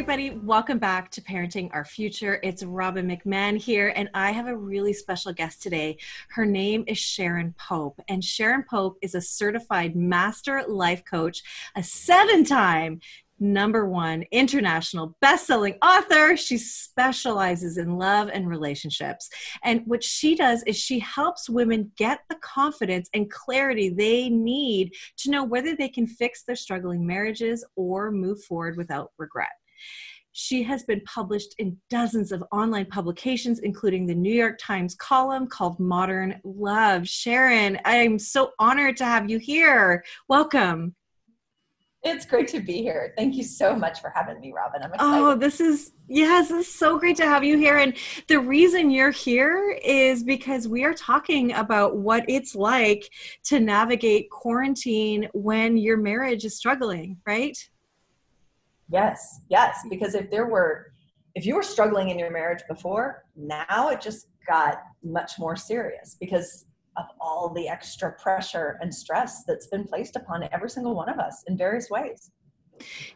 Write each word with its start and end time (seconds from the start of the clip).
Everybody, 0.00 0.30
welcome 0.30 0.78
back 0.78 1.10
to 1.10 1.20
Parenting 1.20 1.68
Our 1.74 1.84
Future. 1.84 2.40
It's 2.42 2.62
Robin 2.62 3.06
McMahon 3.06 3.58
here, 3.58 3.92
and 3.94 4.08
I 4.14 4.30
have 4.30 4.46
a 4.46 4.56
really 4.56 4.94
special 4.94 5.30
guest 5.30 5.60
today. 5.60 5.98
Her 6.30 6.46
name 6.46 6.84
is 6.86 6.96
Sharon 6.96 7.54
Pope, 7.58 8.00
and 8.08 8.24
Sharon 8.24 8.62
Pope 8.62 8.96
is 9.02 9.14
a 9.14 9.20
certified 9.20 9.94
master 9.94 10.64
life 10.66 11.04
coach, 11.04 11.42
a 11.76 11.82
seven 11.82 12.44
time 12.44 13.00
number 13.40 13.86
one 13.86 14.24
international 14.30 15.16
best-selling 15.20 15.74
author 15.82 16.34
she 16.36 16.56
specializes 16.56 17.78
in 17.78 17.96
love 17.96 18.28
and 18.28 18.46
relationships 18.46 19.30
and 19.64 19.80
what 19.86 20.04
she 20.04 20.34
does 20.34 20.62
is 20.64 20.76
she 20.76 20.98
helps 20.98 21.48
women 21.48 21.90
get 21.96 22.20
the 22.28 22.36
confidence 22.42 23.08
and 23.14 23.30
clarity 23.30 23.88
they 23.88 24.28
need 24.28 24.92
to 25.16 25.30
know 25.30 25.42
whether 25.42 25.74
they 25.74 25.88
can 25.88 26.06
fix 26.06 26.42
their 26.42 26.54
struggling 26.54 27.06
marriages 27.06 27.64
or 27.76 28.10
move 28.10 28.44
forward 28.44 28.76
without 28.76 29.10
regret 29.16 29.48
she 30.32 30.62
has 30.62 30.84
been 30.84 31.00
published 31.02 31.54
in 31.58 31.76
dozens 31.88 32.32
of 32.32 32.44
online 32.52 32.86
publications, 32.86 33.60
including 33.60 34.06
the 34.06 34.14
New 34.14 34.32
York 34.32 34.58
Times 34.60 34.94
column 34.94 35.46
called 35.46 35.80
Modern 35.80 36.40
Love. 36.44 37.08
Sharon, 37.08 37.78
I'm 37.84 38.18
so 38.18 38.52
honored 38.58 38.96
to 38.98 39.04
have 39.04 39.28
you 39.28 39.38
here. 39.38 40.04
Welcome. 40.28 40.94
It's 42.02 42.24
great 42.24 42.48
to 42.48 42.60
be 42.60 42.80
here. 42.80 43.12
Thank 43.18 43.34
you 43.34 43.42
so 43.42 43.76
much 43.76 44.00
for 44.00 44.10
having 44.14 44.40
me, 44.40 44.54
Robin. 44.56 44.82
I'm 44.82 44.90
oh, 44.92 44.94
excited. 44.94 45.22
Oh, 45.22 45.34
this 45.34 45.60
is 45.60 45.92
yes, 46.08 46.50
it's 46.50 46.74
so 46.74 46.98
great 46.98 47.16
to 47.18 47.26
have 47.26 47.44
you 47.44 47.58
here. 47.58 47.76
And 47.76 47.94
the 48.26 48.40
reason 48.40 48.90
you're 48.90 49.10
here 49.10 49.78
is 49.84 50.24
because 50.24 50.66
we 50.66 50.82
are 50.84 50.94
talking 50.94 51.52
about 51.52 51.98
what 51.98 52.24
it's 52.26 52.54
like 52.54 53.10
to 53.44 53.60
navigate 53.60 54.30
quarantine 54.30 55.28
when 55.34 55.76
your 55.76 55.98
marriage 55.98 56.46
is 56.46 56.56
struggling, 56.56 57.18
right? 57.26 57.58
Yes, 58.90 59.40
yes. 59.48 59.78
Mm-hmm. 59.78 59.88
Because 59.88 60.14
if 60.14 60.30
there 60.30 60.46
were 60.46 60.86
if 61.34 61.46
you 61.46 61.54
were 61.54 61.62
struggling 61.62 62.08
in 62.10 62.18
your 62.18 62.30
marriage 62.30 62.62
before, 62.68 63.24
now 63.36 63.88
it 63.90 64.00
just 64.00 64.26
got 64.48 64.82
much 65.04 65.38
more 65.38 65.54
serious 65.54 66.16
because 66.18 66.66
of 66.96 67.04
all 67.20 67.54
the 67.54 67.68
extra 67.68 68.12
pressure 68.12 68.78
and 68.80 68.92
stress 68.92 69.44
that's 69.44 69.68
been 69.68 69.84
placed 69.84 70.16
upon 70.16 70.48
every 70.50 70.68
single 70.68 70.94
one 70.94 71.08
of 71.08 71.20
us 71.20 71.44
in 71.46 71.56
various 71.56 71.88
ways. 71.88 72.32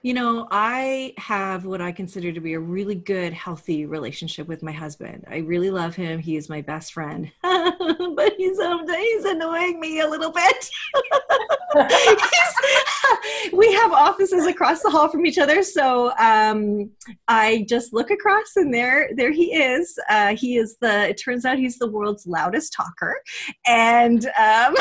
You 0.02 0.14
know, 0.14 0.48
I 0.50 1.14
have 1.18 1.64
what 1.64 1.80
I 1.80 1.92
consider 1.92 2.32
to 2.32 2.40
be 2.40 2.54
a 2.54 2.60
really 2.60 2.94
good, 2.94 3.32
healthy 3.32 3.86
relationship 3.86 4.48
with 4.48 4.62
my 4.62 4.72
husband. 4.72 5.24
I 5.28 5.38
really 5.38 5.70
love 5.70 5.94
him. 5.94 6.18
He 6.18 6.36
is 6.36 6.48
my 6.48 6.60
best 6.60 6.92
friend, 6.92 7.30
but 7.42 8.34
he's 8.36 8.56
sometimes 8.56 8.96
he's 8.96 9.24
annoying 9.24 9.80
me 9.80 10.00
a 10.00 10.08
little 10.08 10.32
bit. 10.32 10.70
we 13.52 13.72
have 13.72 13.92
offices 13.92 14.46
across 14.46 14.82
the 14.82 14.90
hall 14.90 15.08
from 15.08 15.26
each 15.26 15.38
other, 15.38 15.62
so 15.62 16.12
um, 16.18 16.90
I 17.28 17.66
just 17.68 17.92
look 17.92 18.10
across, 18.10 18.56
and 18.56 18.72
there, 18.72 19.10
there 19.16 19.32
he 19.32 19.54
is. 19.54 19.98
Uh, 20.08 20.36
he 20.36 20.56
is 20.56 20.76
the. 20.80 21.08
It 21.08 21.20
turns 21.22 21.44
out 21.44 21.58
he's 21.58 21.78
the 21.78 21.90
world's 21.90 22.26
loudest 22.26 22.72
talker, 22.72 23.20
and 23.66 24.26
um, 24.26 24.74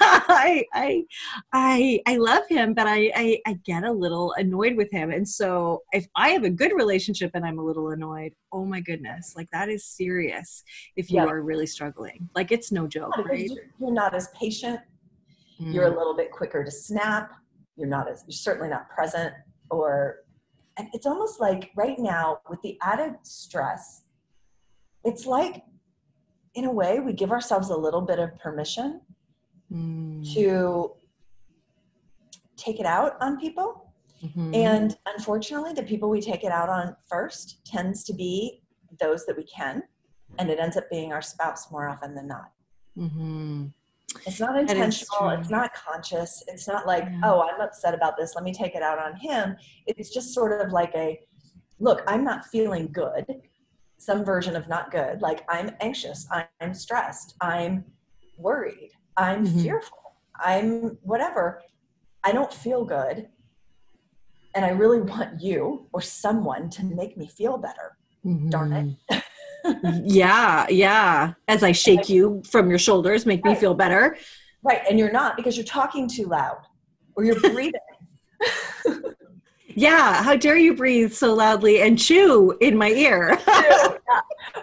I, 0.00 0.64
I, 0.72 1.04
I, 1.52 2.00
I 2.06 2.16
love 2.16 2.46
him, 2.48 2.74
but 2.74 2.86
I, 2.86 3.10
I, 3.14 3.40
I 3.46 3.54
get 3.64 3.84
a 3.84 3.92
little 3.92 4.23
annoyed 4.32 4.76
with 4.76 4.90
him, 4.90 5.10
and 5.10 5.28
so 5.28 5.82
if 5.92 6.06
I 6.16 6.30
have 6.30 6.44
a 6.44 6.50
good 6.50 6.72
relationship 6.72 7.30
and 7.34 7.44
I'm 7.44 7.58
a 7.58 7.64
little 7.64 7.90
annoyed, 7.90 8.34
oh 8.52 8.64
my 8.64 8.80
goodness, 8.80 9.34
like 9.36 9.48
that 9.52 9.68
is 9.68 9.84
serious. 9.84 10.62
If 10.96 11.10
you 11.10 11.16
yeah. 11.16 11.26
are 11.26 11.42
really 11.42 11.66
struggling, 11.66 12.28
like 12.34 12.52
it's 12.52 12.72
no 12.72 12.86
joke, 12.86 13.16
right? 13.18 13.50
You're 13.78 13.92
not 13.92 14.14
as 14.14 14.28
patient 14.38 14.80
mm. 15.60 15.72
you're 15.72 15.86
a 15.86 15.90
mm. 15.90 15.96
little 15.96 16.16
bit 16.16 16.30
quicker 16.30 16.64
to 16.64 16.70
snap 16.70 17.32
you're 17.76 17.88
not 17.88 18.10
as 18.10 18.24
you're 18.26 18.32
certainly 18.32 18.68
not 18.68 18.88
present 18.88 19.32
or 19.70 20.24
and 20.76 20.88
it's 20.92 21.06
almost 21.06 21.40
like 21.40 21.70
right 21.76 21.98
now 21.98 22.38
with 22.48 22.60
the 22.62 22.78
added 22.82 23.14
stress 23.22 24.02
it's 25.04 25.26
like 25.26 25.62
in 26.54 26.64
a 26.66 26.72
way 26.72 27.00
we 27.00 27.12
give 27.12 27.32
ourselves 27.32 27.70
a 27.70 27.76
little 27.76 28.00
bit 28.00 28.18
of 28.18 28.36
permission 28.38 29.00
mm. 29.72 30.34
to 30.34 30.92
take 32.56 32.78
it 32.80 32.86
out 32.86 33.16
on 33.20 33.38
people 33.38 33.83
mm-hmm. 34.24 34.54
and 34.54 34.96
unfortunately 35.06 35.72
the 35.72 35.82
people 35.82 36.08
we 36.08 36.20
take 36.20 36.44
it 36.44 36.52
out 36.52 36.68
on 36.68 36.96
first 37.08 37.64
tends 37.64 38.04
to 38.04 38.14
be 38.14 38.62
those 39.00 39.26
that 39.26 39.36
we 39.36 39.44
can 39.44 39.82
and 40.38 40.50
it 40.50 40.58
ends 40.58 40.76
up 40.76 40.88
being 40.90 41.12
our 41.12 41.22
spouse 41.22 41.70
more 41.70 41.88
often 41.88 42.14
than 42.14 42.26
not 42.26 42.52
mm-hmm. 42.98 43.66
It's 44.26 44.40
not 44.40 44.58
intentional. 44.58 45.30
It's 45.30 45.50
not 45.50 45.72
conscious. 45.74 46.42
It's 46.48 46.68
not 46.68 46.86
like, 46.86 47.04
yeah. 47.04 47.20
oh, 47.24 47.42
I'm 47.42 47.60
upset 47.60 47.94
about 47.94 48.16
this. 48.16 48.34
Let 48.34 48.44
me 48.44 48.52
take 48.52 48.74
it 48.74 48.82
out 48.82 48.98
on 48.98 49.16
him. 49.16 49.56
It's 49.86 50.12
just 50.12 50.32
sort 50.32 50.64
of 50.64 50.72
like 50.72 50.92
a, 50.94 51.18
look, 51.80 52.02
I'm 52.06 52.24
not 52.24 52.46
feeling 52.46 52.90
good. 52.92 53.26
Some 53.98 54.24
version 54.24 54.56
of 54.56 54.68
not 54.68 54.90
good. 54.90 55.20
Like 55.20 55.44
I'm 55.48 55.70
anxious. 55.80 56.28
I'm 56.60 56.74
stressed. 56.74 57.34
I'm 57.40 57.84
worried. 58.38 58.90
I'm 59.16 59.46
mm-hmm. 59.46 59.62
fearful. 59.62 59.98
I'm 60.40 60.98
whatever. 61.02 61.62
I 62.22 62.32
don't 62.32 62.52
feel 62.52 62.84
good. 62.84 63.28
And 64.54 64.64
I 64.64 64.70
really 64.70 65.00
want 65.00 65.40
you 65.40 65.86
or 65.92 66.00
someone 66.00 66.70
to 66.70 66.84
make 66.84 67.16
me 67.16 67.26
feel 67.26 67.58
better. 67.58 67.96
Mm-hmm. 68.24 68.50
Darn 68.50 68.72
it. 68.72 68.96
Mm-hmm 69.10 69.18
yeah, 70.04 70.66
yeah. 70.68 71.34
As 71.48 71.62
I 71.62 71.72
shake 71.72 72.08
you 72.08 72.42
from 72.48 72.68
your 72.68 72.78
shoulders, 72.78 73.26
make 73.26 73.44
right. 73.44 73.54
me 73.54 73.60
feel 73.60 73.74
better. 73.74 74.16
Right. 74.62 74.82
And 74.88 74.98
you're 74.98 75.12
not 75.12 75.36
because 75.36 75.56
you're 75.56 75.64
talking 75.64 76.08
too 76.08 76.26
loud 76.26 76.58
or 77.14 77.24
you're 77.24 77.40
breathing. 77.52 77.72
yeah. 79.68 80.22
How 80.22 80.36
dare 80.36 80.56
you 80.56 80.74
breathe 80.74 81.12
so 81.12 81.34
loudly 81.34 81.82
and 81.82 81.98
chew 81.98 82.56
in 82.60 82.76
my 82.76 82.90
ear? 82.90 83.38
yeah. 83.48 83.88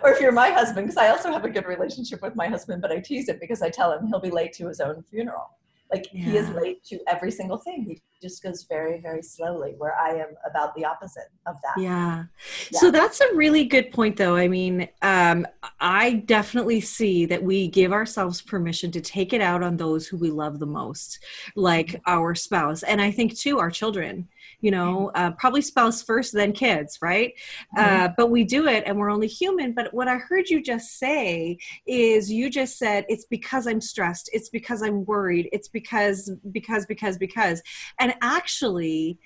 Or 0.04 0.12
if 0.12 0.22
you're 0.22 0.32
my 0.32 0.50
husband, 0.50 0.88
because 0.88 0.98
I 0.98 1.10
also 1.10 1.32
have 1.32 1.46
a 1.46 1.50
good 1.50 1.66
relationship 1.66 2.22
with 2.22 2.36
my 2.36 2.48
husband, 2.48 2.82
but 2.82 2.92
I 2.92 3.00
tease 3.00 3.30
it 3.30 3.40
because 3.40 3.62
I 3.62 3.70
tell 3.70 3.92
him 3.92 4.08
he'll 4.08 4.20
be 4.20 4.32
late 4.32 4.54
to 4.54 4.68
his 4.68 4.80
own 4.80 5.04
funeral. 5.04 5.58
Like 5.92 6.08
yeah. 6.14 6.24
he 6.24 6.38
is 6.38 6.50
late 6.50 6.84
to 6.86 7.00
every 7.08 7.32
single 7.32 7.58
thing. 7.58 7.84
He 7.86 8.02
just 8.22 8.42
goes 8.42 8.66
very, 8.70 9.02
very 9.02 9.22
slowly, 9.22 9.74
where 9.78 9.96
I 10.00 10.12
am 10.12 10.36
about 10.50 10.74
the 10.76 10.86
opposite 10.86 11.26
of 11.48 11.56
that. 11.64 11.82
Yeah. 11.82 12.26
yeah. 12.72 12.80
So 12.80 12.92
that's 12.92 13.20
a 13.20 13.36
really 13.36 13.66
good 13.66 13.92
point, 13.92 14.16
though. 14.16 14.36
I 14.36 14.48
mean, 14.48 14.88
um, 15.02 15.46
I 15.80 16.24
definitely 16.26 16.80
see 16.82 17.26
that 17.26 17.44
we 17.44 17.68
give 17.68 17.92
ourselves 17.92 18.42
permission 18.42 18.92
to 18.92 19.02
take 19.02 19.34
it 19.34 19.42
out 19.42 19.64
on 19.64 19.76
those 19.76 20.08
who 20.08 20.18
we 20.18 20.32
love 20.32 20.60
the 20.60 20.66
most, 20.66 21.20
like 21.56 21.88
mm-hmm. 21.88 22.02
our 22.08 22.36
spouse. 22.36 22.84
And 22.84 23.02
I 23.02 23.12
think, 23.12 23.38
too, 23.38 23.60
our 23.60 23.72
children 23.72 24.30
you 24.62 24.72
know 24.72 25.12
uh, 25.16 25.32
probably 25.32 25.62
spouse 25.62 26.02
first 26.02 26.34
then 26.34 26.54
kids 26.54 27.00
right? 27.02 27.34
Mm-hmm. 27.78 28.06
uh, 28.06 28.10
but 28.16 28.30
we 28.30 28.44
do 28.44 28.68
it 28.68 28.84
and 28.86 28.98
we're 28.98 29.10
only 29.12 29.28
human. 29.28 29.74
But 29.74 29.94
what 29.94 30.08
i 30.08 30.18
heard 30.18 30.50
you 30.50 30.62
just 30.62 30.98
say 30.98 31.58
is 31.86 32.32
you 32.32 32.50
just 32.50 32.78
said 32.78 33.06
it's 33.10 33.26
because 33.26 33.68
i'm 33.68 33.82
stressed. 33.82 34.30
It's 34.34 34.50
because 34.50 34.82
i'm 34.82 35.06
worried. 35.06 35.50
It's 35.52 35.68
because 35.68 36.32
because 36.52 36.86
because 36.86 37.18
because. 37.18 37.62
And 38.00 38.14
actually 38.22 39.20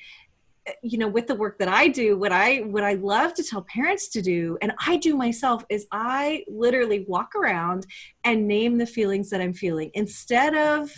uh, 0.67 0.71
you 0.81 0.97
know 0.97 1.07
with 1.07 1.27
the 1.27 1.35
work 1.35 1.59
that 1.59 1.67
i 1.67 1.87
do 1.87 2.17
what 2.17 2.31
i 2.31 2.57
what 2.57 2.83
i 2.83 2.93
love 2.93 3.33
to 3.35 3.43
tell 3.43 3.61
parents 3.63 4.07
to 4.07 4.21
do 4.21 4.57
and 4.63 4.73
i 4.87 4.97
do 4.97 5.15
myself 5.15 5.63
is 5.69 5.85
i 5.91 6.43
literally 6.47 7.05
walk 7.07 7.35
around 7.35 7.85
and 8.23 8.47
name 8.47 8.77
the 8.77 8.85
feelings 8.85 9.29
that 9.29 9.41
i'm 9.41 9.53
feeling 9.53 9.91
instead 9.93 10.55
of 10.55 10.91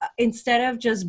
uh, 0.00 0.06
instead 0.18 0.70
of 0.70 0.78
just 0.78 1.06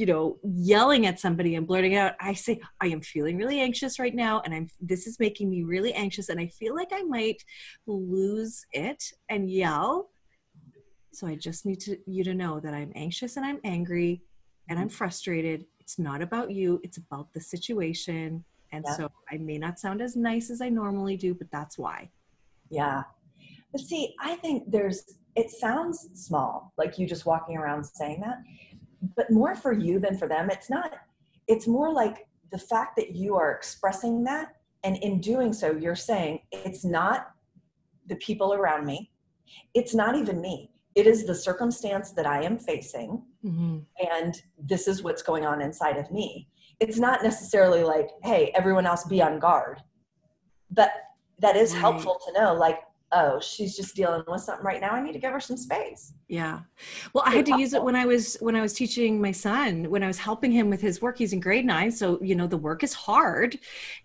you 0.00 0.06
know 0.06 0.38
yelling 0.42 1.04
at 1.04 1.20
somebody 1.20 1.56
and 1.56 1.66
blurting 1.66 1.94
out 1.94 2.14
i 2.20 2.32
say 2.32 2.58
i 2.80 2.86
am 2.86 3.02
feeling 3.02 3.36
really 3.36 3.60
anxious 3.60 3.98
right 3.98 4.14
now 4.14 4.40
and 4.46 4.54
i'm 4.54 4.66
this 4.80 5.06
is 5.06 5.20
making 5.20 5.50
me 5.50 5.62
really 5.62 5.92
anxious 5.92 6.30
and 6.30 6.40
i 6.40 6.46
feel 6.46 6.74
like 6.74 6.88
i 6.90 7.02
might 7.02 7.44
lose 7.86 8.64
it 8.72 9.02
and 9.28 9.50
yell. 9.50 10.08
So 11.12 11.26
i 11.26 11.34
just 11.34 11.66
need 11.66 11.80
to 11.80 11.98
you 12.06 12.24
to 12.24 12.32
know 12.32 12.60
that 12.60 12.72
i'm 12.72 12.92
anxious 12.94 13.36
and 13.36 13.44
i'm 13.44 13.60
angry 13.62 14.22
and 14.70 14.78
i'm 14.78 14.88
frustrated. 14.88 15.66
It's 15.80 15.98
not 15.98 16.22
about 16.22 16.50
you 16.50 16.80
it's 16.82 16.96
about 16.96 17.34
the 17.34 17.40
situation 17.42 18.42
and 18.72 18.84
yeah. 18.86 18.96
so 18.96 19.10
i 19.30 19.36
may 19.36 19.58
not 19.58 19.78
sound 19.78 20.00
as 20.00 20.16
nice 20.16 20.48
as 20.48 20.62
i 20.62 20.70
normally 20.70 21.18
do 21.18 21.34
but 21.34 21.50
that's 21.52 21.76
why. 21.76 22.10
Yeah. 22.70 23.02
But 23.70 23.82
see 23.82 24.14
i 24.18 24.36
think 24.36 24.70
there's 24.70 25.18
it 25.36 25.50
sounds 25.50 26.08
small 26.14 26.72
like 26.78 26.98
you 26.98 27.06
just 27.06 27.26
walking 27.26 27.56
around 27.56 27.84
saying 27.84 28.20
that 28.20 28.38
but 29.16 29.30
more 29.30 29.54
for 29.54 29.72
you 29.72 29.98
than 29.98 30.16
for 30.16 30.28
them. 30.28 30.50
It's 30.50 30.68
not, 30.70 30.92
it's 31.48 31.66
more 31.66 31.92
like 31.92 32.26
the 32.52 32.58
fact 32.58 32.96
that 32.96 33.14
you 33.16 33.36
are 33.36 33.52
expressing 33.52 34.24
that. 34.24 34.56
And 34.84 34.96
in 34.98 35.20
doing 35.20 35.52
so, 35.52 35.72
you're 35.72 35.96
saying 35.96 36.40
it's 36.52 36.84
not 36.84 37.30
the 38.06 38.16
people 38.16 38.54
around 38.54 38.86
me. 38.86 39.10
it's 39.74 39.94
not 39.94 40.14
even 40.16 40.40
me. 40.40 40.70
It 40.94 41.06
is 41.06 41.24
the 41.26 41.34
circumstance 41.34 42.10
that 42.12 42.26
I 42.26 42.42
am 42.42 42.58
facing, 42.58 43.22
Mm-hmm. 43.44 43.78
and 44.12 44.42
this 44.58 44.86
is 44.86 45.02
what's 45.02 45.22
going 45.22 45.46
on 45.46 45.62
inside 45.62 45.96
of 45.96 46.10
me. 46.10 46.48
It's 46.78 46.98
not 46.98 47.22
necessarily 47.22 47.82
like, 47.82 48.08
hey, 48.22 48.52
everyone 48.54 48.84
else 48.86 49.04
be 49.04 49.22
on 49.22 49.38
guard. 49.38 49.78
But 50.70 50.90
that 51.38 51.56
is 51.56 51.72
Right. 51.72 51.80
helpful 51.80 52.20
to 52.26 52.32
know, 52.38 52.52
like, 52.54 52.80
oh, 53.12 53.40
she's 53.40 53.76
just 53.76 53.96
dealing 53.96 54.22
with 54.26 54.40
something 54.40 54.64
right 54.64 54.80
now. 54.80 54.90
I 54.90 55.02
need 55.02 55.12
to 55.12 55.18
give 55.18 55.32
her 55.32 55.40
some 55.40 55.56
space. 55.56 56.12
Yeah. 56.28 56.60
Well, 57.12 57.24
I 57.26 57.34
had 57.34 57.46
to 57.46 57.58
use 57.58 57.74
it 57.74 57.82
when 57.82 57.96
I 57.96 58.06
was 58.06 58.36
when 58.40 58.54
I 58.54 58.60
was 58.60 58.72
teaching 58.72 59.20
my 59.20 59.32
son, 59.32 59.90
when 59.90 60.02
I 60.02 60.06
was 60.06 60.18
helping 60.18 60.52
him 60.52 60.70
with 60.70 60.80
his 60.80 61.02
work. 61.02 61.18
He's 61.18 61.32
in 61.32 61.40
grade 61.40 61.66
nine, 61.66 61.90
so 61.90 62.20
you 62.22 62.36
know 62.36 62.46
the 62.46 62.56
work 62.56 62.84
is 62.84 62.94
hard, 62.94 63.58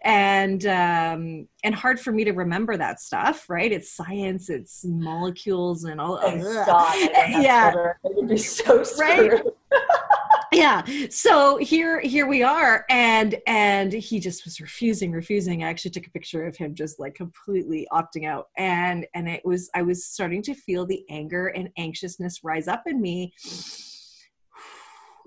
and 0.03 0.65
um, 0.65 1.47
and 1.63 1.75
hard 1.75 1.99
for 1.99 2.11
me 2.11 2.23
to 2.23 2.31
remember 2.31 2.77
that 2.77 2.99
stuff. 2.99 3.49
Right? 3.49 3.71
It's 3.71 3.91
science, 3.91 4.49
it's 4.49 4.83
molecules, 4.85 5.83
and 5.83 6.01
all. 6.01 6.17
Thank 6.17 6.43
ugh. 6.43 6.65
God 6.65 6.87
I 6.87 7.07
don't 7.07 7.15
have 7.15 7.43
Yeah. 7.43 7.93
It 8.03 8.15
would 8.15 8.27
be 8.27 8.37
so 8.37 8.83
Right. 8.97 9.41
yeah. 10.55 10.83
So 11.09 11.57
here 11.57 11.99
here 11.99 12.27
we 12.27 12.41
are. 12.43 12.85
And 12.89 13.35
and 13.47 13.91
he 13.91 14.19
just 14.19 14.45
was 14.45 14.59
refusing 14.61 15.11
refusing. 15.11 15.63
I 15.63 15.69
actually 15.69 15.91
took 15.91 16.07
a 16.07 16.11
picture 16.11 16.45
of 16.45 16.55
him 16.55 16.73
just 16.73 16.99
like 16.99 17.15
completely 17.15 17.87
opting 17.91 18.25
out. 18.25 18.47
And 18.57 19.05
and 19.13 19.27
it 19.27 19.43
was 19.45 19.69
i 19.75 19.81
was 19.81 20.05
starting 20.05 20.41
to 20.43 20.53
feel 20.53 20.85
the 20.85 21.03
anger 21.09 21.47
and 21.47 21.69
anxiousness 21.77 22.43
rise 22.43 22.67
up 22.67 22.83
in 22.87 23.01
me. 23.01 23.33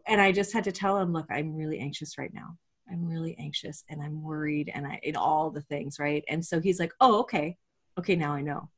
And 0.06 0.20
i 0.20 0.32
just 0.32 0.52
had 0.52 0.64
to 0.64 0.72
tell 0.72 0.98
him 0.98 1.12
look 1.12 1.26
i'm 1.30 1.54
really 1.54 1.78
anxious 1.78 2.18
right 2.18 2.32
now. 2.32 2.56
I'm 2.90 3.04
really 3.06 3.36
anxious 3.38 3.84
and 3.90 4.02
i'm 4.02 4.22
worried 4.22 4.70
and 4.74 4.86
i 4.86 4.98
in 5.02 5.16
all 5.16 5.50
the 5.50 5.62
things 5.62 5.98
right? 5.98 6.24
And 6.28 6.44
so 6.44 6.60
he's 6.60 6.80
like 6.80 6.92
oh 7.00 7.20
okay. 7.20 7.56
Okay 7.98 8.16
now 8.16 8.32
i 8.32 8.40
know. 8.40 8.70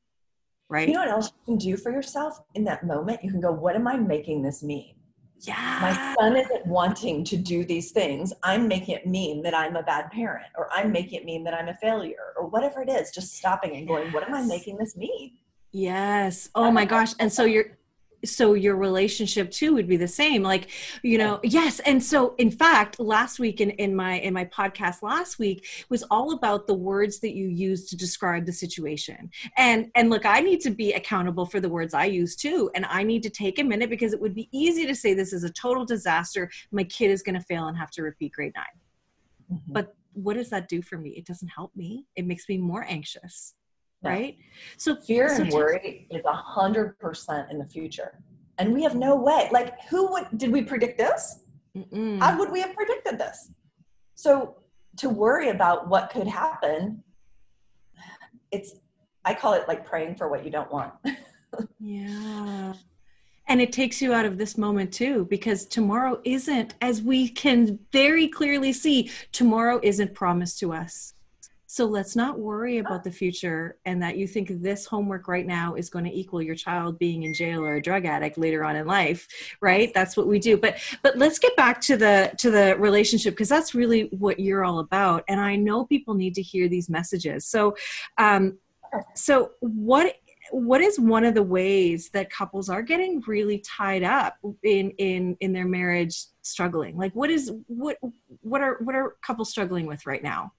Right? 0.69 0.87
You 0.87 0.95
know 0.95 1.01
what 1.01 1.09
else 1.09 1.27
you 1.27 1.45
can 1.47 1.59
do 1.59 1.77
for 1.77 1.91
yourself 1.91 2.41
in 2.55 2.63
that 2.65 2.87
moment? 2.87 3.25
You 3.25 3.31
can 3.33 3.41
go, 3.41 3.51
what 3.51 3.75
am 3.75 3.89
I 3.89 3.97
making 3.97 4.43
this 4.43 4.63
mean? 4.63 4.95
Yeah 5.41 5.79
My 5.81 6.15
son 6.19 6.37
isn't 6.37 6.67
wanting 6.67 7.25
to 7.25 7.37
do 7.37 7.65
these 7.65 7.91
things. 7.93 8.33
I'm 8.43 8.69
making 8.69 8.95
it 8.95 9.07
mean 9.07 9.43
that 9.43 9.55
I'm 9.55 9.77
a 9.77 9.83
bad 9.83 10.11
parent, 10.11 10.47
or 10.57 10.69
I'm 10.73 10.93
making 10.93 11.21
it 11.21 11.25
mean 11.25 11.45
that 11.45 11.55
I'm 11.55 11.69
a 11.69 11.75
failure, 11.75 12.35
or 12.37 12.47
whatever 12.47 12.83
it 12.83 12.89
is. 12.89 13.11
Just 13.11 13.35
stopping 13.37 13.77
and 13.77 13.87
going, 13.87 14.13
what 14.13 14.23
am 14.23 14.35
I 14.35 14.43
making 14.43 14.77
this 14.77 14.97
mean? 14.97 15.33
Yes. 15.73 16.51
Oh 16.55 16.71
my 16.71 16.85
gosh. 16.85 17.15
And 17.19 17.33
so 17.33 17.45
your 17.45 17.79
so 18.25 18.55
your 18.55 18.77
relationship 18.77 19.51
too 19.51 19.75
would 19.75 19.89
be 19.89 19.97
the 19.97 20.09
same. 20.09 20.43
Like, 20.43 20.69
you 21.03 21.19
know, 21.19 21.41
yes. 21.43 21.81
And 21.81 22.03
so 22.03 22.35
in 22.39 22.51
fact, 22.51 23.01
last 23.01 23.39
week 23.39 23.61
in, 23.61 23.71
in 23.71 23.95
my 23.95 24.21
in 24.21 24.35
my 24.35 24.45
podcast 24.47 25.03
last 25.03 25.39
week 25.39 25.67
was 25.89 26.03
all 26.11 26.33
about 26.33 26.67
the 26.67 26.75
words 26.75 27.21
that 27.21 27.35
you 27.35 27.49
use 27.49 27.89
to 27.91 27.97
describe 27.97 28.47
the 28.47 28.53
situation. 28.53 29.31
And 29.57 29.91
and 29.95 30.11
look, 30.11 30.27
I 30.27 30.41
need 30.41 30.61
to 30.63 30.71
be 30.71 30.93
accountable 30.93 31.47
for 31.47 31.61
the 31.61 31.69
words 31.69 31.95
I 31.95 32.07
use 32.07 32.37
too. 32.37 32.71
And 32.75 32.85
I 32.87 33.03
need 33.03 33.23
to 33.25 33.31
take 33.31 33.59
a 33.59 33.65
minute 33.65 33.91
because 33.91 34.13
it 34.13 34.21
would 34.21 34.35
be 34.35 34.49
easy 34.53 34.87
to 34.87 34.95
say 34.95 35.15
this 35.15 35.33
is 35.33 35.45
a 35.45 35.51
total 35.51 35.85
disaster. 35.85 36.51
My 36.73 36.85
kid 36.85 37.11
is 37.11 37.23
gonna 37.23 37.41
fail 37.43 37.67
and 37.67 37.77
have 37.77 37.91
to 37.93 38.03
repeat 38.03 38.33
grade 38.33 38.53
nine. 38.55 39.59
Mm-hmm. 39.59 39.73
But 39.73 39.95
what 40.13 40.35
does 40.35 40.51
that 40.51 40.69
do 40.69 40.83
for 40.83 40.99
me? 40.99 41.11
It 41.11 41.27
doesn't 41.27 41.49
help 41.49 41.75
me. 41.77 42.07
It 42.17 42.27
makes 42.27 42.49
me 42.49 42.59
more 42.59 42.85
anxious. 42.89 43.55
Right. 44.03 44.39
So 44.77 44.97
fear 44.97 45.29
so 45.35 45.43
and 45.43 45.53
worry 45.53 46.07
is 46.11 46.25
a 46.25 46.33
hundred 46.33 46.99
percent 46.99 47.51
in 47.51 47.59
the 47.59 47.67
future, 47.67 48.19
and 48.59 48.73
we 48.73 48.83
have 48.83 48.95
no 48.95 49.15
way. 49.15 49.49
Like, 49.53 49.83
who 49.85 50.11
would 50.13 50.27
did 50.37 50.51
we 50.51 50.63
predict 50.63 50.97
this? 50.99 51.41
Mm-mm. 51.77 52.19
How 52.19 52.39
would 52.39 52.51
we 52.51 52.61
have 52.61 52.75
predicted 52.75 53.19
this? 53.19 53.51
So 54.15 54.57
to 54.97 55.09
worry 55.09 55.51
about 55.51 55.89
what 55.89 56.11
could 56.11 56.27
happen, 56.27 57.03
it's 58.51 58.75
I 59.25 59.35
call 59.35 59.53
it 59.53 59.69
like 59.69 59.85
praying 59.85 60.17
for 60.17 60.29
what 60.29 60.45
you 60.45 60.51
don't 60.51 60.73
want. 60.73 60.95
Yeah. 61.79 62.75
And 63.49 63.61
it 63.61 63.73
takes 63.73 64.01
you 64.01 64.13
out 64.15 64.25
of 64.25 64.39
this 64.39 64.57
moment 64.57 64.93
too, 64.93 65.27
because 65.29 65.67
tomorrow 65.67 66.21
isn't, 66.25 66.75
as 66.81 67.03
we 67.03 67.29
can 67.29 67.81
very 67.93 68.29
clearly 68.29 68.73
see, 68.73 69.11
tomorrow 69.33 69.81
isn't 69.83 70.15
promised 70.15 70.61
to 70.61 70.73
us. 70.73 71.15
So 71.73 71.85
let's 71.85 72.17
not 72.17 72.41
worry 72.41 72.79
about 72.79 73.05
the 73.05 73.13
future 73.13 73.79
and 73.85 74.03
that 74.03 74.17
you 74.17 74.27
think 74.27 74.61
this 74.61 74.85
homework 74.85 75.29
right 75.29 75.47
now 75.47 75.77
is 75.77 75.89
going 75.89 76.05
to 76.05 76.11
equal 76.11 76.43
your 76.43 76.57
child 76.57 76.99
being 76.99 77.23
in 77.23 77.33
jail 77.33 77.65
or 77.65 77.77
a 77.77 77.81
drug 77.81 78.07
addict 78.07 78.37
later 78.37 78.65
on 78.65 78.75
in 78.75 78.89
life, 78.89 79.29
right? 79.61 79.95
That's 79.95 80.17
what 80.17 80.27
we 80.27 80.41
do. 80.41 80.57
But 80.57 80.81
but 81.05 81.17
let's 81.17 81.39
get 81.39 81.55
back 81.55 81.81
to 81.83 81.97
the 81.97 82.33
to 82.39 82.51
the 82.51 82.75
relationship 82.77 83.35
because 83.35 83.49
that's 83.49 83.73
really 83.73 84.09
what 84.11 84.41
you're 84.41 84.65
all 84.65 84.81
about. 84.81 85.23
And 85.29 85.41
I 85.41 85.55
know 85.55 85.85
people 85.85 86.15
need 86.15 86.35
to 86.35 86.43
hear 86.43 86.69
these 86.69 86.91
messages. 86.91 87.47
So 87.47 87.77
um 88.19 88.59
so 89.15 89.53
what 89.61 90.17
what 90.51 90.81
is 90.81 90.99
one 90.99 91.25
of 91.25 91.35
the 91.35 91.43
ways 91.45 92.11
that 92.15 92.31
couples 92.31 92.69
are 92.69 92.83
getting 92.83 93.23
really 93.29 93.59
tied 93.59 94.03
up 94.03 94.39
in 94.65 94.91
in 94.99 95.37
in 95.39 95.53
their 95.53 95.67
marriage 95.67 96.25
struggling 96.43 96.97
like 96.97 97.13
what 97.15 97.31
is 97.31 97.53
what 97.69 97.97
what 98.41 98.61
are 98.61 98.79
what 98.81 98.97
are 98.97 99.15
couples 99.25 99.51
struggling 99.51 99.87
with 99.87 100.05
right 100.07 100.25
now 100.25 100.51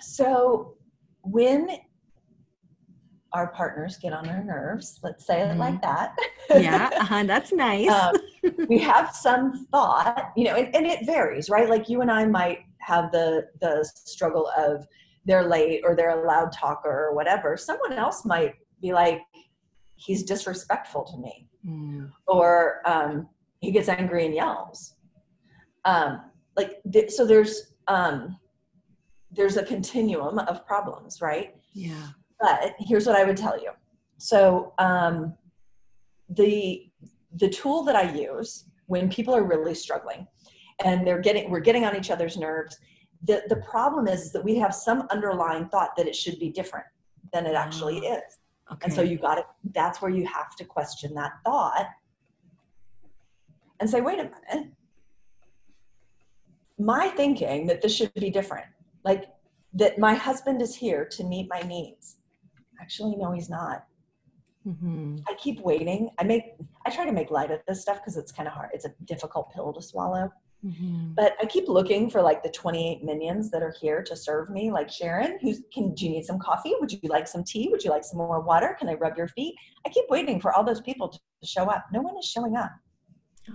So 0.00 0.76
when 1.22 1.68
our 3.32 3.48
partners 3.52 3.96
get 3.96 4.12
on 4.12 4.28
our 4.28 4.44
nerves, 4.44 5.00
let's 5.02 5.26
say 5.26 5.40
it 5.40 5.56
like 5.56 5.80
that. 5.82 6.14
yeah 6.50 6.90
uh-huh, 6.96 7.24
that's 7.24 7.52
nice 7.52 7.88
um, 7.88 8.14
we 8.68 8.78
have 8.78 9.14
some 9.14 9.66
thought, 9.70 10.32
you 10.36 10.44
know, 10.44 10.56
and, 10.56 10.74
and 10.74 10.86
it 10.86 11.06
varies, 11.06 11.48
right? 11.48 11.68
Like 11.68 11.88
you 11.88 12.02
and 12.02 12.10
I 12.10 12.26
might 12.26 12.60
have 12.78 13.10
the 13.12 13.46
the 13.60 13.88
struggle 14.04 14.50
of 14.56 14.86
they're 15.24 15.48
late 15.48 15.82
or 15.84 15.94
they're 15.94 16.22
a 16.22 16.26
loud 16.26 16.52
talker 16.52 16.90
or 16.90 17.14
whatever. 17.14 17.56
Someone 17.56 17.92
else 17.92 18.24
might 18.24 18.54
be 18.80 18.92
like, 18.92 19.20
he's 19.94 20.24
disrespectful 20.24 21.04
to 21.04 21.18
me, 21.18 21.48
Mm, 21.64 22.10
or 22.26 22.80
um, 22.84 23.28
he 23.60 23.70
gets 23.70 23.88
angry 23.88 24.26
and 24.26 24.34
yells. 24.34 24.96
Um, 25.84 26.22
like 26.56 26.80
th- 26.92 27.10
so, 27.12 27.24
there's 27.24 27.74
um, 27.86 28.36
there's 29.32 29.56
a 29.56 29.64
continuum 29.64 30.38
of 30.40 30.66
problems, 30.66 31.20
right? 31.22 31.54
yeah 31.74 32.08
but 32.42 32.74
here's 32.80 33.06
what 33.06 33.14
I 33.14 33.22
would 33.22 33.36
tell 33.36 33.56
you. 33.62 33.70
So 34.18 34.74
um, 34.78 35.34
the 36.28 36.90
the 37.36 37.48
tool 37.48 37.84
that 37.84 37.94
I 37.96 38.12
use 38.12 38.64
when 38.86 39.08
people 39.08 39.32
are 39.34 39.44
really 39.44 39.74
struggling 39.74 40.26
and 40.84 41.06
they're 41.06 41.20
getting 41.20 41.50
we're 41.50 41.60
getting 41.60 41.84
on 41.84 41.94
each 41.96 42.10
other's 42.10 42.36
nerves. 42.36 42.76
The 43.24 43.42
the 43.48 43.56
problem 43.56 44.08
is 44.08 44.32
that 44.32 44.42
we 44.44 44.56
have 44.56 44.74
some 44.74 45.06
underlying 45.10 45.68
thought 45.68 45.90
that 45.96 46.06
it 46.08 46.16
should 46.16 46.38
be 46.40 46.50
different 46.50 46.86
than 47.32 47.46
it 47.46 47.54
actually 47.54 48.02
Ah, 48.08 48.16
is. 48.16 48.38
okay 48.72 48.84
And 48.86 48.92
so 48.92 49.02
you 49.02 49.18
got 49.18 49.36
to 49.36 49.44
that's 49.72 50.02
where 50.02 50.10
you 50.10 50.26
have 50.26 50.56
to 50.56 50.64
question 50.64 51.14
that 51.14 51.32
thought 51.44 51.86
and 53.78 53.88
say, 53.88 54.00
wait 54.00 54.18
a 54.18 54.24
minute. 54.24 54.70
My 56.78 57.08
thinking 57.08 57.66
that 57.68 57.80
this 57.82 57.94
should 57.94 58.12
be 58.14 58.30
different, 58.30 58.66
like 59.04 59.24
that 59.74 59.98
my 59.98 60.14
husband 60.14 60.60
is 60.62 60.74
here 60.74 61.04
to 61.06 61.24
meet 61.24 61.48
my 61.48 61.60
needs. 61.60 62.16
Actually, 62.80 63.16
no, 63.16 63.32
he's 63.32 63.48
not. 63.50 63.84
hmm 64.64 65.16
I 65.28 65.34
keep 65.34 65.60
waiting. 65.60 66.10
I 66.18 66.24
make 66.24 66.44
I 66.86 66.90
try 66.90 67.04
to 67.04 67.12
make 67.12 67.30
light 67.30 67.50
of 67.50 67.60
this 67.66 67.80
stuff 67.82 67.98
because 67.98 68.16
it's 68.16 68.32
kind 68.32 68.46
of 68.48 68.54
hard. 68.54 68.70
It's 68.72 68.84
a 68.84 68.94
difficult 69.04 69.50
pill 69.54 69.72
to 69.72 69.82
swallow. 69.82 70.30
hmm 70.62 71.12
But 71.14 71.34
I 71.40 71.46
keep 71.46 71.68
looking 71.68 72.10
for 72.10 72.20
like 72.22 72.42
the 72.42 72.50
28 72.50 73.02
minions 73.04 73.50
that 73.50 73.62
are 73.62 73.74
here 73.80 74.02
to 74.02 74.14
serve 74.16 74.50
me. 74.50 74.70
Like 74.70 74.90
Sharon, 74.90 75.38
who's 75.40 75.60
can 75.74 75.94
do 75.94 76.04
you 76.06 76.10
need 76.12 76.24
some 76.24 76.38
coffee? 76.38 76.74
Would 76.80 76.92
you 76.92 77.08
like 77.16 77.26
some 77.28 77.44
tea? 77.44 77.68
Would 77.70 77.82
you 77.84 77.90
like 77.90 78.04
some 78.04 78.18
more 78.18 78.40
water? 78.40 78.76
Can 78.78 78.88
I 78.88 78.94
rub 78.94 79.16
your 79.16 79.28
feet? 79.28 79.54
I 79.86 79.88
keep 79.90 80.04
waiting 80.08 80.40
for 80.40 80.52
all 80.54 80.64
those 80.64 80.80
people 80.80 81.08
to 81.08 81.18
show 81.44 81.64
up. 81.64 81.84
No 81.92 82.00
one 82.00 82.16
is 82.18 82.26
showing 82.26 82.56
up. 82.56 82.72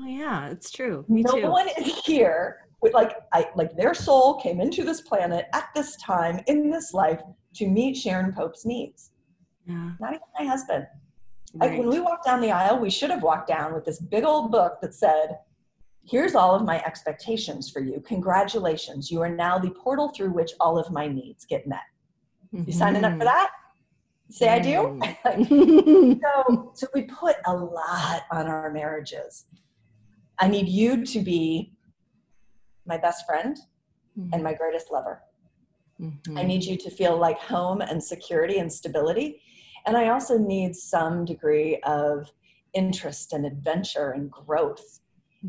oh 0.01 0.05
yeah 0.21 0.49
it's 0.53 0.69
true 0.77 1.05
me 1.07 1.23
too. 1.23 1.29
no 1.29 1.41
too 1.41 1.51
one 1.59 1.67
is 1.79 1.87
here 2.05 2.66
with 2.81 2.93
like 2.93 3.13
I 3.33 3.47
like 3.55 3.75
their 3.75 3.93
soul 3.93 4.39
came 4.39 4.61
into 4.61 4.83
this 4.83 5.01
planet 5.01 5.45
at 5.53 5.69
this 5.75 5.95
time 5.97 6.41
in 6.47 6.69
this 6.69 6.93
life 6.93 7.21
to 7.55 7.67
meet 7.67 7.97
Sharon 7.97 8.33
Pope's 8.33 8.65
needs. 8.65 9.11
yeah 9.65 9.91
Not 9.99 10.11
even 10.11 10.21
my 10.39 10.45
husband. 10.45 10.85
Like 11.55 11.71
when 11.79 11.89
we 11.89 11.99
walked 11.99 12.25
down 12.25 12.41
the 12.41 12.51
aisle, 12.51 12.77
we 12.79 12.89
should 12.89 13.09
have 13.09 13.23
walked 13.23 13.47
down 13.47 13.73
with 13.73 13.83
this 13.85 13.99
big 13.99 14.23
old 14.23 14.51
book 14.51 14.79
that 14.81 14.93
said, 14.93 15.39
Here's 16.03 16.35
all 16.35 16.55
of 16.55 16.63
my 16.63 16.81
expectations 16.85 17.69
for 17.69 17.79
you. 17.81 18.01
Congratulations. 18.05 19.09
You 19.11 19.21
are 19.21 19.29
now 19.29 19.57
the 19.57 19.71
portal 19.71 20.09
through 20.15 20.29
which 20.31 20.51
all 20.59 20.77
of 20.77 20.89
my 20.91 21.07
needs 21.07 21.45
get 21.45 21.67
met. 21.67 21.81
You 22.53 22.71
signing 22.71 23.03
up 23.03 23.13
for 23.17 23.25
that? 23.25 23.49
You 24.29 24.35
say 24.35 24.49
I 24.49 24.59
do? 24.59 24.99
Mhm. 25.25 26.19
so, 26.21 26.71
so 26.75 26.87
we 26.93 27.03
put 27.03 27.35
a 27.45 27.53
lot 27.53 28.21
on 28.31 28.47
our 28.47 28.71
marriages. 28.71 29.45
I 30.39 30.47
need 30.47 30.69
you 30.69 31.05
to 31.05 31.19
be 31.21 31.73
my 32.87 32.97
best 32.97 33.25
friend 33.25 33.57
and 34.33 34.43
my 34.43 34.53
greatest 34.53 34.91
lover. 34.91 35.21
Mhm. 35.99 36.37
I 36.37 36.43
need 36.43 36.63
you 36.63 36.77
to 36.77 36.89
feel 36.89 37.17
like 37.17 37.39
home 37.39 37.81
and 37.81 38.03
security 38.03 38.57
and 38.59 38.71
stability. 38.71 39.41
And 39.85 39.95
I 39.95 40.09
also 40.09 40.37
need 40.37 40.75
some 40.75 41.25
degree 41.25 41.77
of 41.83 42.31
interest 42.73 43.33
and 43.33 43.45
adventure 43.45 44.11
and 44.11 44.29
growth 44.31 44.99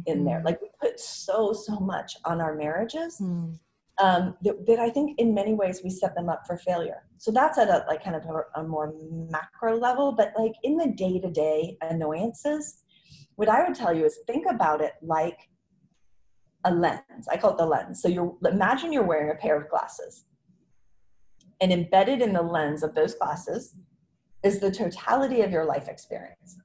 in 0.06 0.24
there. 0.24 0.40
Mhm. 0.40 0.44
Like 0.44 0.60
we 0.62 0.68
put 0.80 1.00
so, 1.00 1.52
so 1.52 1.78
much 1.80 2.16
on 2.24 2.40
our 2.40 2.54
marriages. 2.54 3.18
Mm. 3.20 3.58
um, 4.00 4.36
that, 4.42 4.64
that, 4.66 4.78
I 4.78 4.90
think 4.90 5.18
in 5.18 5.34
many 5.34 5.54
ways 5.54 5.80
we 5.82 5.90
set 5.90 6.14
them 6.14 6.28
up 6.28 6.46
for 6.46 6.56
failure. 6.56 7.02
So 7.16 7.32
that's 7.32 7.58
at 7.58 7.68
a 7.68 7.84
like 7.88 8.04
kind 8.04 8.14
of 8.14 8.24
a, 8.26 8.60
a 8.60 8.62
more 8.62 8.94
macro 9.28 9.76
level, 9.76 10.12
but 10.12 10.32
like 10.38 10.52
in 10.62 10.76
the 10.76 10.86
day 10.86 11.18
to 11.18 11.28
day 11.32 11.76
annoyances, 11.80 12.84
what 13.34 13.48
I 13.48 13.64
would 13.64 13.74
tell 13.74 13.92
you 13.92 14.04
is 14.04 14.18
think 14.28 14.46
about 14.48 14.80
it 14.80 14.92
like 15.02 15.48
a 16.64 16.74
lens. 16.74 17.28
I 17.30 17.36
call 17.36 17.52
it 17.52 17.58
the 17.58 17.66
lens. 17.66 18.02
So 18.02 18.08
you 18.08 18.38
imagine 18.44 18.92
you're 18.92 19.04
wearing 19.04 19.30
a 19.30 19.34
pair 19.34 19.60
of 19.60 19.68
glasses, 19.68 20.24
and 21.60 21.72
embedded 21.72 22.22
in 22.22 22.32
the 22.32 22.42
lens 22.42 22.82
of 22.82 22.94
those 22.94 23.14
glasses 23.14 23.74
is 24.42 24.60
the 24.60 24.70
totality 24.70 25.42
of 25.42 25.50
your 25.50 25.64
life 25.64 25.88
experience. 25.88 26.58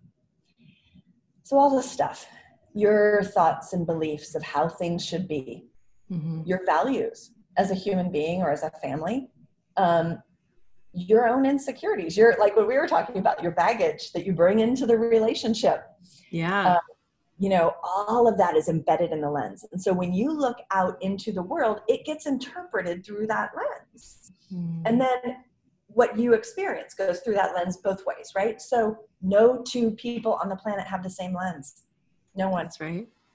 So 1.43 1.57
all 1.57 1.75
this 1.75 1.89
stuff, 1.89 2.27
your 2.73 3.23
thoughts 3.23 3.73
and 3.73 3.85
beliefs 3.85 4.35
of 4.35 4.43
how 4.43 4.69
things 4.69 5.05
should 5.05 5.27
be, 5.27 5.65
mm-hmm. 6.11 6.41
your 6.45 6.65
values 6.65 7.31
as 7.57 7.71
a 7.71 7.75
human 7.75 8.11
being 8.11 8.41
or 8.41 8.51
as 8.51 8.63
a 8.63 8.71
family, 8.81 9.29
um, 9.77 10.21
your 10.93 11.27
own 11.27 11.45
insecurities, 11.45 12.15
your 12.15 12.35
like 12.39 12.55
what 12.55 12.67
we 12.67 12.77
were 12.77 12.87
talking 12.87 13.17
about, 13.17 13.41
your 13.41 13.51
baggage 13.51 14.11
that 14.11 14.25
you 14.25 14.33
bring 14.33 14.59
into 14.59 14.85
the 14.85 14.97
relationship. 14.97 15.85
Yeah. 16.29 16.75
Um, 16.75 16.79
you 17.39 17.49
know, 17.49 17.73
all 17.83 18.27
of 18.27 18.37
that 18.37 18.55
is 18.55 18.69
embedded 18.69 19.11
in 19.11 19.21
the 19.21 19.29
lens. 19.29 19.65
And 19.71 19.81
so 19.81 19.91
when 19.91 20.13
you 20.13 20.31
look 20.31 20.57
out 20.71 20.97
into 21.01 21.31
the 21.31 21.41
world, 21.41 21.81
it 21.87 22.05
gets 22.05 22.25
interpreted 22.25 23.05
through 23.05 23.27
that 23.27 23.51
lens. 23.55 24.31
Mm. 24.53 24.81
And 24.85 25.01
then 25.01 25.37
what 25.87 26.17
you 26.17 26.33
experience 26.33 26.93
goes 26.93 27.19
through 27.19 27.35
that 27.35 27.53
lens 27.55 27.77
both 27.77 28.03
ways, 28.05 28.33
right? 28.35 28.61
So 28.61 28.97
no 29.21 29.63
two 29.67 29.91
people 29.91 30.33
on 30.33 30.49
the 30.49 30.55
planet 30.55 30.85
have 30.85 31.03
the 31.03 31.09
same 31.09 31.33
lens. 31.33 31.83
No 32.35 32.49
one's 32.49 32.77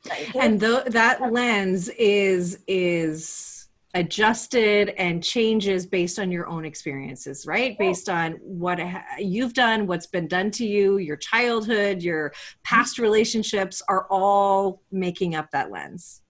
That's 0.04 0.34
right. 0.34 0.36
And 0.36 0.60
that 0.60 1.32
lens 1.32 1.88
is 1.90 2.60
is 2.66 3.57
adjusted 3.94 4.90
and 4.98 5.24
changes 5.24 5.86
based 5.86 6.18
on 6.18 6.30
your 6.30 6.46
own 6.46 6.64
experiences 6.64 7.46
right? 7.46 7.78
Based 7.78 8.08
on 8.08 8.32
what 8.42 8.78
you've 9.18 9.54
done 9.54 9.86
what's 9.86 10.06
been 10.06 10.28
done 10.28 10.50
to 10.52 10.66
you 10.66 10.98
your 10.98 11.16
childhood 11.16 12.02
your 12.02 12.32
past 12.64 12.98
relationships 12.98 13.82
are 13.88 14.06
all 14.10 14.82
making 14.92 15.34
up 15.34 15.50
that 15.52 15.70
lens. 15.70 16.22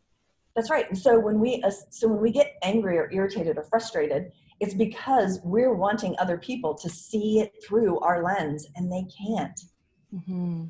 That's 0.54 0.70
right. 0.70 0.88
And 0.88 0.98
so 0.98 1.18
when 1.18 1.40
we 1.40 1.62
uh, 1.62 1.70
so 1.90 2.08
when 2.08 2.20
we 2.20 2.30
get 2.30 2.54
angry 2.62 2.98
or 2.98 3.10
irritated 3.12 3.58
or 3.58 3.64
frustrated 3.64 4.30
it's 4.60 4.74
because 4.74 5.40
we're 5.44 5.74
wanting 5.74 6.16
other 6.18 6.36
people 6.36 6.74
to 6.74 6.90
see 6.90 7.40
it 7.40 7.52
through 7.64 8.00
our 8.00 8.24
lens 8.24 8.66
and 8.76 8.90
they 8.90 9.04
can't. 9.24 9.60
Mm-hmm. 10.14 10.64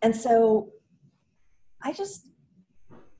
and 0.00 0.16
so 0.16 0.70
i 1.82 1.92
just 1.92 2.28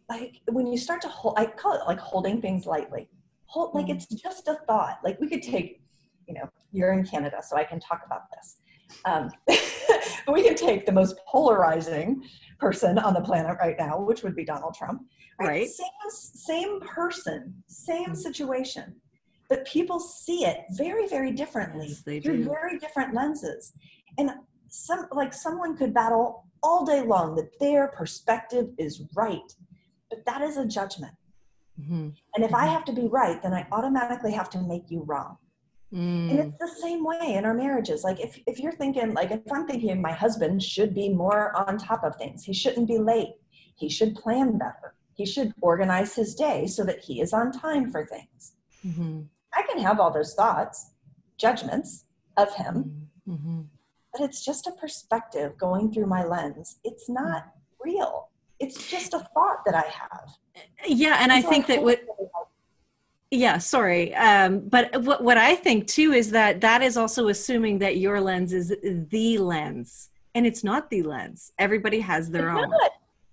like 0.08 0.40
when 0.50 0.66
you 0.66 0.78
start 0.78 1.00
to 1.02 1.08
hold 1.08 1.34
i 1.36 1.46
call 1.46 1.74
it 1.74 1.80
like 1.86 1.98
holding 1.98 2.40
things 2.40 2.66
lightly. 2.66 3.08
Hold 3.46 3.74
like 3.74 3.86
mm. 3.86 3.94
it's 3.94 4.06
just 4.06 4.48
a 4.48 4.54
thought. 4.66 4.98
Like 5.04 5.18
we 5.20 5.28
could 5.28 5.42
take 5.42 5.80
you 6.26 6.34
know 6.34 6.48
you're 6.72 6.92
in 6.92 7.04
canada 7.04 7.38
so 7.42 7.56
i 7.56 7.64
can 7.64 7.80
talk 7.80 8.02
about 8.04 8.22
this. 8.34 8.56
Um, 9.04 9.30
we 10.32 10.42
can 10.42 10.54
take 10.54 10.86
the 10.86 10.92
most 10.92 11.16
polarizing 11.26 12.22
person 12.58 12.98
on 12.98 13.14
the 13.14 13.20
planet 13.20 13.56
right 13.60 13.76
now 13.78 14.00
which 14.00 14.22
would 14.22 14.34
be 14.34 14.44
donald 14.44 14.74
trump 14.74 15.02
right, 15.38 15.48
right. 15.48 15.68
same 15.68 16.10
same 16.10 16.80
person 16.80 17.54
same 17.68 18.08
mm. 18.08 18.16
situation 18.16 18.96
but 19.48 19.66
people 19.66 19.98
see 20.00 20.44
it 20.44 20.64
very 20.70 21.06
very 21.08 21.32
differently 21.32 21.88
yes, 21.88 22.02
they 22.02 22.20
through 22.20 22.44
very 22.44 22.78
different 22.78 23.14
lenses. 23.14 23.72
And 24.18 24.30
some 24.68 25.06
like 25.12 25.32
someone 25.32 25.76
could 25.76 25.94
battle 25.94 26.44
all 26.62 26.84
day 26.84 27.02
long 27.02 27.34
that 27.36 27.58
their 27.58 27.88
perspective 27.88 28.68
is 28.78 29.02
right 29.14 29.54
but 30.10 30.24
that 30.26 30.42
is 30.42 30.56
a 30.56 30.66
judgment. 30.66 31.14
Mm-hmm. 31.80 32.08
And 32.34 32.44
if 32.44 32.50
mm-hmm. 32.50 32.54
I 32.54 32.66
have 32.66 32.84
to 32.86 32.92
be 32.92 33.06
right, 33.08 33.42
then 33.42 33.54
I 33.54 33.66
automatically 33.72 34.32
have 34.32 34.50
to 34.50 34.60
make 34.60 34.90
you 34.90 35.04
wrong. 35.06 35.36
Mm. 35.92 36.30
And 36.30 36.38
it's 36.40 36.58
the 36.58 36.80
same 36.80 37.04
way 37.04 37.34
in 37.34 37.44
our 37.44 37.54
marriages. 37.54 38.04
Like 38.04 38.20
if, 38.20 38.38
if 38.46 38.58
you're 38.58 38.72
thinking, 38.72 39.14
like 39.14 39.30
if 39.30 39.40
I'm 39.50 39.66
thinking 39.66 40.02
my 40.02 40.12
husband 40.12 40.62
should 40.62 40.94
be 40.94 41.08
more 41.08 41.56
on 41.56 41.78
top 41.78 42.04
of 42.04 42.16
things, 42.16 42.44
he 42.44 42.52
shouldn't 42.52 42.88
be 42.88 42.98
late. 42.98 43.34
He 43.76 43.88
should 43.88 44.14
plan 44.14 44.58
better. 44.58 44.94
He 45.14 45.24
should 45.24 45.52
organize 45.60 46.14
his 46.14 46.34
day 46.34 46.66
so 46.66 46.84
that 46.84 47.00
he 47.00 47.20
is 47.20 47.32
on 47.32 47.52
time 47.52 47.90
for 47.90 48.04
things. 48.06 48.52
Mm-hmm. 48.86 49.22
I 49.54 49.62
can 49.62 49.78
have 49.78 49.98
all 49.98 50.12
those 50.12 50.34
thoughts, 50.34 50.92
judgments 51.38 52.04
of 52.36 52.54
him, 52.54 53.08
mm-hmm. 53.28 53.62
but 54.12 54.20
it's 54.20 54.44
just 54.44 54.66
a 54.66 54.72
perspective 54.72 55.56
going 55.56 55.92
through 55.92 56.06
my 56.06 56.24
lens. 56.24 56.78
It's 56.84 57.08
not 57.08 57.46
real 57.82 58.28
it's 58.60 58.88
just 58.90 59.14
a 59.14 59.20
thought 59.20 59.64
that 59.64 59.74
I 59.74 59.86
have. 59.88 60.30
Yeah, 60.86 61.14
and, 61.14 61.30
and 61.30 61.32
I 61.32 61.42
so 61.42 61.48
think 61.48 61.70
I 61.70 61.76
that 61.76 61.82
what 61.82 62.02
yeah 63.30 63.58
sorry 63.58 64.14
um, 64.14 64.60
but 64.60 65.02
what, 65.02 65.22
what 65.22 65.36
i 65.36 65.54
think 65.54 65.86
too 65.86 66.12
is 66.12 66.30
that 66.30 66.60
that 66.60 66.82
is 66.82 66.96
also 66.96 67.28
assuming 67.28 67.78
that 67.78 67.98
your 67.98 68.20
lens 68.20 68.52
is 68.52 68.74
the 69.10 69.38
lens 69.38 70.10
and 70.34 70.46
it's 70.46 70.64
not 70.64 70.88
the 70.90 71.02
lens 71.02 71.52
everybody 71.58 72.00
has 72.00 72.30
their 72.30 72.48
it's 72.50 72.58
own 72.58 72.70
not. 72.70 72.90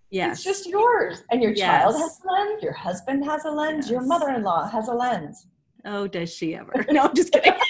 yes 0.10 0.38
it's 0.38 0.44
just 0.44 0.68
yours 0.68 1.24
and 1.32 1.42
your 1.42 1.52
yes. 1.54 1.66
child 1.66 1.96
has 1.96 2.20
a 2.24 2.32
lens 2.32 2.64
your 2.64 2.74
husband 2.74 3.24
has 3.24 3.46
a 3.46 3.50
lens 3.50 3.86
yes. 3.86 3.92
your 3.92 4.02
mother-in-law 4.02 4.68
has 4.68 4.90
a 4.90 4.94
lens 4.94 5.48
oh 5.86 6.08
does 6.08 6.34
she 6.34 6.56
ever? 6.56 6.86
No 6.92 7.04
i'm 7.04 7.16
just 7.16 7.32
kidding. 7.32 7.54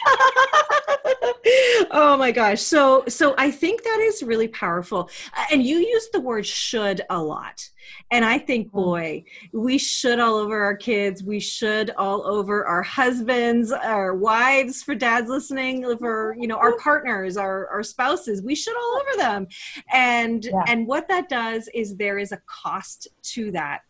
Oh 1.91 2.17
my 2.17 2.31
gosh. 2.31 2.61
So 2.61 3.03
so 3.07 3.35
i 3.37 3.51
think 3.51 3.83
that 3.83 3.99
is 4.01 4.23
really 4.23 4.47
powerful. 4.47 5.09
And 5.51 5.63
you 5.63 5.77
use 5.77 6.09
the 6.11 6.19
word 6.19 6.45
should 6.45 7.01
a 7.09 7.21
lot. 7.21 7.69
And 8.11 8.25
i 8.25 8.37
think 8.37 8.67
mm-hmm. 8.67 8.77
boy 8.77 9.23
we 9.53 9.77
should 9.77 10.19
all 10.19 10.35
over 10.35 10.63
our 10.63 10.75
kids. 10.75 11.23
We 11.23 11.39
should 11.39 11.91
all 11.91 12.25
over 12.25 12.65
our 12.65 12.83
husbands 12.83 13.71
our 13.71 14.15
wives 14.15 14.81
for 14.83 14.95
dads 14.95 15.29
listening 15.29 15.97
for 15.97 16.35
you 16.39 16.47
know 16.47 16.57
our 16.57 16.77
partners 16.83 17.37
our, 17.37 17.67
our 17.67 17.83
spouses. 17.83 18.41
We 18.41 18.55
should 18.55 18.75
all 18.75 19.01
over 19.01 19.17
them. 19.17 19.47
And 19.91 20.45
yeah. 20.45 20.63
and 20.67 20.87
what 20.87 21.07
that 21.09 21.29
does 21.29 21.69
is 21.73 21.95
there 21.95 22.17
is 22.17 22.31
a 22.31 22.41
cost 22.47 23.07
to 23.33 23.51
that. 23.51 23.81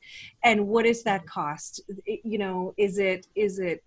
And 0.43 0.67
what 0.67 0.85
is 0.85 1.03
that 1.03 1.25
cost? 1.25 1.81
You 2.05 2.37
know 2.37 2.73
is 2.77 2.99
it 2.99 3.27
is 3.35 3.59
it 3.59 3.83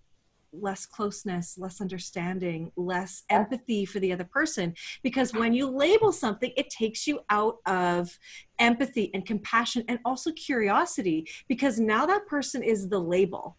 less 0.53 0.87
closeness, 0.87 1.57
less 1.59 1.81
understanding, 1.81 2.73
less 2.77 3.25
empathy 3.31 3.85
for 3.85 4.01
the 4.01 4.13
other 4.13 4.25
person. 4.25 4.75
Because 5.03 5.33
when 5.33 5.53
you 5.53 5.69
label 5.69 6.13
something, 6.13 6.53
it 6.57 6.71
takes 6.71 7.07
you 7.07 7.21
out 7.31 7.57
of 7.67 8.19
empathy 8.59 9.11
and 9.15 9.27
compassion 9.27 9.85
and 9.89 9.99
also 10.05 10.33
curiosity 10.33 11.29
because 11.49 11.79
now 11.79 12.07
that 12.07 12.27
person 12.27 12.63
is 12.63 12.89
the 12.89 12.99
label. 12.99 13.57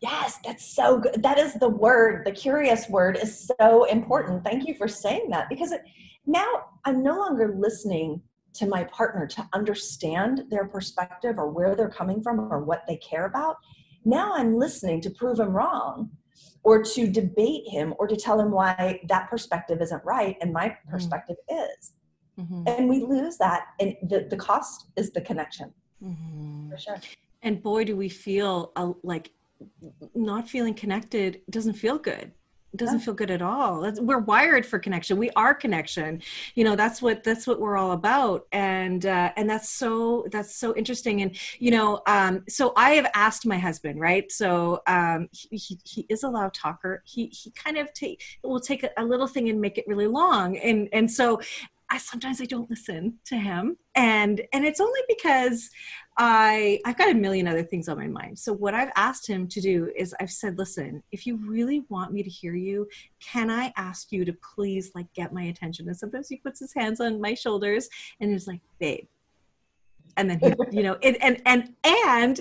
Yes, 0.00 0.38
that's 0.44 0.64
so 0.74 0.98
good. 0.98 1.22
That 1.22 1.38
is 1.38 1.54
the 1.54 1.68
word. 1.68 2.26
The 2.26 2.32
curious 2.32 2.88
word 2.88 3.18
is 3.20 3.50
so 3.58 3.84
important. 3.84 4.44
Thank 4.44 4.68
you 4.68 4.74
for 4.74 4.86
saying 4.86 5.30
that 5.30 5.48
because 5.48 5.72
it, 5.72 5.80
now 6.26 6.46
I'm 6.84 7.02
no 7.02 7.16
longer 7.16 7.54
listening 7.56 8.20
to 8.54 8.66
my 8.66 8.84
partner 8.84 9.26
to 9.26 9.48
understand 9.52 10.44
their 10.50 10.66
perspective 10.66 11.38
or 11.38 11.50
where 11.50 11.74
they're 11.74 11.88
coming 11.88 12.22
from 12.22 12.40
or 12.52 12.60
what 12.60 12.84
they 12.86 12.96
care 12.96 13.26
about. 13.26 13.56
Now 14.04 14.32
I'm 14.34 14.56
listening 14.56 15.00
to 15.02 15.10
prove 15.10 15.40
him 15.40 15.50
wrong 15.50 16.10
or 16.62 16.82
to 16.82 17.06
debate 17.06 17.68
him 17.68 17.94
or 17.98 18.06
to 18.06 18.16
tell 18.16 18.40
him 18.40 18.50
why 18.50 19.00
that 19.08 19.28
perspective 19.28 19.80
isn't 19.80 20.04
right 20.04 20.36
and 20.40 20.52
my 20.52 20.68
mm-hmm. 20.68 20.90
perspective 20.90 21.36
mm-hmm. 21.50 21.62
is. 21.62 21.92
Mm-hmm. 22.38 22.64
And 22.66 22.88
we 22.88 23.00
lose 23.00 23.36
that. 23.38 23.66
And 23.80 23.94
the, 24.02 24.26
the 24.28 24.36
cost 24.36 24.86
is 24.96 25.12
the 25.12 25.20
connection. 25.20 25.72
Mm-hmm. 26.02 26.70
For 26.70 26.78
sure. 26.78 26.96
And 27.42 27.62
boy, 27.62 27.84
do 27.84 27.96
we 27.96 28.08
feel 28.08 28.72
uh, 28.76 28.92
like 29.02 29.30
not 30.14 30.48
feeling 30.48 30.74
connected 30.74 31.42
doesn't 31.50 31.74
feel 31.74 31.98
good 31.98 32.32
doesn't 32.76 33.00
feel 33.00 33.14
good 33.14 33.30
at 33.30 33.42
all. 33.42 33.90
We're 34.00 34.18
wired 34.18 34.66
for 34.66 34.78
connection. 34.78 35.16
We 35.16 35.30
are 35.30 35.54
connection. 35.54 36.22
You 36.54 36.64
know 36.64 36.76
that's 36.76 37.00
what 37.00 37.24
that's 37.24 37.46
what 37.46 37.60
we're 37.60 37.76
all 37.76 37.92
about. 37.92 38.46
And 38.52 39.06
uh, 39.06 39.32
and 39.36 39.48
that's 39.48 39.70
so 39.70 40.26
that's 40.30 40.54
so 40.54 40.74
interesting. 40.76 41.22
And 41.22 41.36
you 41.58 41.70
know 41.70 42.02
um, 42.06 42.44
so 42.48 42.72
i 42.76 42.90
have 42.90 43.10
asked 43.14 43.46
my 43.46 43.58
husband 43.58 44.00
right? 44.00 44.30
So 44.30 44.82
um, 44.86 45.28
he, 45.32 45.56
he, 45.56 45.78
he 45.84 46.06
is 46.08 46.22
a 46.22 46.28
loud 46.28 46.54
talker. 46.54 47.02
He 47.06 47.26
he 47.26 47.50
kind 47.52 47.78
of 47.78 47.92
take 47.92 48.22
will 48.42 48.60
take 48.60 48.82
a, 48.82 48.90
a 48.96 49.04
little 49.04 49.26
thing 49.26 49.48
and 49.48 49.60
make 49.60 49.78
it 49.78 49.84
really 49.86 50.06
long. 50.06 50.56
And 50.58 50.88
and 50.92 51.10
so 51.10 51.40
I 51.90 51.98
sometimes 51.98 52.40
I 52.40 52.46
don't 52.46 52.68
listen 52.70 53.18
to 53.26 53.36
him. 53.36 53.76
And 53.94 54.42
and 54.52 54.64
it's 54.64 54.80
only 54.80 55.00
because 55.08 55.70
I 56.16 56.78
I've 56.84 56.96
got 56.96 57.10
a 57.10 57.14
million 57.14 57.48
other 57.48 57.64
things 57.64 57.88
on 57.88 57.98
my 57.98 58.06
mind. 58.06 58.38
So 58.38 58.52
what 58.52 58.74
I've 58.74 58.92
asked 58.94 59.26
him 59.26 59.48
to 59.48 59.60
do 59.60 59.90
is 59.96 60.14
I've 60.20 60.30
said, 60.30 60.58
listen, 60.58 61.02
if 61.10 61.26
you 61.26 61.36
really 61.36 61.84
want 61.88 62.12
me 62.12 62.22
to 62.22 62.30
hear 62.30 62.54
you, 62.54 62.88
can 63.20 63.50
I 63.50 63.72
ask 63.76 64.12
you 64.12 64.24
to 64.24 64.32
please 64.54 64.92
like 64.94 65.12
get 65.14 65.32
my 65.32 65.44
attention? 65.44 65.88
And 65.88 65.96
sometimes 65.96 66.28
he 66.28 66.36
puts 66.36 66.60
his 66.60 66.72
hands 66.72 67.00
on 67.00 67.20
my 67.20 67.34
shoulders 67.34 67.88
and 68.20 68.30
he's 68.30 68.46
like, 68.46 68.60
babe. 68.78 69.06
And 70.16 70.30
then 70.30 70.38
he, 70.38 70.52
you 70.76 70.82
know, 70.84 70.96
it, 71.00 71.16
and 71.20 71.42
and 71.46 71.74
and 71.82 72.40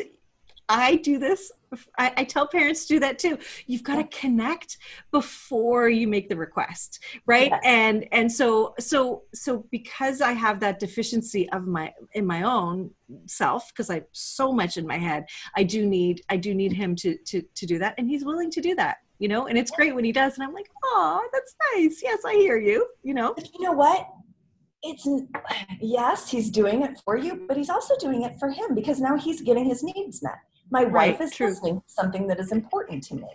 I 0.70 0.96
do 0.98 1.20
this. 1.20 1.52
I, 1.98 2.14
I, 2.18 2.24
tell 2.24 2.48
parents 2.48 2.86
to 2.86 2.94
do 2.96 3.00
that 3.00 3.18
too. 3.18 3.38
You've 3.66 3.84
got 3.84 3.96
to 3.96 4.18
connect 4.18 4.78
before 5.12 5.90
you 5.90 6.08
make 6.08 6.30
the 6.30 6.38
request, 6.38 7.04
right? 7.26 7.50
Yes. 7.50 7.62
And 7.66 8.08
and 8.12 8.32
so 8.32 8.76
so 8.80 9.24
so 9.34 9.66
because 9.72 10.22
I 10.22 10.34
have 10.34 10.60
that 10.60 10.80
deficiency 10.80 11.50
of 11.50 11.66
my 11.66 11.92
in 12.14 12.26
my 12.26 12.44
own 12.44 12.92
self, 13.26 13.70
because 13.70 13.90
I 13.90 13.96
have 13.96 14.06
so 14.12 14.54
much 14.54 14.78
in 14.78 14.86
my 14.86 14.98
head, 14.98 15.26
I 15.58 15.64
do 15.64 15.86
need 15.86 16.22
I 16.30 16.38
do 16.38 16.54
need 16.54 16.74
him 16.74 16.96
to 16.98 17.18
to 17.18 17.42
to 17.42 17.66
do 17.66 17.80
that, 17.80 17.96
and 17.98 18.08
he's 18.08 18.24
willing 18.24 18.52
to 18.52 18.62
do 18.62 18.76
that, 18.76 18.98
you 19.18 19.28
know. 19.28 19.48
And 19.48 19.58
it's 19.58 19.72
great 19.72 19.96
when 19.96 20.06
he 20.06 20.12
does, 20.12 20.36
and 20.36 20.44
I'm 20.44 20.54
like, 20.54 20.70
oh, 20.84 21.28
that's 21.34 21.56
nice. 21.74 22.02
Yes, 22.04 22.20
I 22.26 22.34
hear 22.34 22.58
you. 22.58 22.88
You 23.02 23.16
know. 23.16 23.34
But 23.34 23.52
you 23.54 23.62
know 23.62 23.74
what? 23.74 24.08
it's 24.84 25.08
yes 25.82 26.30
he's 26.30 26.50
doing 26.50 26.84
it 26.84 27.00
for 27.04 27.18
you 27.18 27.46
but 27.48 27.58
he's 27.58 27.70
also 27.70 27.96
doing 27.98 28.24
it 28.24 28.38
for 28.38 28.50
him 28.50 28.76
because 28.76 29.00
now 29.00 29.18
he's 29.18 29.42
getting 29.42 29.66
his 29.66 29.82
needs 29.82 30.22
met 30.22 30.38
my 30.74 30.84
right, 30.84 31.12
wife 31.12 31.22
is 31.22 31.32
true. 31.36 31.48
listening 31.48 31.76
to 31.76 31.94
something 32.00 32.28
that 32.28 32.40
is 32.40 32.52
important 32.52 33.04
to 33.04 33.16
me 33.16 33.30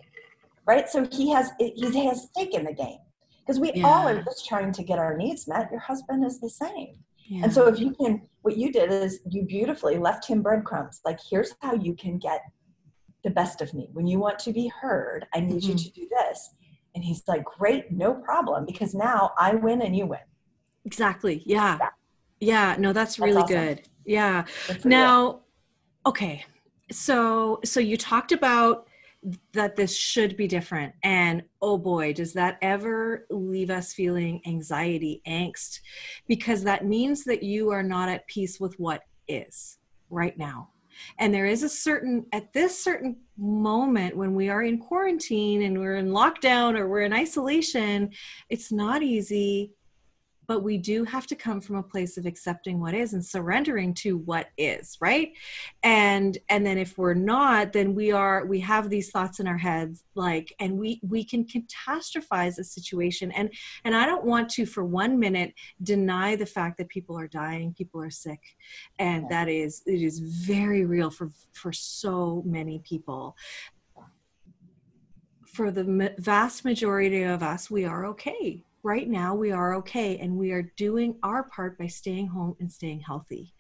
right 0.66 0.88
so 0.88 1.06
he 1.12 1.30
has 1.30 1.50
he 1.58 2.06
has 2.06 2.28
stake 2.30 2.54
in 2.54 2.64
the 2.64 2.72
game 2.72 2.98
because 3.40 3.58
we 3.58 3.72
yeah. 3.74 3.86
all 3.86 4.06
are 4.06 4.22
just 4.22 4.46
trying 4.46 4.72
to 4.72 4.82
get 4.82 4.98
our 4.98 5.16
needs 5.16 5.48
met 5.48 5.70
your 5.70 5.80
husband 5.80 6.24
is 6.24 6.40
the 6.40 6.50
same 6.50 6.92
yeah. 7.26 7.44
and 7.44 7.52
so 7.52 7.66
if 7.66 7.78
you 7.78 7.90
can 7.92 8.20
what 8.42 8.56
you 8.56 8.70
did 8.70 8.90
is 8.90 9.20
you 9.30 9.42
beautifully 9.44 9.96
left 9.98 10.26
him 10.26 10.42
breadcrumbs 10.42 11.00
like 11.04 11.18
here's 11.30 11.54
how 11.62 11.74
you 11.74 11.94
can 11.94 12.18
get 12.18 12.42
the 13.24 13.30
best 13.30 13.60
of 13.60 13.72
me 13.74 13.88
when 13.92 14.06
you 14.06 14.18
want 14.18 14.38
to 14.38 14.52
be 14.52 14.70
heard 14.80 15.26
i 15.34 15.40
need 15.40 15.62
mm-hmm. 15.62 15.70
you 15.70 15.74
to 15.76 15.90
do 15.92 16.08
this 16.20 16.50
and 16.94 17.04
he's 17.04 17.22
like 17.26 17.44
great 17.44 17.90
no 17.90 18.14
problem 18.14 18.66
because 18.66 18.94
now 18.94 19.32
i 19.38 19.54
win 19.54 19.82
and 19.82 19.96
you 19.96 20.06
win 20.06 20.20
Exactly. 20.88 21.42
Yeah. 21.44 21.76
Yeah. 21.80 21.88
yeah. 22.40 22.76
No, 22.78 22.92
that's, 22.94 23.16
that's 23.16 23.18
really 23.18 23.42
awesome. 23.42 23.56
good. 23.56 23.82
Yeah. 24.06 24.44
Now, 24.84 25.40
okay. 26.06 26.44
So, 26.90 27.60
so 27.64 27.80
you 27.80 27.96
talked 27.96 28.32
about 28.32 28.88
that 29.52 29.76
this 29.76 29.96
should 29.96 30.36
be 30.36 30.46
different. 30.46 30.94
And 31.02 31.42
oh 31.60 31.76
boy, 31.76 32.12
does 32.12 32.32
that 32.34 32.58
ever 32.62 33.26
leave 33.30 33.70
us 33.70 33.92
feeling 33.92 34.40
anxiety, 34.46 35.22
angst, 35.26 35.80
because 36.28 36.62
that 36.64 36.86
means 36.86 37.24
that 37.24 37.42
you 37.42 37.70
are 37.70 37.82
not 37.82 38.08
at 38.08 38.26
peace 38.26 38.60
with 38.60 38.78
what 38.78 39.02
is 39.26 39.78
right 40.08 40.36
now. 40.38 40.70
And 41.18 41.32
there 41.32 41.46
is 41.46 41.62
a 41.62 41.68
certain, 41.68 42.26
at 42.32 42.52
this 42.52 42.82
certain 42.82 43.16
moment 43.36 44.16
when 44.16 44.34
we 44.34 44.48
are 44.48 44.62
in 44.62 44.78
quarantine 44.78 45.62
and 45.62 45.78
we're 45.78 45.96
in 45.96 46.08
lockdown 46.08 46.76
or 46.76 46.88
we're 46.88 47.02
in 47.02 47.12
isolation, 47.12 48.10
it's 48.48 48.72
not 48.72 49.02
easy 49.02 49.72
but 50.48 50.62
we 50.62 50.78
do 50.78 51.04
have 51.04 51.26
to 51.26 51.36
come 51.36 51.60
from 51.60 51.76
a 51.76 51.82
place 51.82 52.16
of 52.16 52.24
accepting 52.24 52.80
what 52.80 52.94
is 52.94 53.12
and 53.12 53.24
surrendering 53.24 53.92
to 53.92 54.16
what 54.16 54.48
is 54.56 54.96
right? 55.00 55.32
And 55.82 56.36
and 56.48 56.66
then 56.66 56.78
if 56.78 56.96
we're 56.98 57.14
not 57.14 57.72
then 57.72 57.94
we 57.94 58.10
are 58.10 58.46
we 58.46 58.58
have 58.60 58.88
these 58.88 59.10
thoughts 59.10 59.38
in 59.38 59.46
our 59.46 59.58
heads 59.58 60.04
like 60.14 60.52
and 60.58 60.78
we 60.78 61.00
we 61.06 61.22
can 61.22 61.44
catastrophize 61.44 62.58
a 62.58 62.64
situation. 62.64 63.30
And 63.32 63.50
and 63.84 63.94
i 63.94 64.06
don't 64.06 64.24
want 64.24 64.48
to 64.48 64.64
for 64.64 64.84
one 64.84 65.18
minute 65.18 65.52
deny 65.82 66.34
the 66.34 66.46
fact 66.46 66.78
that 66.78 66.88
people 66.88 67.18
are 67.18 67.28
dying 67.28 67.74
people 67.74 68.00
are 68.00 68.10
sick 68.10 68.40
and 68.98 69.28
that 69.28 69.48
is 69.48 69.82
it 69.86 70.02
is 70.02 70.18
very 70.18 70.86
real 70.86 71.10
for 71.10 71.30
for 71.52 71.72
so 71.72 72.42
many 72.46 72.78
people. 72.78 73.36
For 75.46 75.70
the 75.70 76.14
vast 76.18 76.64
majority 76.64 77.22
of 77.22 77.42
us 77.42 77.70
we 77.70 77.84
are 77.84 78.06
okay 78.06 78.64
right 78.88 79.06
now 79.06 79.34
we 79.34 79.52
are 79.52 79.74
okay 79.74 80.16
and 80.16 80.34
we 80.34 80.50
are 80.50 80.62
doing 80.78 81.14
our 81.22 81.42
part 81.42 81.76
by 81.76 81.86
staying 81.86 82.26
home 82.26 82.56
and 82.58 82.72
staying 82.72 83.00
healthy. 83.00 83.52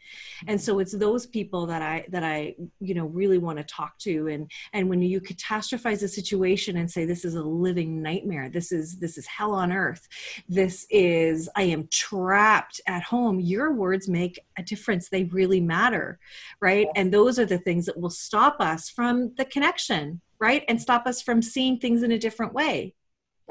And 0.46 0.58
so 0.58 0.78
it's 0.78 0.92
those 0.92 1.26
people 1.26 1.66
that 1.66 1.82
i 1.82 2.06
that 2.08 2.24
i 2.24 2.54
you 2.80 2.94
know 2.94 3.04
really 3.04 3.36
want 3.36 3.58
to 3.58 3.64
talk 3.64 3.98
to. 3.98 4.28
And 4.28 4.50
and 4.72 4.88
when 4.88 5.02
you 5.02 5.20
catastrophize 5.20 6.02
a 6.02 6.08
situation 6.08 6.78
and 6.78 6.90
say 6.90 7.04
this 7.04 7.26
is 7.26 7.34
a 7.34 7.42
living 7.42 8.00
nightmare. 8.02 8.48
This 8.48 8.72
is 8.72 8.98
this 8.98 9.18
is 9.18 9.26
hell 9.26 9.52
on 9.52 9.70
earth. 9.70 10.08
This 10.48 10.86
is 10.88 11.48
i 11.56 11.62
am 11.62 11.86
trapped 11.88 12.80
at 12.86 13.02
home 13.02 13.38
your 13.38 13.72
words 13.74 14.08
make 14.08 14.40
a 14.56 14.62
difference. 14.62 15.10
They 15.10 15.24
really 15.24 15.60
matter 15.60 16.18
right? 16.62 16.88
And 16.96 17.12
those 17.12 17.38
are 17.38 17.44
the 17.44 17.58
things 17.58 17.84
that 17.86 18.00
will 18.00 18.16
stop 18.28 18.56
us 18.60 18.88
from 18.88 19.34
the 19.36 19.44
connection 19.44 20.22
right? 20.40 20.64
And 20.68 20.80
stop 20.80 21.04
us 21.06 21.20
from 21.20 21.42
seeing 21.42 21.78
things 21.78 22.04
in 22.04 22.12
a 22.12 22.18
different 22.18 22.54
way. 22.54 22.94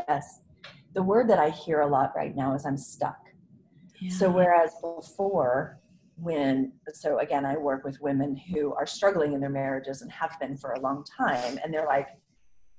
Yes 0.07 0.39
the 0.93 1.03
word 1.03 1.29
that 1.29 1.39
I 1.39 1.49
hear 1.49 1.81
a 1.81 1.87
lot 1.87 2.13
right 2.15 2.35
now 2.35 2.55
is 2.55 2.65
I'm 2.65 2.77
stuck. 2.77 3.19
Yeah. 3.99 4.11
So 4.11 4.29
whereas 4.29 4.73
before 4.81 5.79
when 6.17 6.71
so 6.93 7.19
again 7.19 7.45
I 7.45 7.57
work 7.57 7.83
with 7.83 8.01
women 8.01 8.35
who 8.35 8.73
are 8.73 8.87
struggling 8.87 9.33
in 9.33 9.39
their 9.39 9.49
marriages 9.49 10.01
and 10.01 10.11
have 10.11 10.35
been 10.39 10.57
for 10.57 10.71
a 10.71 10.79
long 10.79 11.03
time 11.05 11.59
and 11.63 11.73
they're 11.73 11.85
like 11.85 12.07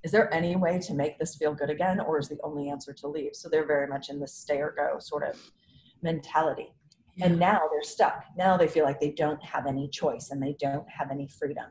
is 0.02 0.11
there 0.11 0.32
any 0.32 0.56
way 0.56 0.78
to 0.78 0.94
make 0.94 1.18
this 1.18 1.37
feel 1.37 1.54
good 1.54 1.70
again 1.70 2.00
or 2.00 2.18
is 2.18 2.28
the 2.28 2.38
only 2.42 2.68
answer 2.68 2.92
to 2.92 3.06
leave 3.06 3.35
so 3.35 3.48
they're 3.48 3.66
very 3.66 3.87
much 3.87 4.11
in 4.11 4.18
the 4.18 4.26
stay 4.26 4.59
or 4.59 4.74
go 4.76 4.98
sort 4.98 5.22
of 5.22 5.40
mentality 6.02 6.74
yeah. 7.16 7.26
and 7.26 7.38
now 7.38 7.61
they're 7.70 7.82
stuck 7.82 8.24
now 8.37 8.56
they 8.56 8.66
feel 8.68 8.85
like 8.85 9.00
they 9.00 9.12
don't 9.12 9.42
have 9.42 9.66
any 9.66 9.88
choice 9.88 10.30
and 10.30 10.42
they 10.42 10.56
don't 10.61 10.88
have 10.88 11.11
any 11.12 11.28
freedom 11.28 11.66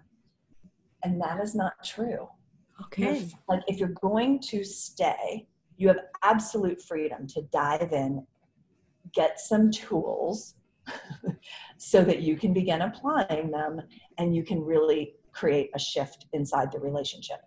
and 1.04 1.22
that 1.22 1.42
is 1.42 1.54
not 1.54 1.74
true 1.84 2.30
okay 2.82 3.20
you're, 3.20 3.30
like 3.50 3.64
if 3.68 3.78
you're 3.78 3.90
going 4.02 4.40
to 4.40 4.64
stay 4.64 5.46
you 5.78 5.88
have 5.88 6.00
absolute 6.24 6.82
freedom 6.82 7.28
to 7.28 7.42
dive 7.44 7.94
in, 7.94 8.26
get 9.14 9.40
some 9.40 9.72
tools 9.72 10.56
so 11.78 12.04
that 12.04 12.22
you 12.22 12.36
can 12.36 12.54
begin 12.54 12.82
applying 12.82 13.52
them 13.52 13.82
and 14.18 14.36
you 14.36 14.44
can 14.44 14.62
really 14.62 15.14
create 15.32 15.70
a 15.76 15.80
shift 15.80 16.26
inside 16.34 16.72
the 16.72 16.80
relationship. 16.80 17.38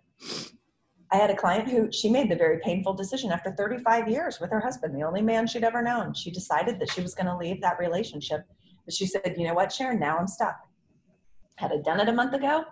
I 1.13 1.17
had 1.17 1.29
a 1.29 1.35
client 1.35 1.69
who 1.69 1.91
she 1.91 2.09
made 2.09 2.29
the 2.29 2.37
very 2.37 2.59
painful 2.59 2.93
decision 2.93 3.31
after 3.31 3.51
35 3.51 4.07
years 4.07 4.39
with 4.39 4.49
her 4.49 4.61
husband, 4.61 4.95
the 4.95 5.03
only 5.03 5.21
man 5.21 5.45
she'd 5.45 5.65
ever 5.65 5.81
known. 5.81 6.13
She 6.13 6.31
decided 6.31 6.79
that 6.79 6.89
she 6.89 7.01
was 7.01 7.13
going 7.13 7.25
to 7.25 7.35
leave 7.35 7.59
that 7.61 7.79
relationship. 7.79 8.45
But 8.85 8.93
she 8.93 9.05
said, 9.05 9.35
you 9.37 9.45
know 9.45 9.53
what, 9.53 9.73
Sharon, 9.73 9.99
now 9.99 10.17
I'm 10.17 10.27
stuck. 10.27 10.55
Had 11.55 11.73
I 11.73 11.77
done 11.77 11.99
it 11.99 12.07
a 12.07 12.13
month 12.13 12.33
ago, 12.33 12.63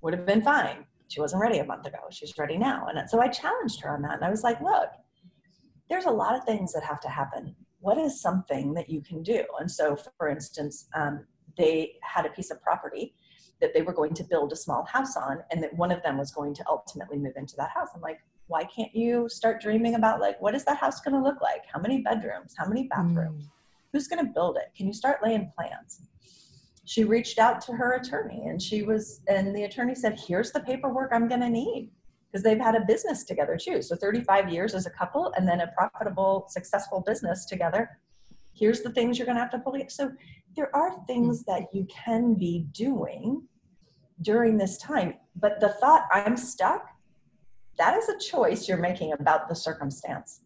would 0.00 0.14
have 0.14 0.24
been 0.24 0.42
fine. 0.42 0.86
She 1.08 1.20
wasn't 1.20 1.42
ready 1.42 1.58
a 1.58 1.64
month 1.64 1.86
ago. 1.86 1.98
She's 2.10 2.38
ready 2.38 2.56
now. 2.56 2.86
And 2.86 3.10
so 3.10 3.20
I 3.20 3.28
challenged 3.28 3.80
her 3.80 3.90
on 3.90 4.02
that. 4.02 4.14
And 4.14 4.24
I 4.24 4.30
was 4.30 4.44
like, 4.44 4.60
look, 4.60 4.90
there's 5.88 6.06
a 6.06 6.10
lot 6.10 6.36
of 6.36 6.44
things 6.44 6.72
that 6.72 6.82
have 6.84 7.00
to 7.00 7.08
happen. 7.08 7.54
What 7.80 7.98
is 7.98 8.20
something 8.20 8.74
that 8.74 8.90
you 8.90 9.00
can 9.00 9.22
do? 9.22 9.44
And 9.60 9.70
so, 9.70 9.96
for 10.16 10.28
instance, 10.28 10.88
um, 10.94 11.26
they 11.56 11.94
had 12.02 12.26
a 12.26 12.30
piece 12.30 12.50
of 12.50 12.60
property 12.62 13.14
that 13.60 13.74
they 13.74 13.82
were 13.82 13.92
going 13.92 14.14
to 14.14 14.24
build 14.24 14.52
a 14.52 14.56
small 14.56 14.84
house 14.84 15.16
on, 15.16 15.38
and 15.50 15.62
that 15.62 15.74
one 15.74 15.90
of 15.90 16.02
them 16.02 16.18
was 16.18 16.30
going 16.30 16.54
to 16.54 16.64
ultimately 16.68 17.18
move 17.18 17.34
into 17.36 17.56
that 17.56 17.70
house. 17.70 17.88
I'm 17.94 18.00
like, 18.00 18.20
why 18.46 18.64
can't 18.64 18.94
you 18.94 19.28
start 19.28 19.60
dreaming 19.60 19.94
about 19.94 20.20
like 20.20 20.40
what 20.40 20.54
is 20.54 20.64
that 20.64 20.78
house 20.78 21.00
going 21.00 21.14
to 21.14 21.22
look 21.22 21.40
like? 21.40 21.62
How 21.72 21.80
many 21.80 22.00
bedrooms? 22.00 22.54
How 22.56 22.66
many 22.66 22.84
bathrooms? 22.84 23.44
Mm. 23.44 23.50
Who's 23.92 24.08
going 24.08 24.24
to 24.24 24.32
build 24.32 24.56
it? 24.56 24.72
Can 24.76 24.86
you 24.86 24.92
start 24.92 25.20
laying 25.22 25.52
plans? 25.56 26.02
She 26.84 27.04
reached 27.04 27.38
out 27.38 27.60
to 27.62 27.72
her 27.72 27.92
attorney, 27.92 28.44
and 28.46 28.60
she 28.60 28.82
was, 28.82 29.20
and 29.28 29.54
the 29.54 29.64
attorney 29.64 29.94
said, 29.94 30.18
"Here's 30.18 30.52
the 30.52 30.60
paperwork 30.60 31.10
I'm 31.12 31.28
going 31.28 31.42
to 31.42 31.50
need." 31.50 31.90
Because 32.30 32.42
they've 32.42 32.60
had 32.60 32.74
a 32.74 32.80
business 32.80 33.24
together 33.24 33.56
too. 33.60 33.80
So 33.82 33.96
35 33.96 34.50
years 34.50 34.74
as 34.74 34.86
a 34.86 34.90
couple 34.90 35.32
and 35.36 35.48
then 35.48 35.60
a 35.60 35.68
profitable, 35.68 36.46
successful 36.48 37.02
business 37.06 37.46
together. 37.46 37.98
Here's 38.54 38.82
the 38.82 38.90
things 38.90 39.18
you're 39.18 39.26
going 39.26 39.36
to 39.36 39.42
have 39.42 39.50
to 39.52 39.58
pull. 39.58 39.76
So 39.88 40.10
there 40.56 40.74
are 40.74 40.96
things 41.06 41.44
that 41.44 41.62
you 41.72 41.86
can 41.86 42.34
be 42.34 42.66
doing 42.72 43.42
during 44.22 44.58
this 44.58 44.78
time. 44.78 45.14
But 45.36 45.60
the 45.60 45.70
thought, 45.80 46.06
I'm 46.12 46.36
stuck, 46.36 46.86
that 47.78 47.96
is 47.96 48.08
a 48.08 48.18
choice 48.18 48.68
you're 48.68 48.76
making 48.76 49.12
about 49.12 49.48
the 49.48 49.54
circumstance. 49.54 50.40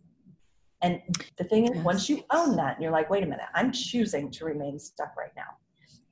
And 0.83 1.01
the 1.39 1.45
thing 1.45 1.73
is, 1.73 1.83
once 1.83 2.09
you 2.09 2.25
own 2.31 2.57
that 2.57 2.75
and 2.75 2.83
you're 2.83 2.93
like, 2.93 3.09
wait 3.09 3.23
a 3.23 3.27
minute, 3.27 3.47
I'm 3.55 3.73
choosing 3.73 4.31
to 4.33 4.45
remain 4.45 4.79
stuck 4.79 5.17
right 5.17 5.31
now. 5.37 5.57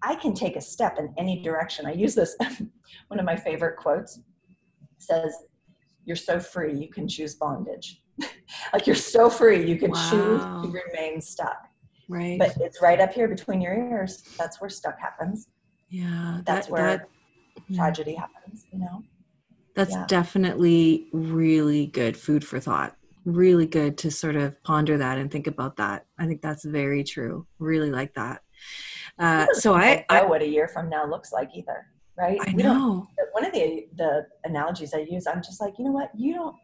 I 0.03 0.15
can 0.15 0.33
take 0.33 0.57
a 0.57 0.61
step 0.61 0.99
in 0.99 1.13
any 1.19 1.43
direction. 1.43 1.85
I 1.87 1.93
use 1.93 2.15
this, 2.15 2.37
one 3.09 3.21
of 3.21 3.27
my 3.27 3.37
favorite 3.37 3.77
quotes 3.77 4.21
says, 4.99 5.35
you're 6.05 6.17
so 6.17 6.41
free 6.41 6.75
you 6.75 6.89
can 6.89 7.09
choose 7.09 7.35
bondage. 7.35 8.03
Like 8.73 8.87
you're 8.87 8.97
so 8.97 9.31
free 9.31 9.65
you 9.65 9.79
can 9.79 9.93
wow. 9.93 10.11
choose 10.11 10.43
to 10.43 10.81
remain 10.85 11.21
stuck. 11.21 11.69
Right. 12.09 12.39
But 12.39 12.57
it's 12.61 12.83
right 12.83 13.01
up 13.01 13.13
here 13.13 13.29
between 13.29 13.61
your 13.61 13.75
ears. 13.75 14.23
That's 14.37 14.61
where 14.61 14.69
stuck 14.69 14.99
happens. 14.99 15.49
Yeah 15.89 16.41
that's 16.45 16.67
that, 16.67 16.73
where 16.73 16.97
that, 16.99 17.09
hmm. 17.67 17.77
tragedy 17.77 18.15
happens 18.15 18.67
you 18.73 18.81
know? 18.81 19.03
That's 19.75 19.93
yeah. 19.93 20.05
definitely 20.09 21.09
really 21.13 21.87
good 21.87 22.17
food 22.17 22.45
for 22.45 22.61
thought. 22.61 22.97
Really 23.25 23.67
good 23.67 23.97
to 23.99 24.11
sort 24.11 24.37
of 24.37 24.61
ponder 24.63 24.99
that 24.99 25.19
and 25.19 25.31
think 25.31 25.47
about 25.47 25.77
that. 25.77 26.07
I 26.19 26.27
think 26.27 26.43
that's 26.43 26.65
very 26.65 27.05
true. 27.05 27.47
Really 27.59 27.91
like 27.91 28.15
that. 28.15 28.43
Uh, 29.19 29.47
so 29.53 29.75
I, 29.75 30.05
I 30.09 30.23
know 30.23 30.29
what 30.29 30.43
a 30.43 30.47
year 30.47 30.69
from 30.69 30.91
now 30.91 31.07
looks 31.07 31.33
like 31.33 31.51
either 31.55 31.87
right? 32.21 32.39
I 32.47 32.53
know. 32.53 33.09
One 33.33 33.45
of 33.45 33.53
the 33.53 33.87
the 33.97 34.27
analogies 34.45 34.93
I 34.95 34.99
use, 34.99 35.27
I'm 35.27 35.43
just 35.43 35.61
like, 35.61 35.79
you 35.79 35.85
know 35.85 35.93
what? 35.93 36.11
You 36.17 36.35
don't. 36.35 36.57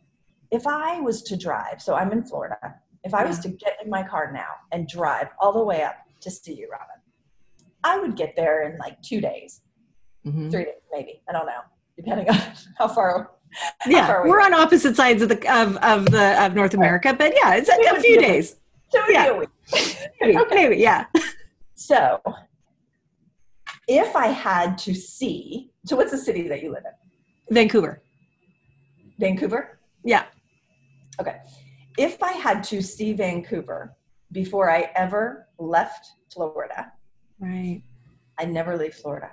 If 0.51 0.67
I 0.67 1.01
was 1.01 1.23
to 1.25 1.37
drive, 1.37 1.83
so 1.83 1.95
I'm 1.95 2.13
in 2.13 2.25
Florida. 2.25 2.57
If 3.03 3.15
I 3.15 3.23
yeah. 3.23 3.29
was 3.29 3.39
to 3.41 3.49
get 3.49 3.79
in 3.83 3.91
my 3.91 4.03
car 4.03 4.31
now 4.33 4.51
and 4.73 4.87
drive 4.87 5.29
all 5.41 5.53
the 5.53 5.63
way 5.63 5.83
up 5.83 5.97
to 6.21 6.31
see 6.31 6.55
you, 6.55 6.69
Robin, 6.71 7.01
I 7.83 7.99
would 7.99 8.17
get 8.17 8.35
there 8.37 8.69
in 8.69 8.79
like 8.79 9.01
two 9.03 9.21
days, 9.21 9.63
mm-hmm. 10.27 10.51
three 10.51 10.65
days, 10.65 10.75
maybe. 10.93 11.23
I 11.29 11.33
don't 11.33 11.47
know. 11.47 11.61
depending 11.97 12.29
on 12.31 12.41
how 12.79 12.89
far. 12.89 13.33
Yeah, 13.87 14.07
far 14.07 14.29
we're 14.29 14.41
on 14.41 14.53
opposite 14.53 14.97
sides 14.97 15.23
of 15.23 15.29
the 15.29 15.39
of, 15.53 15.77
of 15.79 16.07
the 16.11 16.45
of 16.45 16.55
North 16.55 16.75
America, 16.75 17.15
but 17.15 17.33
yeah, 17.35 17.55
it's 17.55 17.69
a, 17.69 17.97
a 17.97 18.01
few 18.01 18.21
days. 18.21 18.57
So 18.91 19.01
yeah. 19.09 19.41
maybe, 20.21 20.39
okay. 20.39 20.55
maybe, 20.55 20.77
yeah. 20.77 21.07
So, 21.75 22.21
if 23.87 24.17
I 24.17 24.29
had 24.29 24.79
to 24.79 24.95
see, 24.95 25.71
so 25.85 25.97
what's 25.97 26.11
the 26.11 26.19
city 26.19 26.49
that 26.49 26.63
you 26.63 26.73
live 26.73 26.85
in? 26.85 27.55
Vancouver. 27.55 28.03
Vancouver? 29.19 29.79
Yeah. 30.05 30.25
Okay. 31.21 31.39
If 31.97 32.23
I 32.23 32.33
had 32.33 32.63
to 32.65 32.83
see 32.83 33.13
Vancouver 33.13 33.95
before 34.33 34.71
I 34.71 34.91
ever 34.95 35.49
left 35.59 36.09
Florida, 36.33 36.93
right. 37.39 37.83
I'd 38.39 38.53
never 38.53 38.77
leave 38.77 38.95
Florida. 38.95 39.31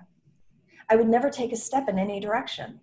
I 0.89 0.95
would 0.95 1.09
never 1.09 1.29
take 1.29 1.51
a 1.51 1.57
step 1.57 1.89
in 1.89 1.97
any 1.97 2.19
direction. 2.19 2.79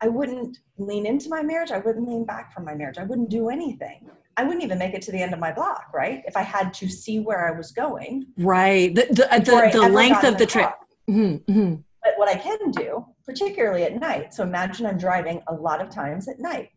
I 0.00 0.08
wouldn't 0.08 0.58
lean 0.78 1.06
into 1.06 1.28
my 1.28 1.42
marriage. 1.42 1.72
I 1.72 1.78
wouldn't 1.78 2.08
lean 2.08 2.24
back 2.24 2.54
from 2.54 2.64
my 2.64 2.74
marriage. 2.74 2.98
I 2.98 3.04
wouldn't 3.04 3.30
do 3.30 3.48
anything. 3.48 4.08
I 4.36 4.44
wouldn't 4.44 4.62
even 4.62 4.78
make 4.78 4.94
it 4.94 5.02
to 5.02 5.12
the 5.12 5.20
end 5.20 5.34
of 5.34 5.40
my 5.40 5.50
block, 5.50 5.86
right? 5.92 6.22
If 6.26 6.36
I 6.36 6.42
had 6.42 6.72
to 6.74 6.88
see 6.88 7.18
where 7.18 7.48
I 7.52 7.56
was 7.56 7.72
going. 7.72 8.26
Right. 8.38 8.94
The, 8.94 9.06
the, 9.10 9.42
the, 9.44 9.80
the 9.80 9.88
length 9.88 10.22
of 10.22 10.34
the, 10.34 10.44
the 10.44 10.46
trip. 10.46 10.70
Mm-hmm, 11.08 11.50
mm-hmm. 11.50 11.74
But 12.02 12.12
what 12.16 12.28
I 12.28 12.36
can 12.36 12.70
do, 12.70 13.04
particularly 13.24 13.84
at 13.84 14.00
night, 14.00 14.34
so 14.34 14.42
imagine 14.42 14.86
I'm 14.86 14.98
driving 14.98 15.42
a 15.48 15.54
lot 15.54 15.80
of 15.80 15.90
times 15.90 16.28
at 16.28 16.38
night. 16.38 16.70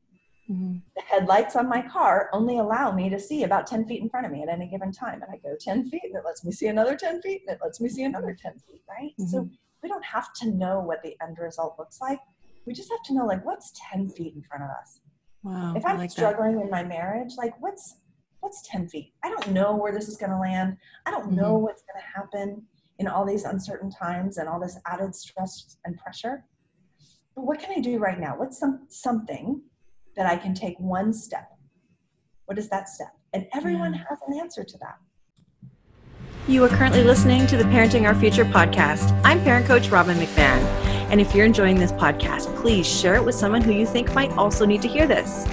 Mm-hmm. 0.50 0.78
The 0.96 1.02
headlights 1.04 1.56
on 1.56 1.70
my 1.70 1.82
car 1.82 2.30
only 2.34 2.58
allow 2.58 2.92
me 2.92 3.10
to 3.10 3.20
see 3.20 3.44
about 3.44 3.68
10 3.68 3.88
feet 3.88 4.02
in 4.02 4.10
front 4.10 4.26
of 4.26 4.32
me 4.32 4.44
at 4.44 4.50
any 4.50 4.68
given 4.68 4.92
time. 4.92 5.22
And 5.22 5.32
I 5.32 5.38
go 5.38 5.56
10 5.60 5.90
feet 5.90 6.02
and 6.04 6.16
it 6.16 6.24
lets 6.26 6.44
me 6.44 6.52
see 6.52 6.68
another 6.68 6.96
10 6.96 7.22
feet 7.22 7.44
and 7.48 7.56
it 7.56 7.62
lets 7.64 7.80
me 7.80 7.88
see 7.88 8.04
another 8.04 8.36
10 8.40 8.54
feet, 8.68 8.82
right? 8.90 9.12
So 9.30 9.42
mm-hmm. 9.42 9.54
we 9.84 9.90
don't 9.90 10.04
have 10.04 10.34
to 10.42 10.50
know 10.50 10.80
what 10.82 11.02
the 11.04 11.16
end 11.22 11.38
result 11.40 11.76
looks 11.78 12.02
like. 12.02 12.20
We 12.66 12.74
just 12.74 12.92
have 12.92 13.04
to 13.06 13.14
know 13.14 13.26
like 13.26 13.46
what's 13.46 13.72
10 13.92 14.10
feet 14.10 14.36
in 14.36 14.42
front 14.42 14.64
of 14.64 14.70
us. 14.70 15.00
Wow. 15.44 15.74
If 15.76 15.86
I'm 15.86 15.98
like 15.98 16.12
struggling 16.12 16.58
that. 16.58 16.66
in 16.66 16.70
my 16.70 16.84
marriage, 16.84 17.34
like 17.38 17.60
what's 17.62 17.96
what's 18.42 18.62
10 18.68 18.90
feet? 18.90 19.14
I 19.24 19.30
don't 19.30 19.52
know 19.52 19.76
where 19.76 19.94
this 19.94 20.08
is 20.08 20.18
going 20.18 20.32
to 20.32 20.38
land. 20.38 20.78
I 21.06 21.12
don't 21.12 21.28
mm-hmm. 21.28 21.36
know 21.36 21.54
what's 21.56 21.84
going 21.84 22.02
to 22.02 22.20
happen 22.20 22.64
in 23.02 23.08
all 23.08 23.26
these 23.26 23.44
uncertain 23.44 23.90
times 23.90 24.38
and 24.38 24.48
all 24.48 24.60
this 24.60 24.78
added 24.86 25.14
stress 25.16 25.78
and 25.84 25.98
pressure. 25.98 26.46
But 27.36 27.46
what 27.46 27.60
can 27.60 27.72
I 27.76 27.82
do 27.82 27.98
right 27.98 28.20
now? 28.20 28.36
What's 28.38 28.60
some 28.60 28.86
something 28.88 29.62
that 30.16 30.28
I 30.28 30.38
can 30.38 30.54
take 30.54 30.80
one 30.80 31.12
step? 31.12 31.50
What 32.46 32.58
is 32.58 32.70
that 32.70 32.88
step? 32.88 33.14
And 33.34 33.48
everyone 33.54 33.94
has 33.94 34.20
an 34.28 34.40
answer 34.40 34.64
to 34.64 34.78
that. 34.78 34.98
You 36.48 36.64
are 36.64 36.70
currently 36.70 37.04
listening 37.04 37.48
to 37.48 37.58
the 37.58 37.64
Parenting 37.66 38.06
Our 38.06 38.16
Future 38.16 38.46
podcast. 38.46 39.20
I'm 39.24 39.42
parent 39.44 39.66
coach 39.66 39.90
Robin 39.90 40.18
McMahon. 40.18 40.62
And 41.10 41.20
if 41.20 41.34
you're 41.34 41.46
enjoying 41.46 41.78
this 41.78 41.92
podcast, 41.92 42.56
please 42.58 42.88
share 42.88 43.16
it 43.16 43.26
with 43.26 43.36
someone 43.36 43.62
who 43.62 43.72
you 43.72 43.86
think 43.86 44.14
might 44.14 44.32
also 44.34 44.66
need 44.66 44.82
to 44.84 44.88
hear 44.88 45.08
this. 45.08 45.48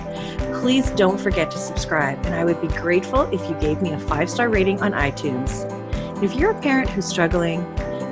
Please 0.60 0.90
don't 0.90 1.18
forget 1.18 1.50
to 1.52 1.58
subscribe, 1.58 2.18
and 2.26 2.34
I 2.34 2.44
would 2.44 2.60
be 2.60 2.68
grateful 2.68 3.22
if 3.32 3.48
you 3.48 3.56
gave 3.60 3.80
me 3.80 3.92
a 3.92 3.98
five 3.98 4.28
star 4.28 4.48
rating 4.48 4.82
on 4.82 4.92
iTunes. 4.92 5.77
If 6.20 6.34
you're 6.34 6.50
a 6.50 6.60
parent 6.60 6.90
who's 6.90 7.06
struggling 7.06 7.60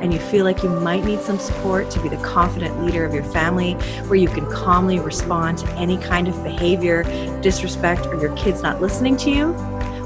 and 0.00 0.14
you 0.14 0.20
feel 0.20 0.44
like 0.44 0.62
you 0.62 0.68
might 0.68 1.04
need 1.04 1.20
some 1.20 1.40
support 1.40 1.90
to 1.90 2.00
be 2.00 2.08
the 2.08 2.18
confident 2.18 2.84
leader 2.84 3.04
of 3.04 3.12
your 3.12 3.24
family, 3.24 3.72
where 4.04 4.14
you 4.14 4.28
can 4.28 4.48
calmly 4.48 5.00
respond 5.00 5.58
to 5.58 5.68
any 5.72 5.98
kind 5.98 6.28
of 6.28 6.44
behavior, 6.44 7.02
disrespect, 7.40 8.06
or 8.06 8.14
your 8.20 8.32
kids 8.36 8.62
not 8.62 8.80
listening 8.80 9.16
to 9.16 9.28
you, 9.30 9.50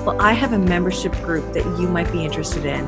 well, 0.07 0.19
I 0.19 0.33
have 0.33 0.55
a 0.55 0.59
membership 0.59 1.13
group 1.17 1.53
that 1.53 1.67
you 1.79 1.89
might 1.89 2.11
be 2.11 2.25
interested 2.25 2.65
in. 2.65 2.87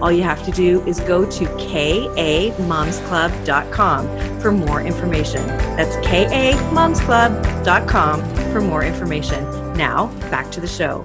All 0.00 0.12
you 0.12 0.22
have 0.22 0.44
to 0.44 0.52
do 0.52 0.80
is 0.86 1.00
go 1.00 1.28
to 1.28 1.44
kamomsclub.com 1.44 4.40
for 4.40 4.52
more 4.52 4.80
information. 4.80 5.44
That's 5.76 5.96
kamomsclub.com 6.06 8.52
for 8.52 8.60
more 8.60 8.84
information. 8.84 9.44
Now, 9.74 10.06
back 10.30 10.52
to 10.52 10.60
the 10.60 10.68
show. 10.68 11.04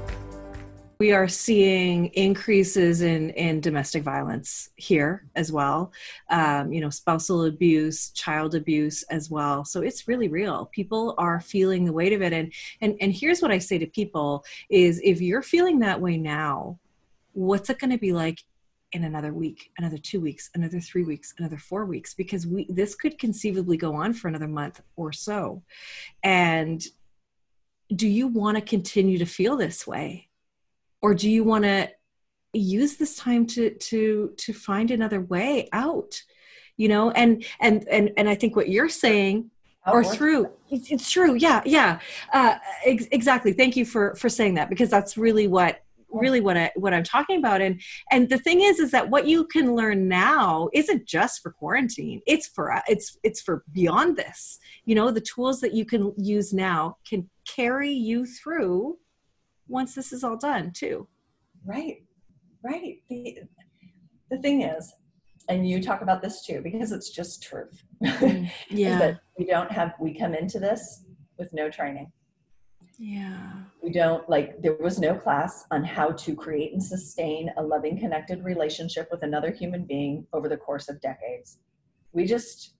We 0.99 1.11
are 1.11 1.27
seeing 1.27 2.07
increases 2.07 3.01
in, 3.01 3.29
in 3.31 3.61
domestic 3.61 4.01
violence 4.01 4.69
here 4.77 5.27
as 5.35 5.51
well. 5.51 5.91
Um, 6.29 6.73
you 6.73 6.81
know, 6.81 6.89
spousal 6.89 7.45
abuse, 7.45 8.09
child 8.11 8.55
abuse 8.55 9.03
as 9.03 9.29
well. 9.29 9.63
So 9.63 9.81
it's 9.81 10.07
really 10.07 10.27
real. 10.27 10.65
People 10.73 11.13
are 11.19 11.39
feeling 11.39 11.85
the 11.85 11.93
weight 11.93 12.13
of 12.13 12.21
it. 12.23 12.33
And 12.33 12.51
and 12.81 12.95
and 12.99 13.13
here's 13.13 13.41
what 13.41 13.51
I 13.51 13.59
say 13.59 13.77
to 13.77 13.85
people 13.85 14.43
is 14.69 14.99
if 15.03 15.21
you're 15.21 15.43
feeling 15.43 15.79
that 15.79 16.01
way 16.01 16.17
now, 16.17 16.79
what's 17.33 17.69
it 17.69 17.77
going 17.77 17.91
to 17.91 17.99
be 17.99 18.11
like 18.13 18.41
in 18.93 19.03
another 19.03 19.33
week 19.33 19.71
another 19.77 19.97
two 19.97 20.21
weeks 20.21 20.49
another 20.55 20.79
three 20.79 21.03
weeks 21.03 21.33
another 21.37 21.57
four 21.57 21.85
weeks 21.85 22.13
because 22.13 22.47
we 22.47 22.65
this 22.69 22.95
could 22.95 23.19
conceivably 23.19 23.75
go 23.75 23.93
on 23.93 24.13
for 24.13 24.27
another 24.27 24.47
month 24.47 24.81
or 24.95 25.11
so 25.11 25.61
and 26.23 26.85
do 27.95 28.07
you 28.07 28.27
want 28.27 28.55
to 28.55 28.61
continue 28.61 29.17
to 29.17 29.25
feel 29.25 29.57
this 29.57 29.85
way 29.85 30.26
or 31.01 31.13
do 31.13 31.29
you 31.29 31.43
want 31.43 31.63
to 31.63 31.89
use 32.53 32.97
this 32.97 33.15
time 33.15 33.45
to 33.45 33.71
to 33.75 34.33
to 34.37 34.53
find 34.53 34.91
another 34.91 35.21
way 35.21 35.69
out 35.73 36.21
you 36.77 36.87
know 36.87 37.11
and 37.11 37.45
and 37.59 37.87
and 37.89 38.11
and 38.17 38.29
i 38.29 38.35
think 38.35 38.55
what 38.55 38.69
you're 38.69 38.89
saying 38.89 39.49
or 39.85 40.03
through 40.03 40.49
it's, 40.69 41.09
true 41.09 41.35
yeah 41.35 41.61
yeah 41.65 41.99
uh, 42.33 42.55
ex- 42.85 43.07
exactly 43.11 43.53
thank 43.53 43.75
you 43.77 43.85
for 43.85 44.15
for 44.15 44.27
saying 44.27 44.53
that 44.55 44.69
because 44.69 44.89
that's 44.89 45.17
really 45.17 45.47
what 45.47 45.79
really 46.11 46.41
what 46.41 46.57
I 46.57 46.71
what 46.75 46.93
I'm 46.93 47.03
talking 47.03 47.37
about. 47.37 47.61
And 47.61 47.81
and 48.11 48.29
the 48.29 48.37
thing 48.37 48.61
is, 48.61 48.79
is 48.79 48.91
that 48.91 49.09
what 49.09 49.27
you 49.27 49.45
can 49.45 49.75
learn 49.75 50.07
now 50.07 50.69
isn't 50.73 51.05
just 51.05 51.41
for 51.41 51.51
quarantine. 51.51 52.21
It's 52.25 52.47
for 52.47 52.81
it's 52.87 53.17
it's 53.23 53.41
for 53.41 53.63
beyond 53.71 54.17
this. 54.17 54.59
You 54.85 54.95
know, 54.95 55.11
the 55.11 55.21
tools 55.21 55.61
that 55.61 55.73
you 55.73 55.85
can 55.85 56.13
use 56.17 56.53
now 56.53 56.97
can 57.07 57.29
carry 57.47 57.91
you 57.91 58.25
through 58.25 58.97
once 59.67 59.95
this 59.95 60.11
is 60.11 60.23
all 60.23 60.37
done 60.37 60.71
too. 60.71 61.07
Right, 61.65 62.03
right. 62.63 62.97
The 63.09 63.39
the 64.29 64.37
thing 64.39 64.63
is, 64.63 64.93
and 65.49 65.67
you 65.67 65.81
talk 65.81 66.01
about 66.01 66.21
this 66.21 66.45
too 66.45 66.61
because 66.61 66.91
it's 66.91 67.09
just 67.09 67.43
truth. 67.43 67.83
Mm, 68.03 68.49
yeah, 68.69 68.99
that 68.99 69.19
we 69.37 69.45
don't 69.45 69.71
have 69.71 69.93
we 69.99 70.13
come 70.13 70.33
into 70.33 70.59
this 70.59 71.05
with 71.37 71.51
no 71.53 71.69
training 71.69 72.11
yeah. 72.99 73.51
We 73.81 73.91
don't 73.91 74.27
like, 74.27 74.61
there 74.61 74.75
was 74.75 74.99
no 74.99 75.15
class 75.15 75.65
on 75.71 75.83
how 75.83 76.11
to 76.11 76.35
create 76.35 76.73
and 76.73 76.83
sustain 76.83 77.51
a 77.57 77.61
loving, 77.61 77.99
connected 77.99 78.43
relationship 78.43 79.07
with 79.11 79.21
another 79.21 79.51
human 79.51 79.85
being 79.85 80.25
over 80.33 80.49
the 80.49 80.57
course 80.57 80.89
of 80.89 80.99
decades. 80.99 81.59
We 82.11 82.25
just 82.25 82.73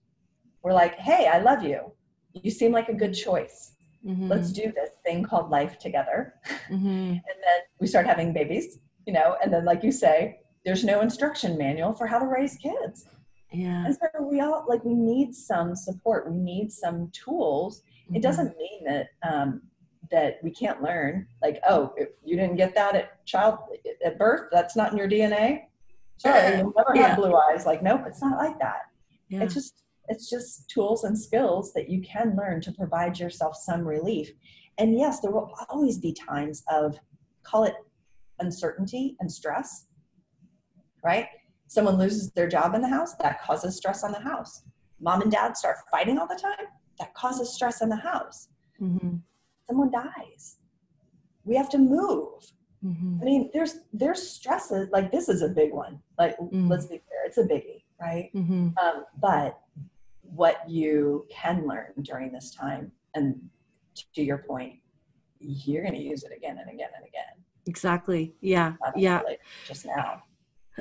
were 0.62 0.72
like, 0.72 0.96
hey, 0.96 1.28
I 1.32 1.38
love 1.38 1.62
you. 1.62 1.92
You 2.32 2.50
seem 2.50 2.72
like 2.72 2.88
a 2.88 2.94
good 2.94 3.14
choice. 3.14 3.74
Mm-hmm. 4.08 4.28
Let's 4.28 4.52
do 4.52 4.72
this 4.72 4.90
thing 5.04 5.22
called 5.22 5.50
life 5.50 5.78
together. 5.78 6.34
Mm-hmm. 6.70 6.86
and 6.86 7.20
then 7.20 7.60
we 7.80 7.86
start 7.86 8.06
having 8.06 8.32
babies, 8.32 8.78
you 9.06 9.12
know, 9.12 9.36
and 9.42 9.52
then, 9.52 9.64
like 9.64 9.84
you 9.84 9.92
say, 9.92 10.40
there's 10.64 10.84
no 10.84 11.00
instruction 11.00 11.58
manual 11.58 11.92
for 11.92 12.06
how 12.06 12.18
to 12.18 12.26
raise 12.26 12.56
kids. 12.56 13.06
Yeah. 13.52 13.84
And 13.86 13.94
so 13.94 14.22
we 14.22 14.40
all 14.40 14.64
like, 14.68 14.84
we 14.84 14.94
need 14.94 15.34
some 15.34 15.74
support, 15.74 16.30
we 16.30 16.36
need 16.36 16.72
some 16.72 17.10
tools. 17.12 17.82
Mm-hmm. 18.06 18.16
It 18.16 18.22
doesn't 18.22 18.56
mean 18.56 18.84
that, 18.84 19.08
um, 19.22 19.62
that 20.10 20.38
we 20.42 20.50
can't 20.50 20.82
learn 20.82 21.26
like 21.42 21.60
oh 21.68 21.92
if 21.96 22.08
you 22.24 22.36
didn't 22.36 22.56
get 22.56 22.74
that 22.74 22.94
at 22.94 23.24
child 23.26 23.58
at 24.04 24.18
birth 24.18 24.48
that's 24.50 24.76
not 24.76 24.90
in 24.90 24.96
your 24.96 25.08
dna 25.08 25.60
sorry 26.16 26.56
you'll 26.58 26.72
never 26.76 26.92
yeah. 26.94 27.08
have 27.08 27.18
blue 27.18 27.34
eyes 27.34 27.66
like 27.66 27.82
nope 27.82 28.02
it's 28.06 28.22
not 28.22 28.38
like 28.38 28.58
that 28.58 28.86
yeah. 29.28 29.42
it's 29.42 29.54
just 29.54 29.82
it's 30.08 30.28
just 30.30 30.68
tools 30.68 31.04
and 31.04 31.18
skills 31.18 31.72
that 31.74 31.88
you 31.88 32.02
can 32.02 32.36
learn 32.36 32.60
to 32.62 32.72
provide 32.72 33.18
yourself 33.18 33.56
some 33.56 33.86
relief. 33.86 34.30
And 34.78 34.98
yes 34.98 35.20
there 35.20 35.30
will 35.30 35.54
always 35.68 35.98
be 35.98 36.12
times 36.12 36.62
of 36.70 36.98
call 37.42 37.64
it 37.64 37.74
uncertainty 38.40 39.16
and 39.20 39.30
stress 39.30 39.88
right? 41.02 41.26
Someone 41.66 41.98
loses 41.98 42.30
their 42.32 42.48
job 42.48 42.74
in 42.74 42.82
the 42.82 42.88
house 42.88 43.14
that 43.16 43.42
causes 43.42 43.76
stress 43.76 44.04
on 44.04 44.12
the 44.12 44.20
house. 44.20 44.62
Mom 45.00 45.22
and 45.22 45.30
dad 45.30 45.56
start 45.56 45.76
fighting 45.90 46.18
all 46.18 46.26
the 46.26 46.34
time 46.40 46.66
that 46.98 47.14
causes 47.14 47.52
stress 47.54 47.82
in 47.82 47.88
the 47.88 47.96
house. 47.96 48.48
Mm-hmm. 48.80 49.16
Someone 49.68 49.90
dies. 49.90 50.56
We 51.44 51.56
have 51.56 51.68
to 51.70 51.78
move. 51.78 52.52
Mm-hmm. 52.84 53.18
i 53.20 53.24
mean 53.24 53.50
there's 53.52 53.80
there's 53.92 54.22
stresses 54.22 54.88
like 54.92 55.10
this 55.10 55.28
is 55.28 55.42
a 55.42 55.48
big 55.48 55.72
one. 55.72 55.98
Like 56.16 56.38
mm-hmm. 56.38 56.68
let's 56.68 56.84
be 56.86 56.98
clear 56.98 57.20
it's 57.26 57.38
a 57.38 57.42
biggie 57.42 57.82
right? 58.00 58.30
Mm-hmm. 58.36 58.68
um, 58.78 59.04
but 59.20 59.58
what 60.34 60.68
you 60.68 61.26
can 61.30 61.66
learn 61.66 61.92
during 62.02 62.32
this 62.32 62.54
time. 62.54 62.92
And 63.14 63.40
to 64.14 64.22
your 64.22 64.38
point 64.38 64.74
you're 65.40 65.82
going 65.82 65.94
to 65.94 66.00
use 66.00 66.24
it 66.24 66.32
again 66.36 66.58
and 66.58 66.68
again 66.68 66.90
and 66.96 67.06
again. 67.06 67.44
Exactly. 67.66 68.34
Yeah. 68.40 68.74
Yeah. 68.96 69.22
just 69.66 69.86
now 69.86 70.22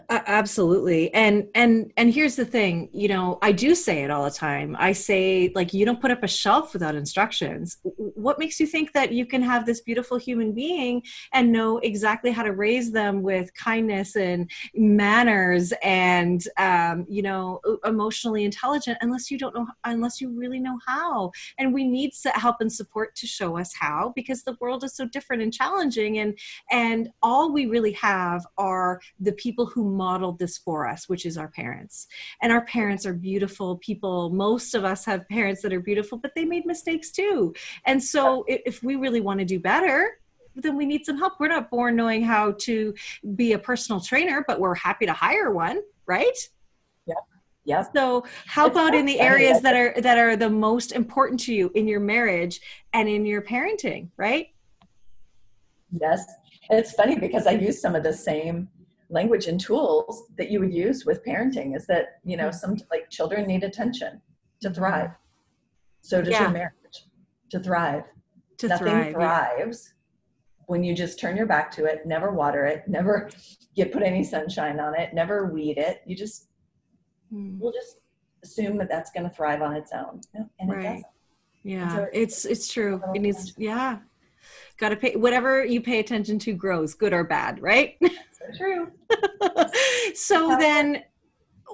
Uh, 0.09 0.19
absolutely. 0.27 1.13
And 1.13 1.47
and 1.55 1.91
and 1.97 2.13
here's 2.13 2.35
the 2.35 2.45
thing, 2.45 2.89
you 2.93 3.07
know, 3.07 3.39
I 3.41 3.51
do 3.51 3.75
say 3.75 4.03
it 4.03 4.11
all 4.11 4.23
the 4.23 4.31
time. 4.31 4.75
I 4.79 4.91
say 4.91 5.51
like 5.55 5.73
you 5.73 5.85
don't 5.85 6.01
put 6.01 6.11
up 6.11 6.23
a 6.23 6.27
shelf 6.27 6.73
without 6.73 6.95
instructions. 6.95 7.77
What 7.83 8.39
makes 8.39 8.59
you 8.59 8.67
think 8.67 8.93
that 8.93 9.11
you 9.11 9.25
can 9.25 9.41
have 9.41 9.65
this 9.65 9.81
beautiful 9.81 10.17
human 10.17 10.53
being 10.53 11.03
and 11.33 11.51
know 11.51 11.77
exactly 11.79 12.31
how 12.31 12.43
to 12.43 12.53
raise 12.53 12.91
them 12.91 13.21
with 13.21 13.53
kindness 13.53 14.15
and 14.15 14.49
manners 14.75 15.73
and 15.83 16.43
um, 16.57 17.05
you 17.09 17.21
know, 17.21 17.59
emotionally 17.85 18.43
intelligent 18.43 18.97
unless 19.01 19.31
you 19.31 19.37
don't 19.37 19.55
know 19.55 19.67
unless 19.83 20.21
you 20.21 20.29
really 20.29 20.59
know 20.59 20.77
how. 20.85 21.31
And 21.57 21.73
we 21.73 21.85
need 21.87 22.11
help 22.33 22.57
and 22.59 22.71
support 22.71 23.15
to 23.15 23.27
show 23.27 23.57
us 23.57 23.73
how 23.73 24.13
because 24.15 24.43
the 24.43 24.57
world 24.59 24.83
is 24.83 24.95
so 24.95 25.05
different 25.05 25.41
and 25.41 25.53
challenging 25.53 26.19
and 26.19 26.37
and 26.71 27.09
all 27.21 27.51
we 27.51 27.65
really 27.65 27.93
have 27.93 28.45
are 28.57 28.99
the 29.19 29.33
people 29.33 29.65
who 29.65 29.86
modeled 29.87 30.39
this 30.39 30.57
for 30.57 30.87
us, 30.87 31.09
which 31.09 31.25
is 31.25 31.37
our 31.37 31.47
parents. 31.47 32.07
And 32.41 32.51
our 32.51 32.65
parents 32.65 33.05
are 33.05 33.13
beautiful 33.13 33.77
people. 33.77 34.29
Most 34.29 34.75
of 34.75 34.85
us 34.85 35.05
have 35.05 35.27
parents 35.29 35.61
that 35.61 35.73
are 35.73 35.79
beautiful, 35.79 36.17
but 36.17 36.33
they 36.35 36.45
made 36.45 36.65
mistakes 36.65 37.11
too. 37.11 37.53
And 37.85 38.03
so 38.03 38.43
if 38.47 38.83
we 38.83 38.95
really 38.95 39.21
want 39.21 39.39
to 39.39 39.45
do 39.45 39.59
better, 39.59 40.19
then 40.55 40.75
we 40.75 40.85
need 40.85 41.05
some 41.05 41.17
help. 41.17 41.33
We're 41.39 41.49
not 41.49 41.69
born 41.69 41.95
knowing 41.95 42.23
how 42.23 42.53
to 42.59 42.93
be 43.35 43.53
a 43.53 43.59
personal 43.59 44.01
trainer, 44.01 44.43
but 44.47 44.59
we're 44.59 44.75
happy 44.75 45.05
to 45.05 45.13
hire 45.13 45.51
one, 45.51 45.81
right? 46.05 46.37
Yeah. 47.05 47.13
Yeah. 47.65 47.83
So 47.93 48.25
how 48.45 48.67
it's 48.67 48.75
about 48.75 48.95
in 48.95 49.05
the 49.05 49.19
areas 49.19 49.61
that 49.61 49.75
are 49.75 49.99
that 50.01 50.17
are 50.17 50.37
the 50.37 50.49
most 50.49 50.93
important 50.93 51.39
to 51.41 51.53
you 51.53 51.69
in 51.75 51.87
your 51.87 51.99
marriage 51.99 52.61
and 52.93 53.09
in 53.09 53.25
your 53.25 53.41
parenting, 53.41 54.09
right? 54.15 54.47
Yes. 55.91 56.25
And 56.69 56.79
it's 56.79 56.93
funny 56.93 57.17
because 57.19 57.45
I 57.45 57.51
use 57.51 57.81
some 57.81 57.95
of 57.95 58.03
the 58.03 58.13
same 58.13 58.69
language 59.09 59.47
and 59.47 59.59
tools 59.59 60.23
that 60.37 60.51
you 60.51 60.59
would 60.59 60.73
use 60.73 61.05
with 61.05 61.23
parenting 61.23 61.75
is 61.75 61.87
that 61.87 62.19
you 62.23 62.37
know 62.37 62.51
some 62.51 62.77
like 62.91 63.09
children 63.09 63.47
need 63.47 63.63
attention 63.63 64.21
to 64.61 64.73
thrive. 64.73 65.11
So 66.01 66.21
does 66.21 66.31
yeah. 66.31 66.43
your 66.43 66.51
marriage 66.51 67.05
to 67.51 67.59
thrive. 67.59 68.03
To 68.59 68.67
nothing 68.67 68.87
thrive, 68.87 69.13
thrives 69.13 69.93
yeah. 69.93 70.63
when 70.65 70.83
you 70.83 70.95
just 70.95 71.19
turn 71.19 71.37
your 71.37 71.45
back 71.45 71.69
to 71.73 71.85
it 71.85 72.07
never 72.07 72.31
water 72.31 72.65
it 72.65 72.87
never 72.87 73.29
get 73.75 73.91
put 73.91 74.01
any 74.01 74.23
sunshine 74.23 74.79
on 74.79 74.95
it 74.99 75.13
never 75.13 75.45
weed 75.45 75.77
it. 75.77 76.01
You 76.05 76.15
just 76.15 76.49
mm. 77.31 77.57
we'll 77.59 77.71
just 77.71 77.97
assume 78.43 78.77
that 78.77 78.89
that's 78.89 79.11
going 79.11 79.29
to 79.29 79.35
thrive 79.35 79.61
on 79.61 79.75
its 79.75 79.91
own. 79.93 80.21
And 80.59 80.69
right. 80.69 80.79
it 80.79 80.83
doesn't 80.83 81.05
yeah 81.63 81.95
so 81.95 82.07
it's 82.11 82.45
it's 82.45 82.71
true. 82.71 83.01
It 83.13 83.19
needs 83.21 83.53
yeah. 83.57 83.99
Got 84.77 84.89
to 84.89 84.95
pay 84.95 85.15
whatever 85.15 85.65
you 85.65 85.81
pay 85.81 85.99
attention 85.99 86.39
to 86.39 86.53
grows 86.53 86.93
good 86.93 87.13
or 87.13 87.23
bad 87.23 87.61
right 87.61 87.97
true. 88.55 88.91
So 90.13 90.57
then 90.57 91.03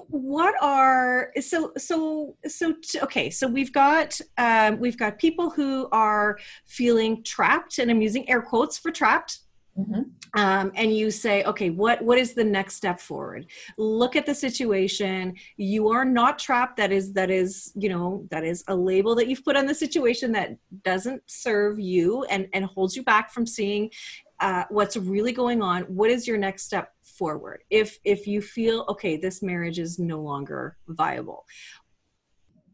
what 0.08 0.54
are 0.60 1.30
so 1.40 1.72
so 1.76 2.36
so 2.46 2.74
okay 3.02 3.30
so 3.30 3.46
we've 3.46 3.72
got 3.72 4.20
um, 4.38 4.78
we've 4.78 4.98
got 4.98 5.18
people 5.18 5.50
who 5.50 5.88
are 5.92 6.38
feeling 6.66 7.22
trapped 7.22 7.78
and 7.78 7.90
i'm 7.90 8.02
using 8.02 8.28
air 8.28 8.42
quotes 8.42 8.78
for 8.78 8.90
trapped. 8.90 9.40
Mm-hmm. 9.78 10.02
Um, 10.38 10.70
and 10.76 10.96
you 10.96 11.10
say 11.10 11.42
okay 11.42 11.70
what 11.70 12.00
what 12.00 12.16
is 12.16 12.34
the 12.34 12.44
next 12.44 12.76
step 12.76 13.00
forward? 13.00 13.46
Look 13.76 14.14
at 14.14 14.24
the 14.24 14.34
situation. 14.34 15.34
You 15.56 15.88
are 15.88 16.04
not 16.04 16.38
trapped. 16.38 16.76
That 16.76 16.92
is 16.92 17.12
that 17.14 17.28
is 17.28 17.72
you 17.74 17.88
know 17.88 18.24
that 18.30 18.44
is 18.44 18.62
a 18.68 18.76
label 18.76 19.16
that 19.16 19.26
you've 19.26 19.44
put 19.44 19.56
on 19.56 19.66
the 19.66 19.74
situation 19.74 20.30
that 20.32 20.56
doesn't 20.84 21.22
serve 21.26 21.80
you 21.80 22.22
and 22.30 22.46
and 22.52 22.64
holds 22.64 22.94
you 22.94 23.02
back 23.02 23.32
from 23.32 23.46
seeing 23.46 23.90
uh, 24.40 24.64
what's 24.68 24.96
really 24.96 25.32
going 25.32 25.62
on 25.62 25.82
what 25.82 26.10
is 26.10 26.26
your 26.26 26.36
next 26.36 26.64
step 26.64 26.92
forward 27.02 27.62
if 27.70 27.98
if 28.04 28.26
you 28.26 28.42
feel 28.42 28.84
okay 28.88 29.16
this 29.16 29.42
marriage 29.42 29.78
is 29.78 29.98
no 29.98 30.20
longer 30.20 30.76
viable 30.88 31.44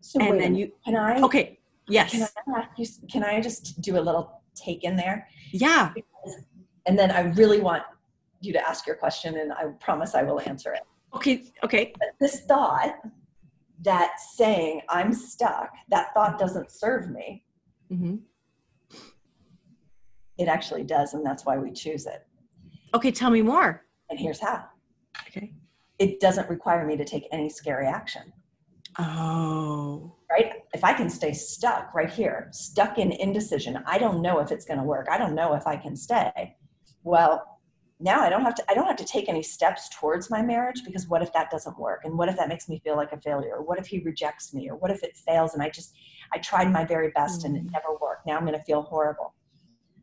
so 0.01 0.21
and 0.21 0.41
then 0.41 0.55
you 0.55 0.73
can 0.85 0.97
i 0.97 1.21
okay 1.21 1.59
yes 1.89 2.13
can 2.13 2.29
I, 2.55 2.87
can 3.11 3.25
I 3.25 3.41
just 3.41 3.81
do 3.83 3.99
a 3.99 4.01
little 4.01 4.43
take 4.55 4.85
in 4.85 4.97
there 4.97 5.29
yeah 5.53 5.93
and 6.87 6.99
then 6.99 7.11
I 7.11 7.21
really 7.21 7.61
want 7.61 7.83
you 8.41 8.53
to 8.53 8.69
ask 8.69 8.87
your 8.87 8.97
question 8.97 9.39
and 9.39 9.53
I 9.53 9.67
promise 9.81 10.15
I 10.15 10.23
will 10.23 10.41
answer 10.41 10.73
it. 10.73 10.83
Okay, 11.15 11.53
okay. 11.65 11.93
But 11.99 12.09
this 12.21 12.41
thought 12.43 12.97
that 13.83 14.21
saying 14.35 14.83
I'm 14.89 15.13
stuck, 15.13 15.71
that 15.89 16.13
thought 16.15 16.39
doesn't 16.39 16.71
serve 16.71 17.11
me. 17.11 17.45
Mm-hmm. 17.93 18.17
It 20.41 20.49
actually 20.49 20.83
does, 20.83 21.15
and 21.15 21.25
that's 21.25 21.47
why 21.47 21.57
we 21.59 21.71
choose 21.71 22.07
it. 22.07 22.27
Okay, 22.95 23.13
tell 23.13 23.31
me 23.31 23.43
more. 23.43 23.85
And 24.09 24.19
here's 24.19 24.41
how. 24.41 24.65
Okay. 25.29 25.53
It 26.01 26.19
doesn't 26.19 26.51
require 26.51 26.85
me 26.85 26.97
to 26.97 27.05
take 27.05 27.29
any 27.31 27.49
scary 27.49 27.87
action. 27.87 28.33
Oh. 28.99 30.17
Right? 30.29 30.65
If 30.75 30.83
I 30.83 30.95
can 30.95 31.09
stay 31.09 31.33
stuck 31.33 31.95
right 31.95 32.11
here, 32.11 32.49
stuck 32.53 32.99
in 32.99 33.13
indecision, 33.13 33.79
I 33.87 33.99
don't 33.99 34.23
know 34.23 34.41
if 34.41 34.51
it's 34.51 34.65
going 34.65 34.79
to 34.79 34.85
work. 34.85 35.07
I 35.09 35.19
don't 35.19 35.35
know 35.37 35.55
if 35.55 35.67
I 35.67 35.77
can 35.77 35.95
stay 35.95 36.57
well 37.03 37.59
now 37.99 38.21
i 38.21 38.31
don't 38.31 38.43
have 38.43 38.55
to 38.55 38.65
i 38.69 38.75
don't 38.75 38.87
have 38.87 38.97
to 38.97 39.05
take 39.05 39.29
any 39.29 39.43
steps 39.43 39.89
towards 39.93 40.31
my 40.31 40.43
marriage 40.43 40.83
because 40.85 41.07
what 41.09 41.23
if 41.23 41.33
that 41.33 41.51
doesn't 41.51 41.79
work 41.79 42.03
and 42.05 42.17
what 42.17 42.29
if 42.29 42.37
that 42.37 42.49
makes 42.49 42.69
me 42.69 42.81
feel 42.85 42.97
like 42.97 43.13
a 43.13 43.21
failure 43.21 43.57
or 43.57 43.63
what 43.63 43.79
if 43.79 43.87
he 43.87 44.01
rejects 44.01 44.55
me 44.55 44.69
or 44.69 44.77
what 44.77 44.91
if 44.91 45.03
it 45.03 45.17
fails 45.17 45.55
and 45.55 45.63
i 45.63 45.69
just 45.69 45.95
i 46.33 46.39
tried 46.39 46.71
my 46.71 46.85
very 46.85 47.11
best 47.11 47.41
mm-hmm. 47.41 47.55
and 47.55 47.57
it 47.57 47.69
mm. 47.69 47.73
never 47.73 47.97
worked 48.01 48.27
now 48.27 48.37
i'm 48.37 48.47
going 48.47 48.59
to 48.59 48.65
feel 48.65 48.83
horrible 48.83 49.35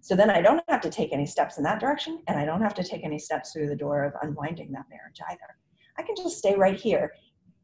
so 0.08 0.16
then 0.16 0.30
i 0.30 0.42
don't 0.42 0.64
have 0.70 0.82
to 0.82 0.90
take 0.90 1.12
any 1.14 1.26
steps 1.26 1.58
in 1.58 1.64
that 1.64 1.80
direction 1.80 2.20
and 2.28 2.40
i 2.40 2.46
don't 2.46 2.62
have 2.62 2.74
to 2.74 2.84
take 2.84 3.04
any 3.04 3.20
steps 3.20 3.52
through 3.52 3.68
the 3.68 3.76
door 3.76 4.04
of 4.04 4.14
unwinding 4.22 4.72
that 4.72 4.86
marriage 4.90 5.20
either 5.30 5.58
i 5.98 6.02
can 6.02 6.16
just 6.16 6.38
stay 6.38 6.56
right 6.56 6.80
here 6.80 7.12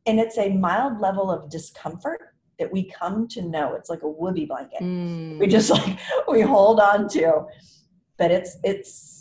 and 0.05 0.19
it's 0.19 0.37
a 0.37 0.49
mild 0.49 0.99
level 0.99 1.31
of 1.31 1.49
discomfort 1.49 2.21
that 2.59 2.71
we 2.71 2.89
come 2.89 3.27
to 3.27 3.41
know 3.41 3.73
it's 3.73 3.89
like 3.89 4.03
a 4.03 4.07
whoopee 4.07 4.45
blanket 4.45 4.81
mm. 4.81 5.39
we 5.39 5.47
just 5.47 5.69
like 5.69 5.99
we 6.27 6.41
hold 6.41 6.79
on 6.79 7.07
to 7.07 7.45
but 8.17 8.31
it's 8.31 8.57
it's 8.63 9.13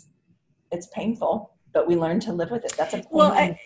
it's 0.73 0.87
painful, 0.87 1.53
but 1.71 1.87
we 1.87 1.95
learn 1.95 2.19
to 2.21 2.33
live 2.33 2.51
with 2.51 2.65
it. 2.65 2.73
That's 2.75 2.93
a 2.93 3.03
well. 3.11 3.31
I, 3.31 3.59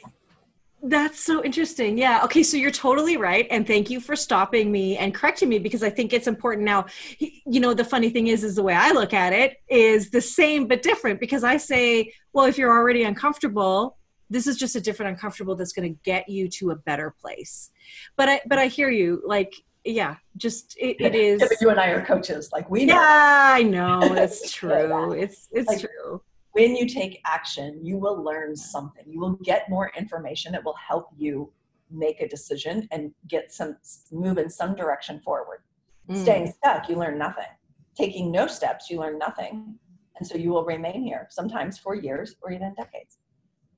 that's 0.83 1.19
so 1.19 1.43
interesting. 1.43 1.97
Yeah. 1.97 2.21
Okay. 2.23 2.43
So 2.43 2.55
you're 2.55 2.71
totally 2.71 3.17
right. 3.17 3.47
And 3.49 3.65
thank 3.65 3.89
you 3.89 3.99
for 3.99 4.15
stopping 4.15 4.71
me 4.71 4.97
and 4.97 5.13
correcting 5.13 5.49
me 5.49 5.59
because 5.59 5.81
I 5.81 5.89
think 5.89 6.13
it's 6.13 6.27
important 6.27 6.65
now. 6.65 6.85
You 7.19 7.59
know, 7.59 7.73
the 7.73 7.83
funny 7.83 8.09
thing 8.09 8.27
is, 8.27 8.43
is 8.43 8.55
the 8.55 8.63
way 8.63 8.73
I 8.73 8.91
look 8.91 9.13
at 9.13 9.33
it 9.33 9.57
is 9.69 10.11
the 10.11 10.21
same 10.21 10.67
but 10.67 10.83
different 10.83 11.19
because 11.19 11.43
I 11.43 11.57
say, 11.57 12.13
well, 12.31 12.45
if 12.45 12.57
you're 12.57 12.71
already 12.71 13.03
uncomfortable, 13.03 13.97
this 14.29 14.45
is 14.45 14.57
just 14.57 14.75
a 14.75 14.81
different 14.81 15.11
uncomfortable 15.11 15.55
that's 15.55 15.73
going 15.73 15.93
to 15.93 15.99
get 16.03 16.29
you 16.29 16.47
to 16.49 16.71
a 16.71 16.75
better 16.75 17.15
place. 17.21 17.71
But 18.15 18.29
I, 18.29 18.41
but 18.45 18.59
I 18.59 18.67
hear 18.67 18.89
you. 18.89 19.23
Like, 19.25 19.53
yeah, 19.83 20.17
just 20.35 20.77
it, 20.77 20.97
it 20.99 21.15
is. 21.15 21.41
Yeah, 21.41 21.47
you 21.61 21.69
and 21.69 21.79
I 21.79 21.87
are 21.89 22.05
coaches. 22.05 22.49
Like 22.51 22.69
we 22.69 22.85
know. 22.85 22.95
Yeah, 22.95 23.53
I 23.55 23.63
know. 23.63 24.01
It's 24.17 24.51
true. 24.51 25.13
it's 25.13 25.47
it's 25.51 25.67
like, 25.67 25.79
true 25.79 26.21
when 26.57 26.75
you 26.75 26.87
take 26.87 27.21
action, 27.23 27.79
you 27.83 27.97
will 27.97 28.23
learn 28.23 28.55
something. 28.55 29.03
You 29.07 29.19
will 29.19 29.37
get 29.43 29.69
more 29.69 29.91
information 29.95 30.53
that 30.53 30.63
will 30.65 30.75
help 30.75 31.09
you 31.15 31.53
make 31.91 32.19
a 32.19 32.27
decision 32.27 32.87
and 32.91 33.11
get 33.27 33.53
some 33.53 33.77
move 34.11 34.39
in 34.39 34.49
some 34.49 34.75
direction 34.75 35.21
forward. 35.23 35.59
Mm. 36.09 36.23
Staying 36.23 36.53
stuck, 36.57 36.89
you 36.89 36.95
learn 36.95 37.19
nothing. 37.19 37.51
Taking 37.95 38.31
no 38.31 38.47
steps, 38.47 38.89
you 38.89 38.99
learn 38.99 39.19
nothing. 39.19 39.75
And 40.17 40.27
so 40.27 40.35
you 40.35 40.49
will 40.49 40.65
remain 40.65 41.03
here, 41.03 41.27
sometimes 41.29 41.77
for 41.77 41.93
years 41.93 42.35
or 42.41 42.51
even 42.51 42.73
decades. 42.73 43.19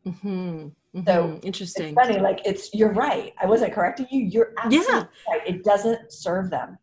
Mm-hmm. 0.07 0.29
Mm-hmm. 0.29 1.05
So 1.05 1.39
interesting. 1.43 1.93
funny, 1.95 2.17
like 2.19 2.39
it's 2.45 2.73
you're 2.73 2.93
right. 2.93 3.33
I 3.41 3.45
wasn't 3.45 3.73
correcting 3.73 4.07
you. 4.09 4.23
You're 4.23 4.53
absolutely 4.57 4.93
yeah. 4.93 5.03
right. 5.27 5.41
It 5.45 5.65
doesn't 5.65 6.13
serve 6.13 6.49
them 6.49 6.77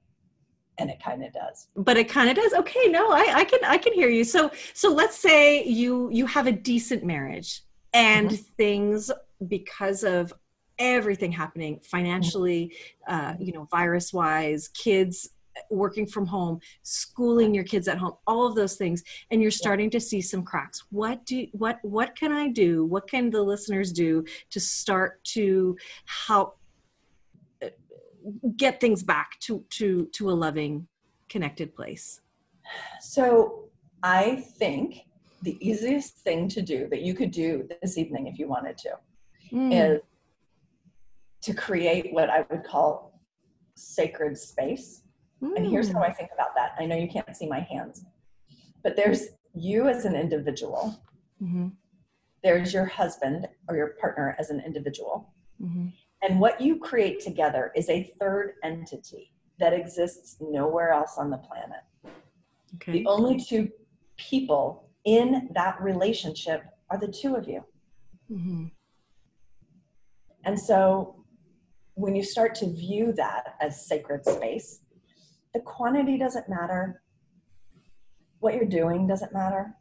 and 0.78 0.90
it 0.90 1.02
kind 1.02 1.24
of 1.24 1.32
does. 1.32 1.68
But 1.76 1.96
it 1.96 2.08
kind 2.08 2.30
of 2.30 2.36
does? 2.36 2.52
Okay 2.54 2.88
no 2.88 3.10
I, 3.10 3.32
I 3.36 3.44
can 3.44 3.60
i 3.64 3.78
can 3.78 3.92
hear 3.92 4.08
you. 4.08 4.24
So 4.24 4.50
so 4.74 4.92
let's 4.92 5.16
say 5.16 5.64
you 5.64 6.08
you 6.10 6.26
have 6.26 6.46
a 6.46 6.52
decent 6.52 7.04
marriage 7.04 7.62
and 7.92 8.30
mm-hmm. 8.30 8.42
things 8.56 9.10
because 9.48 10.04
of 10.04 10.32
everything 10.78 11.32
happening 11.32 11.80
financially 11.82 12.74
uh, 13.08 13.34
you 13.38 13.52
know 13.52 13.66
virus 13.70 14.12
wise 14.12 14.68
kids 14.68 15.30
working 15.70 16.06
from 16.06 16.26
home 16.26 16.60
schooling 16.82 17.54
your 17.54 17.64
kids 17.64 17.88
at 17.88 17.96
home 17.96 18.12
all 18.26 18.46
of 18.46 18.54
those 18.54 18.76
things 18.76 19.02
and 19.30 19.40
you're 19.40 19.50
starting 19.50 19.90
to 19.90 20.00
see 20.00 20.20
some 20.20 20.42
cracks. 20.42 20.84
What 20.90 21.24
do 21.24 21.46
what 21.52 21.78
what 21.82 22.14
can 22.14 22.32
i 22.32 22.48
do? 22.48 22.84
What 22.84 23.08
can 23.08 23.30
the 23.30 23.42
listeners 23.42 23.92
do 23.92 24.24
to 24.50 24.60
start 24.60 25.24
to 25.36 25.76
help 26.04 26.58
get 28.56 28.80
things 28.80 29.02
back 29.02 29.38
to 29.40 29.64
to 29.70 30.06
to 30.12 30.30
a 30.30 30.32
loving 30.32 30.86
connected 31.28 31.74
place 31.74 32.20
so 33.00 33.64
i 34.02 34.44
think 34.58 35.02
the 35.42 35.56
easiest 35.60 36.18
thing 36.18 36.48
to 36.48 36.62
do 36.62 36.88
that 36.88 37.02
you 37.02 37.14
could 37.14 37.30
do 37.30 37.68
this 37.82 37.98
evening 37.98 38.26
if 38.26 38.38
you 38.38 38.48
wanted 38.48 38.76
to 38.76 38.90
mm. 39.52 39.72
is 39.72 40.00
to 41.40 41.54
create 41.54 42.12
what 42.12 42.30
i 42.30 42.44
would 42.50 42.64
call 42.64 43.20
sacred 43.74 44.36
space 44.36 45.02
mm. 45.42 45.54
and 45.56 45.66
here's 45.66 45.92
how 45.92 46.00
i 46.00 46.12
think 46.12 46.30
about 46.32 46.54
that 46.54 46.72
i 46.78 46.86
know 46.86 46.96
you 46.96 47.08
can't 47.08 47.36
see 47.36 47.46
my 47.46 47.60
hands 47.60 48.04
but 48.82 48.96
there's 48.96 49.28
you 49.54 49.88
as 49.88 50.04
an 50.04 50.14
individual 50.14 51.00
mm-hmm. 51.42 51.68
there's 52.42 52.72
your 52.72 52.84
husband 52.84 53.48
or 53.68 53.76
your 53.76 53.88
partner 54.00 54.36
as 54.38 54.50
an 54.50 54.60
individual. 54.64 55.32
Mm-hmm. 55.62 55.88
And 56.22 56.40
what 56.40 56.60
you 56.60 56.78
create 56.78 57.20
together 57.20 57.72
is 57.76 57.88
a 57.88 58.12
third 58.18 58.54
entity 58.62 59.32
that 59.58 59.72
exists 59.72 60.36
nowhere 60.40 60.92
else 60.92 61.16
on 61.18 61.30
the 61.30 61.38
planet. 61.38 61.80
Okay. 62.76 62.92
The 62.92 63.06
only 63.06 63.38
two 63.38 63.70
people 64.16 64.88
in 65.04 65.48
that 65.54 65.80
relationship 65.80 66.64
are 66.90 66.98
the 66.98 67.08
two 67.08 67.34
of 67.36 67.48
you. 67.48 67.64
Mm-hmm. 68.30 68.66
And 70.44 70.58
so 70.58 71.24
when 71.94 72.14
you 72.14 72.22
start 72.22 72.54
to 72.56 72.70
view 72.70 73.12
that 73.14 73.54
as 73.60 73.86
sacred 73.86 74.24
space, 74.24 74.80
the 75.54 75.60
quantity 75.60 76.18
doesn't 76.18 76.48
matter. 76.48 77.02
What 78.40 78.54
you're 78.54 78.64
doing 78.64 79.06
doesn't 79.06 79.32
matter. 79.32 79.74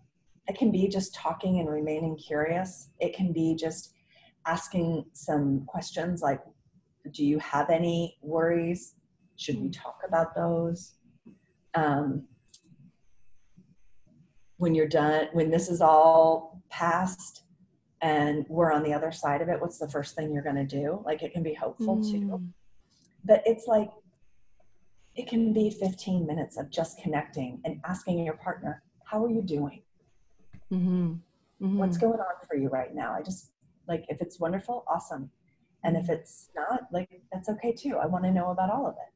It 0.47 0.57
can 0.57 0.71
be 0.71 0.87
just 0.87 1.13
talking 1.13 1.59
and 1.59 1.69
remaining 1.69 2.15
curious. 2.17 2.89
It 2.99 3.15
can 3.15 3.33
be 3.33 3.55
just 3.55 3.94
asking 4.45 5.05
some 5.13 5.65
questions 5.65 6.21
like 6.21 6.41
Do 7.11 7.25
you 7.25 7.39
have 7.39 7.69
any 7.69 8.17
worries? 8.21 8.95
Should 9.37 9.59
we 9.61 9.69
talk 9.69 9.99
about 10.07 10.35
those? 10.35 10.93
Um, 11.73 12.27
when 14.57 14.73
you're 14.73 14.87
done, 14.87 15.27
when 15.33 15.51
this 15.51 15.69
is 15.69 15.81
all 15.81 16.61
past 16.69 17.43
and 18.01 18.45
we're 18.49 18.71
on 18.71 18.83
the 18.83 18.93
other 18.93 19.11
side 19.11 19.41
of 19.41 19.49
it, 19.49 19.59
what's 19.59 19.77
the 19.77 19.89
first 19.89 20.15
thing 20.15 20.33
you're 20.33 20.43
going 20.43 20.55
to 20.55 20.63
do? 20.65 21.01
Like 21.05 21.23
it 21.23 21.33
can 21.33 21.43
be 21.43 21.53
hopeful 21.53 22.01
too. 22.01 22.19
Mm. 22.19 22.47
But 23.25 23.43
it's 23.45 23.67
like, 23.67 23.89
it 25.15 25.27
can 25.27 25.53
be 25.53 25.69
15 25.69 26.25
minutes 26.25 26.57
of 26.57 26.69
just 26.69 27.01
connecting 27.01 27.61
and 27.65 27.79
asking 27.85 28.23
your 28.23 28.35
partner, 28.35 28.83
How 29.05 29.23
are 29.23 29.29
you 29.29 29.41
doing? 29.41 29.81
Mm-hmm. 30.71 31.13
Mm-hmm. 31.61 31.77
What's 31.77 31.97
going 31.97 32.19
on 32.19 32.47
for 32.47 32.55
you 32.57 32.69
right 32.69 32.93
now? 32.93 33.13
I 33.13 33.21
just 33.21 33.51
like, 33.87 34.05
if 34.09 34.21
it's 34.21 34.39
wonderful, 34.39 34.85
awesome. 34.87 35.29
And 35.83 35.95
if 35.95 36.09
it's 36.09 36.49
not, 36.55 36.87
like, 36.91 37.21
that's 37.31 37.49
okay 37.49 37.71
too. 37.71 37.97
I 38.01 38.05
want 38.05 38.23
to 38.23 38.31
know 38.31 38.49
about 38.51 38.71
all 38.71 38.87
of 38.87 38.93
it. 38.93 39.13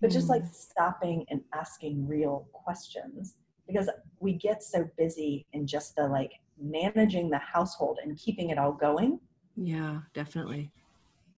But 0.00 0.10
just 0.10 0.28
like 0.28 0.44
stopping 0.52 1.24
and 1.30 1.40
asking 1.54 2.06
real 2.06 2.46
questions 2.52 3.36
because 3.66 3.88
we 4.20 4.34
get 4.34 4.62
so 4.62 4.88
busy 4.98 5.46
in 5.52 5.66
just 5.66 5.96
the 5.96 6.06
like 6.06 6.32
managing 6.60 7.30
the 7.30 7.38
household 7.38 7.98
and 8.02 8.16
keeping 8.16 8.50
it 8.50 8.58
all 8.58 8.72
going. 8.72 9.18
Yeah, 9.56 10.00
definitely. 10.12 10.70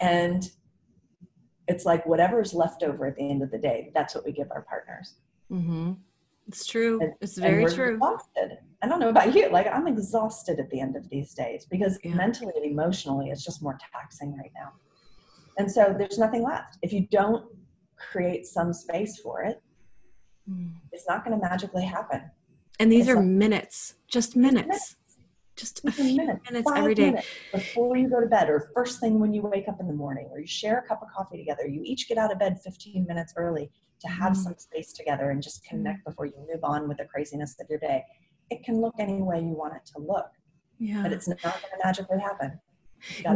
And 0.01 0.51
it's 1.69 1.85
like 1.85 2.05
whatever's 2.07 2.53
left 2.53 2.83
over 2.83 3.07
at 3.07 3.17
the 3.17 3.31
end 3.31 3.43
of 3.43 3.51
the 3.51 3.59
day, 3.59 3.91
that's 3.95 4.15
what 4.15 4.25
we 4.25 4.33
give 4.33 4.51
our 4.51 4.63
partners. 4.63 5.15
Mm-hmm. 5.53 5.93
It's 6.49 6.67
true. 6.67 7.01
And- 7.01 7.15
it's 7.21 7.37
very 7.39 7.65
true. 7.67 7.95
Exhausted. 7.95 8.59
I 8.83 8.89
don't 8.89 9.01
know 9.01 9.11
about 9.11 9.35
you. 9.35 9.49
Like 9.51 9.67
I'm 9.67 9.87
exhausted 9.87 10.59
at 10.59 10.71
the 10.71 10.81
end 10.81 10.97
of 10.97 11.09
these 11.11 11.35
days 11.35 11.67
because 11.67 11.99
Yeah. 12.03 12.15
mentally 12.15 12.53
and 12.57 12.65
emotionally 12.65 13.31
it's 13.31 13.45
just 13.45 13.63
more 13.63 13.79
taxing 13.93 14.37
right 14.37 14.53
now. 14.55 14.73
And 15.59 15.71
so 15.71 15.95
there's 15.97 16.19
nothing 16.19 16.43
left. 16.43 16.79
If 16.83 16.93
you 16.93 17.07
don't 17.11 17.45
create 17.97 18.47
some 18.47 18.73
space 18.73 19.19
for 19.21 19.43
it, 19.43 19.61
Mm. 20.49 20.73
it's 20.93 21.07
not 21.07 21.25
going 21.25 21.39
to 21.39 21.47
magically 21.47 21.85
happen. 21.85 22.31
And 22.81 22.91
these 22.91 23.03
It's 23.03 23.11
are 23.11 23.17
like- 23.17 23.25
minutes, 23.27 23.95
just 24.07 24.35
minutes, 24.37 24.67
minutes. 24.67 24.97
just 25.57 25.85
a 25.85 25.91
few 25.93 26.17
minute, 26.17 26.41
minutes 26.49 26.71
every 26.75 26.95
day. 26.95 27.07
minutes 27.11 27.27
before 27.53 27.97
you 27.97 28.09
go 28.09 28.21
to 28.21 28.27
bed 28.27 28.49
or 28.49 28.71
first 28.75 29.01
thing 29.01 29.19
when 29.21 29.35
you 29.35 29.43
wake 29.43 29.69
up 29.69 29.81
in 29.81 29.89
the 29.89 29.93
morning 29.93 30.29
or 30.31 30.39
you 30.39 30.47
share 30.47 30.79
a 30.79 30.83
cup 30.83 31.03
of 31.03 31.09
coffee 31.11 31.37
together 31.37 31.67
you 31.67 31.83
each 31.85 32.09
get 32.09 32.17
out 32.17 32.31
of 32.33 32.39
bed 32.39 32.59
15 32.63 33.05
minutes 33.07 33.35
early 33.37 33.71
to 34.01 34.09
have 34.09 34.33
Mhm. 34.33 34.37
some 34.37 34.55
space 34.59 34.93
together 34.93 35.31
and 35.31 35.43
just 35.43 35.65
connect 35.65 36.05
before 36.05 36.27
you 36.27 36.35
move 36.53 36.63
on 36.63 36.89
with 36.89 36.99
the 36.99 37.05
craziness 37.05 37.57
of 37.61 37.69
your 37.69 37.79
day. 37.79 38.05
It 38.51 38.65
can 38.65 38.81
look 38.81 38.95
any 38.99 39.21
way 39.23 39.41
you 39.41 39.55
want 39.55 39.75
it 39.75 39.85
to 39.93 39.99
look 39.99 40.31
Yeah. 40.79 41.03
but 41.03 41.13
it's 41.13 41.29
not 41.29 41.41
going 41.43 41.53
to 41.55 41.79
magically 41.85 42.19
happen. 42.19 42.61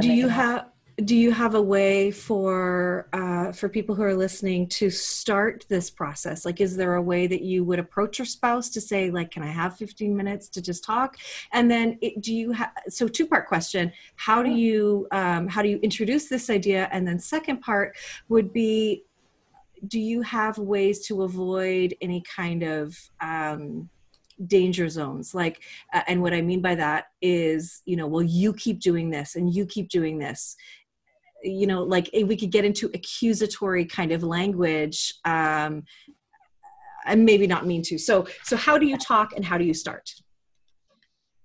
Do 0.00 0.12
you 0.12 0.28
have 0.28 0.68
do 1.02 1.16
you 1.16 1.32
have 1.32 1.54
a 1.54 1.62
way 1.62 2.10
for 2.10 3.08
uh, 3.14 3.50
for 3.52 3.68
people 3.70 3.94
who 3.94 4.02
are 4.02 4.14
listening 4.14 4.68
to 4.68 4.90
start 4.90 5.64
this 5.70 5.88
process? 5.90 6.44
Like 6.44 6.60
is 6.60 6.76
there 6.76 6.96
a 6.96 7.02
way 7.02 7.26
that 7.26 7.40
you 7.40 7.64
would 7.64 7.78
approach 7.78 8.18
your 8.18 8.26
spouse 8.26 8.68
to 8.70 8.80
say 8.80 9.10
like 9.10 9.30
can 9.30 9.42
i 9.42 9.46
have 9.46 9.76
15 9.76 10.14
minutes 10.14 10.48
to 10.50 10.60
just 10.60 10.84
talk? 10.84 11.16
And 11.52 11.70
then 11.70 11.98
it, 12.02 12.20
do 12.20 12.34
you 12.34 12.52
have 12.52 12.72
so 12.88 13.08
two 13.08 13.26
part 13.26 13.48
question. 13.48 13.90
How 14.16 14.42
do 14.42 14.50
you 14.50 15.08
um, 15.12 15.48
how 15.48 15.62
do 15.62 15.68
you 15.68 15.78
introduce 15.78 16.28
this 16.28 16.50
idea? 16.50 16.88
And 16.92 17.08
then 17.08 17.18
second 17.18 17.60
part 17.62 17.96
would 18.28 18.52
be 18.52 19.04
do 19.88 19.98
you 19.98 20.22
have 20.22 20.58
ways 20.58 21.06
to 21.06 21.22
avoid 21.22 21.94
any 22.00 22.22
kind 22.22 22.62
of 22.62 22.96
um, 23.20 23.88
danger 24.46 24.88
zones 24.88 25.34
like 25.34 25.62
uh, 25.94 26.02
and 26.08 26.20
what 26.20 26.32
i 26.34 26.40
mean 26.40 26.60
by 26.60 26.74
that 26.74 27.06
is 27.20 27.82
you 27.84 27.96
know 27.96 28.06
well 28.06 28.22
you 28.22 28.52
keep 28.54 28.80
doing 28.80 29.10
this 29.10 29.36
and 29.36 29.54
you 29.54 29.66
keep 29.66 29.88
doing 29.88 30.18
this 30.18 30.56
you 31.44 31.66
know 31.66 31.82
like 31.82 32.08
we 32.12 32.36
could 32.36 32.50
get 32.50 32.64
into 32.64 32.86
accusatory 32.94 33.84
kind 33.84 34.10
of 34.10 34.22
language 34.22 35.14
um 35.24 35.84
and 37.06 37.24
maybe 37.24 37.46
not 37.46 37.66
mean 37.66 37.82
to 37.82 37.98
so 37.98 38.26
so 38.42 38.56
how 38.56 38.78
do 38.78 38.86
you 38.86 38.96
talk 38.96 39.32
and 39.36 39.44
how 39.44 39.58
do 39.58 39.64
you 39.64 39.74
start 39.74 40.10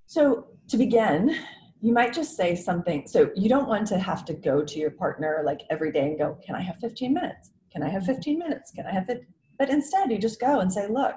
So, 0.07 0.47
to 0.69 0.77
begin, 0.77 1.35
you 1.81 1.93
might 1.93 2.13
just 2.13 2.37
say 2.37 2.55
something. 2.55 3.07
So, 3.07 3.29
you 3.35 3.49
don't 3.49 3.67
want 3.67 3.87
to 3.87 3.99
have 3.99 4.23
to 4.25 4.33
go 4.33 4.63
to 4.63 4.79
your 4.79 4.91
partner 4.91 5.43
like 5.45 5.61
every 5.69 5.91
day 5.91 6.07
and 6.07 6.17
go, 6.17 6.37
Can 6.45 6.55
I 6.55 6.61
have 6.61 6.77
15 6.79 7.13
minutes? 7.13 7.51
Can 7.77 7.85
I 7.85 7.89
have 7.89 8.07
15 8.07 8.39
minutes? 8.39 8.71
Can 8.71 8.87
I 8.87 8.91
have 8.91 9.07
it? 9.07 9.27
But 9.59 9.69
instead, 9.69 10.11
you 10.11 10.17
just 10.17 10.41
go 10.41 10.61
and 10.61 10.73
say, 10.73 10.87
Look, 10.87 11.13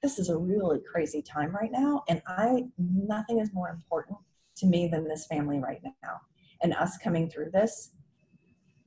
this 0.00 0.20
is 0.20 0.28
a 0.28 0.38
really 0.38 0.78
crazy 0.78 1.20
time 1.20 1.50
right 1.52 1.72
now. 1.72 2.04
And 2.08 2.22
I, 2.28 2.66
nothing 2.78 3.40
is 3.40 3.52
more 3.52 3.68
important 3.70 4.16
to 4.58 4.66
me 4.66 4.86
than 4.86 5.08
this 5.08 5.26
family 5.26 5.58
right 5.58 5.82
now. 5.82 6.20
And 6.62 6.72
us 6.74 6.98
coming 6.98 7.28
through 7.28 7.50
this 7.50 7.90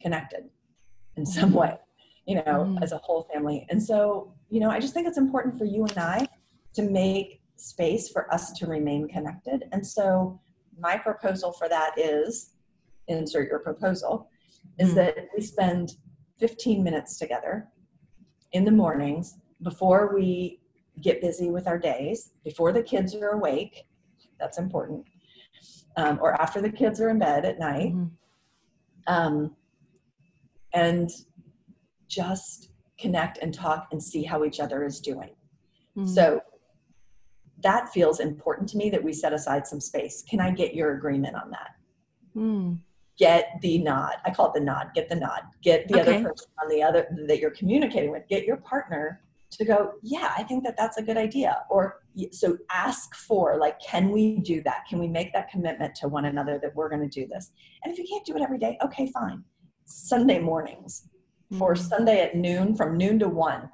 connected 0.01 0.45
in 1.17 1.25
some 1.25 1.51
way, 1.51 1.77
you 2.25 2.35
know, 2.35 2.43
Mhm. 2.45 2.81
as 2.81 2.93
a 2.93 2.97
whole 2.99 3.23
family. 3.23 3.67
And 3.69 3.83
so, 3.83 4.33
you 4.49 4.61
know, 4.61 4.69
I 4.69 4.79
just 4.79 4.93
think 4.93 5.05
it's 5.05 5.17
important 5.17 5.57
for 5.57 5.65
you 5.65 5.83
and 5.83 5.97
I 5.97 6.29
to 6.75 6.81
make 6.81 7.41
space 7.57 8.07
for 8.07 8.33
us 8.33 8.53
to 8.53 8.67
remain 8.67 9.09
connected. 9.09 9.67
And 9.73 9.85
so, 9.85 10.39
my 10.79 10.95
proposal 10.97 11.51
for 11.51 11.67
that 11.67 11.91
is 11.97 12.53
insert 13.09 13.49
your 13.49 13.59
proposal 13.59 14.29
is 14.79 14.91
Mhm. 14.93 14.95
that 14.95 15.27
we 15.35 15.41
spend 15.41 15.97
15 16.41 16.83
minutes 16.83 17.17
together 17.17 17.69
in 18.51 18.65
the 18.65 18.71
mornings 18.71 19.37
before 19.61 20.13
we 20.13 20.59
get 20.99 21.21
busy 21.21 21.51
with 21.51 21.67
our 21.67 21.77
days, 21.77 22.31
before 22.43 22.73
the 22.73 22.81
kids 22.83 23.15
are 23.15 23.29
awake. 23.29 23.85
That's 24.39 24.57
important. 24.57 25.05
Um, 25.95 26.17
or 26.21 26.33
after 26.41 26.59
the 26.59 26.71
kids 26.71 26.99
are 26.99 27.09
in 27.09 27.19
bed 27.19 27.45
at 27.45 27.59
night. 27.59 27.93
Mhm. 27.93 28.11
Um, 29.07 29.55
and 30.73 31.09
just 32.07 32.71
connect 32.97 33.37
and 33.37 33.53
talk 33.53 33.87
and 33.91 34.01
see 34.01 34.23
how 34.23 34.43
each 34.43 34.59
other 34.59 34.83
is 34.83 34.99
doing. 34.99 35.35
Mhm. 35.95 36.07
So 36.07 36.41
that 37.59 37.89
feels 37.89 38.19
important 38.19 38.67
to 38.69 38.77
me 38.77 38.89
that 38.89 39.03
we 39.03 39.13
set 39.13 39.33
aside 39.33 39.67
some 39.67 39.79
space. 39.79 40.23
Can 40.23 40.39
I 40.39 40.49
get 40.51 40.73
your 40.73 40.93
agreement 40.93 41.35
on 41.35 41.51
that? 41.51 41.75
Mm. 42.35 42.79
Get 43.21 43.59
the 43.61 43.77
nod. 43.77 44.13
I 44.25 44.31
call 44.31 44.47
it 44.47 44.55
the 44.55 44.65
nod. 44.65 44.87
Get 44.95 45.07
the 45.07 45.15
nod. 45.15 45.41
Get 45.61 45.87
the 45.87 45.99
Okay. 46.01 46.15
other 46.15 46.23
person 46.23 46.47
on 46.59 46.69
the 46.69 46.81
other 46.81 47.07
that 47.27 47.37
you're 47.39 47.51
communicating 47.51 48.09
with. 48.09 48.27
Get 48.27 48.45
your 48.45 48.57
partner 48.57 49.21
to 49.51 49.63
go, 49.63 49.91
yeah, 50.01 50.33
I 50.35 50.41
think 50.41 50.63
that 50.63 50.75
that's 50.75 50.97
a 50.97 51.03
good 51.03 51.17
idea. 51.17 51.63
Or 51.69 51.99
so 52.31 52.57
ask 52.71 53.13
for, 53.13 53.57
like, 53.59 53.79
can 53.79 54.09
we 54.09 54.39
do 54.39 54.63
that? 54.63 54.85
Can 54.89 54.97
we 54.97 55.07
make 55.07 55.33
that 55.33 55.51
commitment 55.51 55.93
to 55.95 56.07
one 56.07 56.25
another 56.25 56.57
that 56.63 56.75
we're 56.75 56.89
going 56.89 57.07
to 57.07 57.19
do 57.21 57.27
this? 57.27 57.51
And 57.83 57.93
if 57.93 57.99
you 57.99 58.05
can't 58.09 58.25
do 58.25 58.35
it 58.35 58.41
every 58.41 58.57
day, 58.57 58.75
okay, 58.83 59.05
fine. 59.13 59.43
Sunday 59.85 60.39
mornings 60.39 61.07
or 61.59 61.75
Mhm. 61.75 61.77
Sunday 61.77 62.21
at 62.21 62.35
noon, 62.35 62.73
from 62.75 62.97
noon 62.97 63.19
to 63.19 63.27
one, 63.29 63.69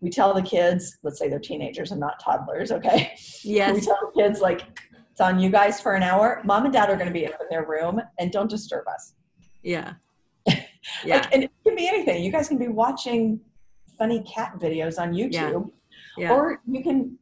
we 0.00 0.10
tell 0.10 0.34
the 0.34 0.42
kids, 0.42 0.98
let's 1.04 1.18
say 1.20 1.28
they're 1.28 1.38
teenagers 1.38 1.92
and 1.92 2.00
not 2.00 2.18
toddlers, 2.18 2.72
okay? 2.72 3.12
Yes. 3.44 3.74
We 3.76 3.80
tell 3.80 3.98
the 4.12 4.20
kids, 4.22 4.40
like, 4.40 4.62
it's 5.18 5.24
on 5.24 5.40
you 5.40 5.50
guys 5.50 5.80
for 5.80 5.94
an 5.94 6.04
hour. 6.04 6.40
Mom 6.44 6.64
and 6.64 6.72
dad 6.72 6.88
are 6.88 6.94
going 6.94 7.08
to 7.08 7.12
be 7.12 7.26
up 7.26 7.40
in 7.40 7.46
their 7.50 7.66
room 7.66 8.00
and 8.20 8.30
don't 8.30 8.48
disturb 8.48 8.86
us. 8.86 9.14
yeah 9.64 9.94
yeah 11.04 11.16
Like, 11.16 11.34
and 11.34 11.44
it 11.44 11.50
can 11.64 11.74
be 11.74 11.88
anything. 11.88 12.22
You 12.22 12.30
guys 12.30 12.46
can 12.46 12.56
be 12.58 12.68
watching 12.68 13.40
funny 13.98 14.22
cat 14.22 14.52
videos 14.60 14.96
on 15.00 15.12
YouTube, 15.12 15.70
yeah 16.16 16.32
or 16.32 16.60
you 16.66 16.84
can 16.84 17.18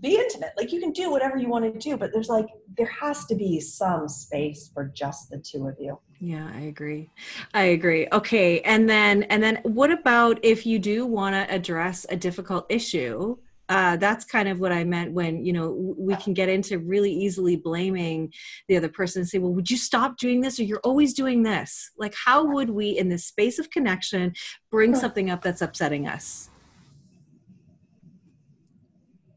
be 0.00 0.14
intimate. 0.14 0.52
Like, 0.56 0.72
you 0.72 0.78
can 0.78 0.92
do 0.92 1.10
whatever 1.10 1.36
you 1.36 1.48
want 1.48 1.64
to 1.64 1.76
do, 1.76 1.96
but 1.96 2.12
there's 2.12 2.28
like, 2.28 2.46
there 2.78 2.86
has 3.00 3.24
to 3.26 3.34
be 3.34 3.58
some 3.58 4.06
space 4.06 4.70
for 4.72 4.84
just 4.94 5.30
the 5.30 5.38
two 5.38 5.66
of 5.66 5.74
you. 5.80 5.98
Yeah, 6.20 6.48
I 6.54 6.60
agree. 6.60 7.10
I 7.52 7.64
agree. 7.78 8.06
Okay, 8.12 8.60
and 8.60 8.88
then 8.88 9.24
and 9.24 9.42
then 9.42 9.58
what 9.64 9.90
about 9.90 10.38
if 10.44 10.64
you 10.66 10.78
do 10.78 11.04
want 11.04 11.34
to 11.34 11.52
address 11.52 12.06
a 12.10 12.16
difficult 12.16 12.66
issue? 12.68 13.38
Uh, 13.70 13.96
that's 13.96 14.24
kind 14.24 14.48
of 14.48 14.58
what 14.58 14.72
I 14.72 14.82
meant 14.82 15.12
when 15.12 15.44
you 15.44 15.52
know 15.52 15.94
we 15.96 16.16
can 16.16 16.34
get 16.34 16.48
into 16.48 16.80
really 16.80 17.12
easily 17.12 17.54
blaming 17.54 18.32
the 18.68 18.76
other 18.76 18.88
person 18.88 19.20
and 19.20 19.28
say, 19.28 19.38
"Well, 19.38 19.54
would 19.54 19.70
you 19.70 19.76
stop 19.76 20.16
doing 20.18 20.40
this? 20.40 20.58
Or 20.58 20.64
you're 20.64 20.80
always 20.82 21.14
doing 21.14 21.44
this." 21.44 21.90
Like, 21.96 22.14
how 22.26 22.44
would 22.44 22.70
we, 22.70 22.98
in 22.98 23.08
this 23.08 23.24
space 23.26 23.60
of 23.60 23.70
connection, 23.70 24.34
bring 24.72 24.96
something 24.96 25.30
up 25.30 25.40
that's 25.42 25.62
upsetting 25.62 26.08
us? 26.08 26.50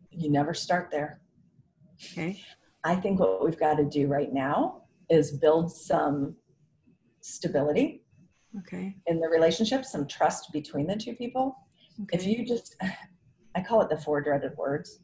You 0.09 0.31
never 0.31 0.53
start 0.55 0.89
there. 0.91 1.21
Okay. 2.11 2.41
I 2.83 2.95
think 2.95 3.19
what 3.19 3.43
we've 3.45 3.59
got 3.59 3.75
to 3.75 3.85
do 3.85 4.07
right 4.07 4.33
now 4.33 4.83
is 5.09 5.31
build 5.31 5.71
some 5.71 6.35
stability 7.21 8.03
Okay. 8.59 8.95
in 9.07 9.19
the 9.19 9.27
relationship, 9.29 9.85
some 9.85 10.07
trust 10.07 10.51
between 10.51 10.87
the 10.87 10.95
two 10.95 11.13
people. 11.15 11.55
okay. 12.01 12.17
If 12.17 12.25
you 12.27 12.45
just, 12.45 12.75
I 13.55 13.61
call 13.61 13.81
it 13.81 13.89
the 13.89 13.97
four 13.97 14.21
dreaded 14.21 14.55
words. 14.57 14.99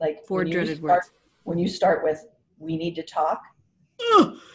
Like 0.00 0.18
Four 0.26 0.44
dreaded 0.44 0.78
start- 0.78 0.82
words. 0.82 1.10
When 1.44 1.58
you 1.58 1.68
start 1.68 2.04
with, 2.04 2.24
we 2.58 2.76
need 2.76 2.94
to 2.94 3.02
talk, 3.02 3.40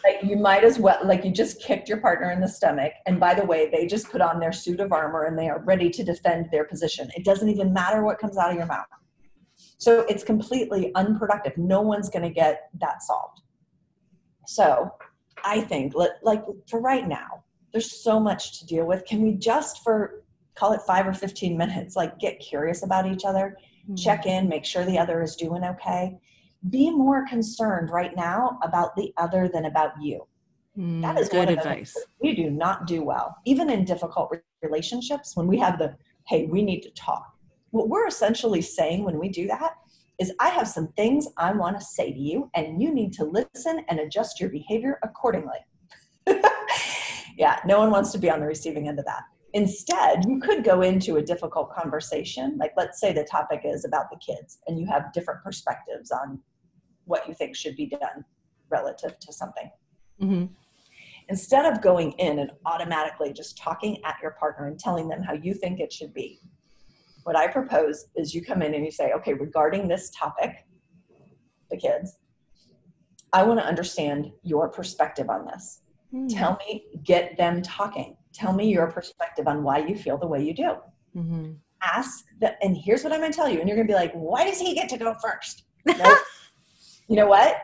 like 0.04 0.22
you 0.22 0.36
might 0.36 0.64
as 0.64 0.78
well, 0.78 0.98
like 1.04 1.24
you 1.24 1.30
just 1.30 1.60
kicked 1.60 1.88
your 1.88 1.98
partner 1.98 2.30
in 2.30 2.40
the 2.40 2.48
stomach. 2.48 2.92
And 3.06 3.18
by 3.20 3.34
the 3.34 3.44
way, 3.44 3.70
they 3.70 3.86
just 3.86 4.10
put 4.10 4.20
on 4.20 4.40
their 4.40 4.52
suit 4.52 4.80
of 4.80 4.92
armor 4.92 5.24
and 5.24 5.38
they 5.38 5.48
are 5.48 5.62
ready 5.64 5.90
to 5.90 6.04
defend 6.04 6.48
their 6.50 6.64
position. 6.64 7.10
It 7.14 7.24
doesn't 7.24 7.48
even 7.48 7.72
matter 7.72 8.02
what 8.04 8.18
comes 8.18 8.36
out 8.38 8.50
of 8.50 8.56
your 8.56 8.66
mouth. 8.66 8.86
So 9.78 10.00
it's 10.08 10.24
completely 10.24 10.92
unproductive. 10.94 11.56
No 11.56 11.80
one's 11.80 12.08
going 12.08 12.22
to 12.22 12.30
get 12.30 12.68
that 12.80 13.02
solved. 13.02 13.40
So 14.46 14.90
I 15.44 15.60
think, 15.60 15.94
like 16.22 16.42
for 16.68 16.80
right 16.80 17.06
now, 17.06 17.44
there's 17.72 18.02
so 18.02 18.18
much 18.18 18.58
to 18.60 18.66
deal 18.66 18.86
with. 18.86 19.04
Can 19.04 19.22
we 19.22 19.34
just 19.34 19.82
for 19.84 20.24
call 20.58 20.72
it 20.72 20.80
five 20.82 21.06
or 21.06 21.12
15 21.14 21.56
minutes, 21.56 21.94
like 21.94 22.18
get 22.18 22.40
curious 22.40 22.82
about 22.82 23.06
each 23.06 23.24
other, 23.24 23.56
Mm. 23.88 23.96
check 24.02 24.26
in, 24.26 24.48
make 24.48 24.64
sure 24.64 24.84
the 24.84 24.98
other 24.98 25.22
is 25.22 25.36
doing 25.36 25.64
okay? 25.64 26.18
Be 26.68 26.90
more 26.90 27.26
concerned 27.26 27.90
right 27.90 28.14
now 28.16 28.58
about 28.62 28.94
the 28.96 29.14
other 29.16 29.48
than 29.48 29.64
about 29.66 29.92
you. 30.02 30.26
Mm, 30.76 31.00
That 31.02 31.18
is 31.18 31.28
good 31.28 31.48
advice. 31.48 31.96
we 32.20 32.34
do 32.34 32.50
not 32.50 32.86
do 32.86 33.02
well, 33.04 33.36
even 33.46 33.70
in 33.70 33.84
difficult 33.84 34.32
relationships. 34.62 35.36
When 35.36 35.46
we 35.46 35.58
have 35.58 35.78
the, 35.78 35.96
hey, 36.26 36.46
we 36.46 36.62
need 36.62 36.80
to 36.82 36.90
talk. 36.90 37.24
What 37.70 37.88
we're 37.88 38.06
essentially 38.06 38.60
saying 38.60 39.04
when 39.04 39.18
we 39.18 39.28
do 39.28 39.46
that 39.46 39.74
is, 40.18 40.32
I 40.40 40.48
have 40.50 40.68
some 40.68 40.88
things 40.92 41.28
I 41.36 41.52
want 41.52 41.78
to 41.78 41.84
say 41.84 42.12
to 42.12 42.18
you, 42.18 42.50
and 42.54 42.82
you 42.82 42.92
need 42.92 43.12
to 43.14 43.24
listen 43.24 43.84
and 43.88 44.00
adjust 44.00 44.40
your 44.40 44.50
behavior 44.50 44.98
accordingly. 45.02 45.60
yeah, 47.36 47.60
no 47.64 47.78
one 47.78 47.90
wants 47.90 48.10
to 48.12 48.18
be 48.18 48.28
on 48.30 48.40
the 48.40 48.46
receiving 48.46 48.88
end 48.88 48.98
of 48.98 49.04
that. 49.04 49.22
Instead, 49.58 50.24
you 50.28 50.38
could 50.38 50.62
go 50.62 50.82
into 50.82 51.16
a 51.16 51.22
difficult 51.22 51.72
conversation. 51.74 52.56
Like, 52.58 52.72
let's 52.76 53.00
say 53.00 53.12
the 53.12 53.24
topic 53.24 53.62
is 53.64 53.84
about 53.84 54.06
the 54.10 54.18
kids, 54.18 54.58
and 54.66 54.78
you 54.78 54.86
have 54.86 55.12
different 55.12 55.42
perspectives 55.42 56.10
on 56.10 56.38
what 57.06 57.26
you 57.26 57.34
think 57.34 57.56
should 57.56 57.76
be 57.76 57.86
done 57.86 58.24
relative 58.70 59.18
to 59.18 59.32
something 59.32 59.70
hmm 60.20 60.44
instead 61.28 61.66
of 61.70 61.82
going 61.82 62.12
in 62.12 62.38
and 62.38 62.50
automatically 62.66 63.32
just 63.32 63.58
talking 63.58 64.02
at 64.04 64.16
your 64.22 64.32
partner 64.32 64.66
and 64.66 64.78
telling 64.78 65.08
them 65.08 65.22
how 65.22 65.34
you 65.34 65.54
think 65.54 65.78
it 65.78 65.92
should 65.92 66.12
be, 66.14 66.40
what 67.24 67.36
I 67.36 67.46
propose 67.46 68.06
is 68.16 68.34
you 68.34 68.42
come 68.44 68.62
in 68.62 68.74
and 68.74 68.84
you 68.84 68.90
say, 68.90 69.12
okay, 69.12 69.34
regarding 69.34 69.88
this 69.88 70.10
topic, 70.10 70.64
the 71.70 71.76
kids, 71.76 72.16
I 73.32 73.42
want 73.42 73.60
to 73.60 73.66
understand 73.66 74.32
your 74.42 74.70
perspective 74.70 75.28
on 75.28 75.44
this. 75.44 75.80
Mm. 76.14 76.34
Tell 76.34 76.58
me, 76.66 76.84
get 77.04 77.36
them 77.36 77.60
talking. 77.60 78.16
Tell 78.32 78.52
me 78.52 78.70
your 78.70 78.90
perspective 78.90 79.46
on 79.48 79.62
why 79.62 79.78
you 79.78 79.96
feel 79.96 80.18
the 80.18 80.26
way 80.26 80.42
you 80.42 80.54
do. 80.54 80.76
hmm 81.14 81.52
Ask 81.80 82.24
that, 82.40 82.58
and 82.60 82.76
here's 82.76 83.04
what 83.04 83.12
I'm 83.12 83.20
going 83.20 83.30
to 83.30 83.36
tell 83.36 83.48
you. 83.48 83.60
And 83.60 83.68
you're 83.68 83.76
going 83.76 83.86
to 83.86 83.92
be 83.92 83.96
like, 83.96 84.12
why 84.12 84.44
does 84.44 84.58
he 84.58 84.74
get 84.74 84.88
to 84.90 84.98
go 84.98 85.14
first? 85.22 85.62
Nope. 85.86 86.18
you 87.08 87.14
know 87.16 87.28
what? 87.28 87.56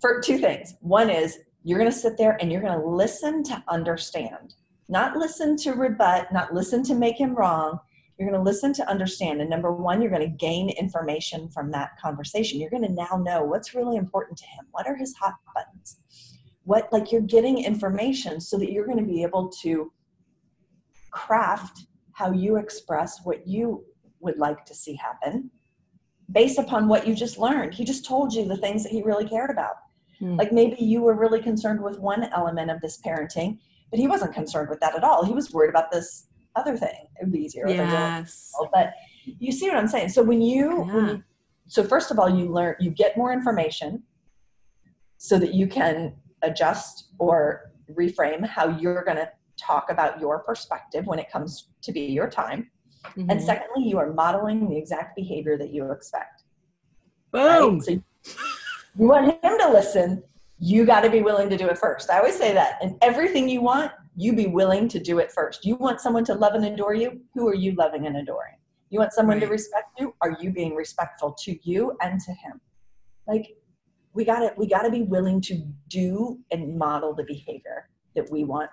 For 0.00 0.20
two 0.22 0.38
things. 0.38 0.74
One 0.80 1.10
is 1.10 1.38
you're 1.62 1.78
going 1.78 1.90
to 1.90 1.96
sit 1.96 2.16
there 2.16 2.38
and 2.40 2.50
you're 2.50 2.62
going 2.62 2.78
to 2.80 2.86
listen 2.86 3.42
to 3.44 3.62
understand, 3.68 4.54
not 4.88 5.16
listen 5.16 5.56
to 5.58 5.72
rebut, 5.72 6.32
not 6.32 6.54
listen 6.54 6.82
to 6.84 6.94
make 6.94 7.18
him 7.20 7.34
wrong. 7.34 7.78
You're 8.18 8.30
going 8.30 8.40
to 8.40 8.44
listen 8.44 8.72
to 8.74 8.88
understand. 8.88 9.40
And 9.42 9.50
number 9.50 9.70
one, 9.70 10.00
you're 10.00 10.10
going 10.10 10.22
to 10.22 10.36
gain 10.36 10.70
information 10.70 11.48
from 11.50 11.70
that 11.72 11.90
conversation. 12.00 12.58
You're 12.58 12.70
going 12.70 12.84
to 12.84 12.92
now 12.92 13.20
know 13.22 13.44
what's 13.44 13.74
really 13.74 13.96
important 13.96 14.38
to 14.38 14.46
him. 14.46 14.64
What 14.70 14.86
are 14.86 14.96
his 14.96 15.14
hot 15.16 15.34
buttons? 15.54 15.98
What, 16.66 16.92
like, 16.92 17.10
you're 17.10 17.22
getting 17.22 17.64
information 17.64 18.40
so 18.40 18.58
that 18.58 18.70
you're 18.70 18.86
going 18.86 18.98
to 18.98 19.04
be 19.04 19.22
able 19.22 19.48
to 19.62 19.90
craft 21.10 21.86
how 22.12 22.30
you 22.32 22.56
express 22.56 23.20
what 23.24 23.46
you 23.46 23.84
would 24.20 24.38
like 24.38 24.64
to 24.66 24.74
see 24.74 24.94
happen 24.96 25.50
based 26.32 26.58
upon 26.58 26.88
what 26.88 27.06
you 27.06 27.14
just 27.14 27.38
learned. 27.38 27.74
He 27.74 27.84
just 27.84 28.04
told 28.04 28.34
you 28.34 28.46
the 28.46 28.56
things 28.56 28.82
that 28.82 28.90
he 28.90 29.02
really 29.02 29.28
cared 29.28 29.50
about. 29.50 29.76
Mm. 30.20 30.38
Like 30.38 30.52
maybe 30.52 30.76
you 30.82 31.02
were 31.02 31.14
really 31.14 31.40
concerned 31.40 31.80
with 31.82 31.98
one 31.98 32.24
element 32.34 32.70
of 32.70 32.80
this 32.80 33.00
parenting, 33.00 33.58
but 33.90 34.00
he 34.00 34.08
wasn't 34.08 34.34
concerned 34.34 34.68
with 34.68 34.80
that 34.80 34.96
at 34.96 35.04
all. 35.04 35.24
He 35.24 35.32
was 35.32 35.52
worried 35.52 35.70
about 35.70 35.92
this 35.92 36.26
other 36.56 36.76
thing. 36.76 37.06
It 37.20 37.24
would 37.24 37.32
be 37.32 37.40
easier. 37.40 37.66
if 37.66 37.80
I 37.80 37.84
did 37.84 37.92
it 37.92 37.92
Yes. 37.92 38.52
But 38.72 38.94
you 39.24 39.52
see 39.52 39.68
what 39.68 39.76
I'm 39.76 39.88
saying? 39.88 40.08
So 40.08 40.22
when 40.22 40.40
you, 40.40 40.82
when 40.82 41.06
you 41.06 41.22
so 41.68 41.84
first 41.84 42.10
of 42.10 42.18
all, 42.18 42.28
you 42.28 42.46
learn, 42.46 42.76
you 42.80 42.90
get 42.90 43.16
more 43.16 43.32
information 43.32 44.02
so 45.18 45.38
that 45.38 45.54
you 45.54 45.66
can 45.66 46.14
adjust 46.46 47.10
or 47.18 47.72
reframe 47.92 48.46
how 48.46 48.68
you're 48.78 49.04
going 49.04 49.16
to 49.16 49.30
talk 49.58 49.90
about 49.90 50.20
your 50.20 50.40
perspective 50.40 51.06
when 51.06 51.18
it 51.18 51.30
comes 51.30 51.68
to 51.82 51.92
be 51.92 52.00
your 52.00 52.28
time. 52.28 52.70
And 53.16 53.30
Mhm. 53.30 53.42
secondly, 53.42 53.88
you 53.88 53.98
are 53.98 54.12
modeling 54.12 54.68
the 54.68 54.76
exact 54.76 55.16
behavior 55.16 55.56
that 55.58 55.70
you 55.70 55.90
expect. 55.90 56.42
right? 57.32 57.60
Boom. 57.60 57.80
So 57.80 57.90
you 57.92 58.02
want 58.96 59.26
him 59.44 59.58
to 59.58 59.68
listen, 59.70 60.22
you 60.58 60.86
got 60.86 61.02
to 61.02 61.10
be 61.10 61.20
willing 61.20 61.50
to 61.50 61.56
do 61.56 61.68
it 61.68 61.76
first. 61.76 62.08
I 62.10 62.18
always 62.18 62.36
say 62.36 62.54
that. 62.54 62.78
And 62.80 62.96
everything 63.02 63.48
you 63.48 63.60
want, 63.60 63.92
you 64.16 64.34
be 64.34 64.46
willing 64.46 64.88
to 64.88 64.98
do 64.98 65.18
it 65.18 65.30
first. 65.30 65.66
You 65.66 65.76
want 65.76 66.00
someone 66.00 66.24
to 66.26 66.34
love 66.34 66.54
and 66.54 66.64
adore 66.64 66.94
you, 66.94 67.20
who 67.34 67.46
are 67.48 67.54
you 67.54 67.72
loving 67.72 68.06
and 68.06 68.16
adoring? 68.16 68.54
You 68.88 69.00
want 69.00 69.12
someone 69.12 69.38
to 69.40 69.46
respect 69.46 69.88
you, 69.98 70.14
are 70.22 70.36
you 70.40 70.50
being 70.50 70.74
respectful 70.74 71.34
to 71.44 71.58
you 71.68 71.96
and 72.00 72.18
to 72.20 72.32
him? 72.32 72.60
Like 73.26 73.56
we 74.16 74.24
got 74.24 74.40
to 74.40 74.52
we 74.56 74.66
got 74.66 74.82
to 74.82 74.90
be 74.90 75.02
willing 75.02 75.40
to 75.42 75.62
do 75.88 76.38
and 76.50 76.76
model 76.76 77.14
the 77.14 77.24
behavior 77.24 77.88
that 78.16 78.28
we 78.30 78.44
want 78.44 78.70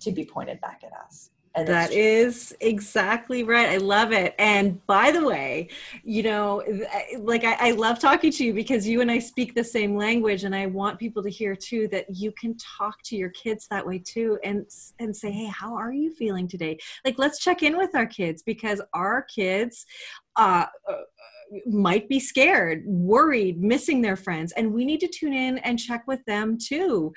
to 0.00 0.10
be 0.10 0.24
pointed 0.24 0.60
back 0.60 0.80
at 0.84 0.92
us. 0.92 1.30
And 1.54 1.66
That 1.66 1.90
is 1.90 2.54
exactly 2.60 3.42
right. 3.42 3.68
I 3.68 3.78
love 3.78 4.12
it. 4.12 4.34
And 4.38 4.84
by 4.86 5.10
the 5.10 5.26
way, 5.26 5.68
you 6.04 6.22
know, 6.22 6.62
like 7.18 7.42
I, 7.42 7.56
I 7.58 7.70
love 7.72 7.98
talking 7.98 8.30
to 8.30 8.44
you 8.44 8.54
because 8.54 8.86
you 8.86 9.00
and 9.00 9.10
I 9.10 9.18
speak 9.18 9.54
the 9.54 9.64
same 9.64 9.96
language, 9.96 10.44
and 10.44 10.54
I 10.54 10.66
want 10.66 10.98
people 11.00 11.22
to 11.22 11.30
hear 11.30 11.56
too 11.56 11.88
that 11.88 12.06
you 12.08 12.32
can 12.40 12.56
talk 12.58 13.02
to 13.04 13.16
your 13.16 13.30
kids 13.30 13.66
that 13.70 13.84
way 13.84 13.98
too, 13.98 14.38
and 14.44 14.66
and 15.00 15.14
say, 15.14 15.30
hey, 15.30 15.46
how 15.46 15.74
are 15.74 15.92
you 15.92 16.14
feeling 16.14 16.46
today? 16.46 16.78
Like, 17.04 17.18
let's 17.18 17.38
check 17.40 17.62
in 17.62 17.76
with 17.76 17.94
our 17.94 18.06
kids 18.06 18.42
because 18.42 18.80
our 18.94 19.22
kids. 19.22 19.84
Uh, 20.36 20.66
uh, 20.88 20.94
might 21.66 22.08
be 22.08 22.20
scared, 22.20 22.82
worried, 22.86 23.60
missing 23.60 24.02
their 24.02 24.16
friends, 24.16 24.52
and 24.52 24.72
we 24.72 24.84
need 24.84 25.00
to 25.00 25.08
tune 25.08 25.32
in 25.32 25.58
and 25.58 25.78
check 25.78 26.04
with 26.06 26.24
them 26.26 26.58
too 26.58 27.12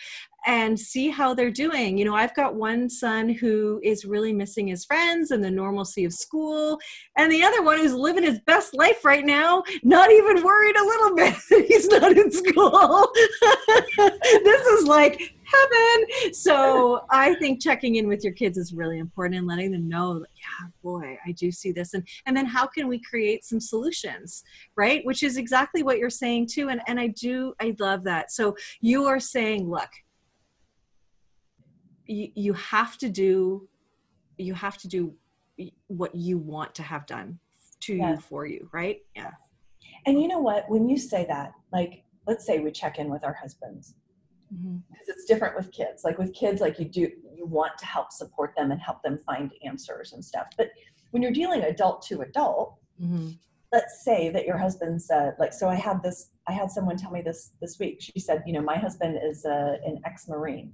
and 0.46 0.80
see 0.80 1.10
how 1.10 1.34
they're 1.34 1.52
doing. 1.52 1.98
You 1.98 2.06
know, 2.06 2.16
I've 2.16 2.36
got 2.36 2.56
one 2.56 2.90
son 2.90 3.30
who 3.30 3.80
is 3.84 4.06
really 4.06 4.34
missing 4.34 4.68
his 4.68 4.86
friends 4.86 5.32
and 5.32 5.44
the 5.44 5.52
normalcy 5.52 6.04
of 6.06 6.14
school, 6.14 6.80
and 7.18 7.32
the 7.32 7.44
other 7.44 7.62
one 7.62 7.78
who's 7.78 7.94
living 7.94 8.24
his 8.24 8.40
best 8.42 8.74
life 8.74 9.06
right 9.06 9.26
now, 9.26 9.64
not 9.84 10.12
even 10.12 10.44
worried 10.44 10.76
a 10.76 10.84
little 10.84 11.16
bit 11.16 11.36
he's 11.68 11.88
not 11.88 12.12
in 12.12 12.32
school. 12.32 13.12
this 13.98 14.68
is 14.68 14.88
like 14.88 15.36
heaven. 15.54 16.34
So 16.34 17.02
I 17.10 17.36
think 17.36 17.62
checking 17.62 17.96
in 17.96 18.08
with 18.08 18.24
your 18.24 18.34
kids 18.34 18.58
is 18.58 18.74
really 18.74 19.00
important 19.00 19.36
and 19.40 19.48
letting 19.48 19.72
them 19.72 19.88
know, 19.88 20.20
that, 20.20 20.30
yeah, 20.36 20.68
boy, 20.84 21.18
I 21.26 21.32
do 21.34 21.52
see 21.52 21.72
this. 21.72 21.94
And 21.94 22.08
and 22.26 22.36
then 22.36 22.46
how 22.46 22.68
can 22.68 22.88
we 22.88 23.00
create 23.02 23.44
some 23.46 23.60
solutions, 23.60 24.44
right? 24.76 25.06
Which 25.06 25.24
is 25.24 25.38
exactly 25.38 25.84
what 25.84 25.98
you're 25.98 26.10
saying 26.10 26.48
too. 26.48 26.70
And 26.70 26.82
and 26.88 27.00
I 27.00 27.08
do 27.08 27.54
I 27.62 27.76
love 27.80 28.04
that. 28.06 28.32
So 28.32 28.56
you 28.82 29.06
are 29.06 29.20
saying, 29.20 29.70
look, 29.70 29.90
you, 32.06 32.30
you 32.36 32.54
have 32.54 32.98
to 33.00 33.10
do 33.10 33.68
you 34.38 34.54
have 34.54 34.78
to 34.80 34.88
do 34.88 35.14
what 35.88 36.16
you 36.16 36.38
want 36.38 36.74
to 36.76 36.84
have 36.84 37.06
done 37.06 37.38
to 37.82 37.96
Yeah. 37.96 38.12
you 38.12 38.18
for 38.18 38.46
you 38.46 38.68
right 38.74 39.00
yeah 39.16 39.32
And 40.08 40.20
you 40.22 40.28
know 40.28 40.40
what? 40.40 40.68
When 40.70 40.90
you 40.90 40.98
say 40.98 41.26
that, 41.28 41.52
like, 41.72 42.04
let's 42.26 42.46
say 42.48 42.58
we 42.60 42.72
check 42.72 42.98
in 42.98 43.08
with 43.10 43.24
our 43.24 43.34
husbands, 43.34 43.94
Mhm. 44.54 44.82
because 44.90 45.08
it's 45.10 45.26
different 45.26 45.56
with 45.56 45.72
kids. 45.72 46.04
Like 46.04 46.18
with 46.18 46.34
kids, 46.34 46.62
like 46.62 46.78
you 46.80 46.86
do, 46.86 47.10
you 47.34 47.46
want 47.46 47.78
to 47.80 47.86
help 47.86 48.12
support 48.12 48.54
them 48.56 48.72
and 48.72 48.82
help 48.82 49.02
them 49.02 49.20
find 49.26 49.52
answers 49.64 50.14
and 50.14 50.24
stuff. 50.24 50.48
But 50.58 50.72
when 51.12 51.22
you're 51.24 51.32
dealing 51.32 51.62
adult 51.64 52.02
to 52.04 52.22
adult, 52.22 52.76
Mhm. 53.02 53.38
let's 53.72 54.04
say 54.04 54.30
that 54.30 54.46
your 54.46 54.58
husband 54.58 55.02
said, 55.02 55.36
like, 55.40 55.54
so 55.54 55.70
I 55.70 55.76
had 55.76 56.04
this, 56.04 56.32
I 56.48 56.52
had 56.52 56.70
someone 56.70 56.98
tell 56.98 57.12
me 57.12 57.22
this 57.22 57.52
this 57.62 57.80
week. 57.80 58.02
She 58.02 58.20
said, 58.20 58.44
you 58.46 58.54
know, 58.54 58.62
my 58.62 58.76
husband 58.76 59.18
is 59.24 59.46
a, 59.46 59.80
an 59.86 60.02
ex-marine, 60.06 60.74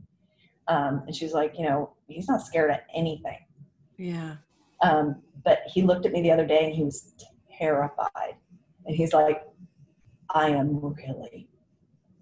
um, 0.68 1.04
and 1.06 1.16
she's 1.16 1.34
like, 1.34 1.58
you 1.58 1.64
know, 1.64 1.94
he's 2.08 2.28
not 2.28 2.42
scared 2.42 2.72
of 2.72 2.78
anything. 2.94 3.40
yeah 3.98 4.38
Um, 4.82 5.24
but 5.44 5.60
he 5.68 5.82
looked 5.82 6.06
at 6.06 6.12
me 6.12 6.22
the 6.22 6.32
other 6.32 6.46
day 6.46 6.66
and 6.66 6.74
he 6.74 6.84
was 6.84 7.14
terrified. 7.52 8.36
And 8.86 8.96
he's 8.96 9.12
like, 9.14 9.44
I 10.30 10.50
am 10.50 10.80
really 10.80 11.48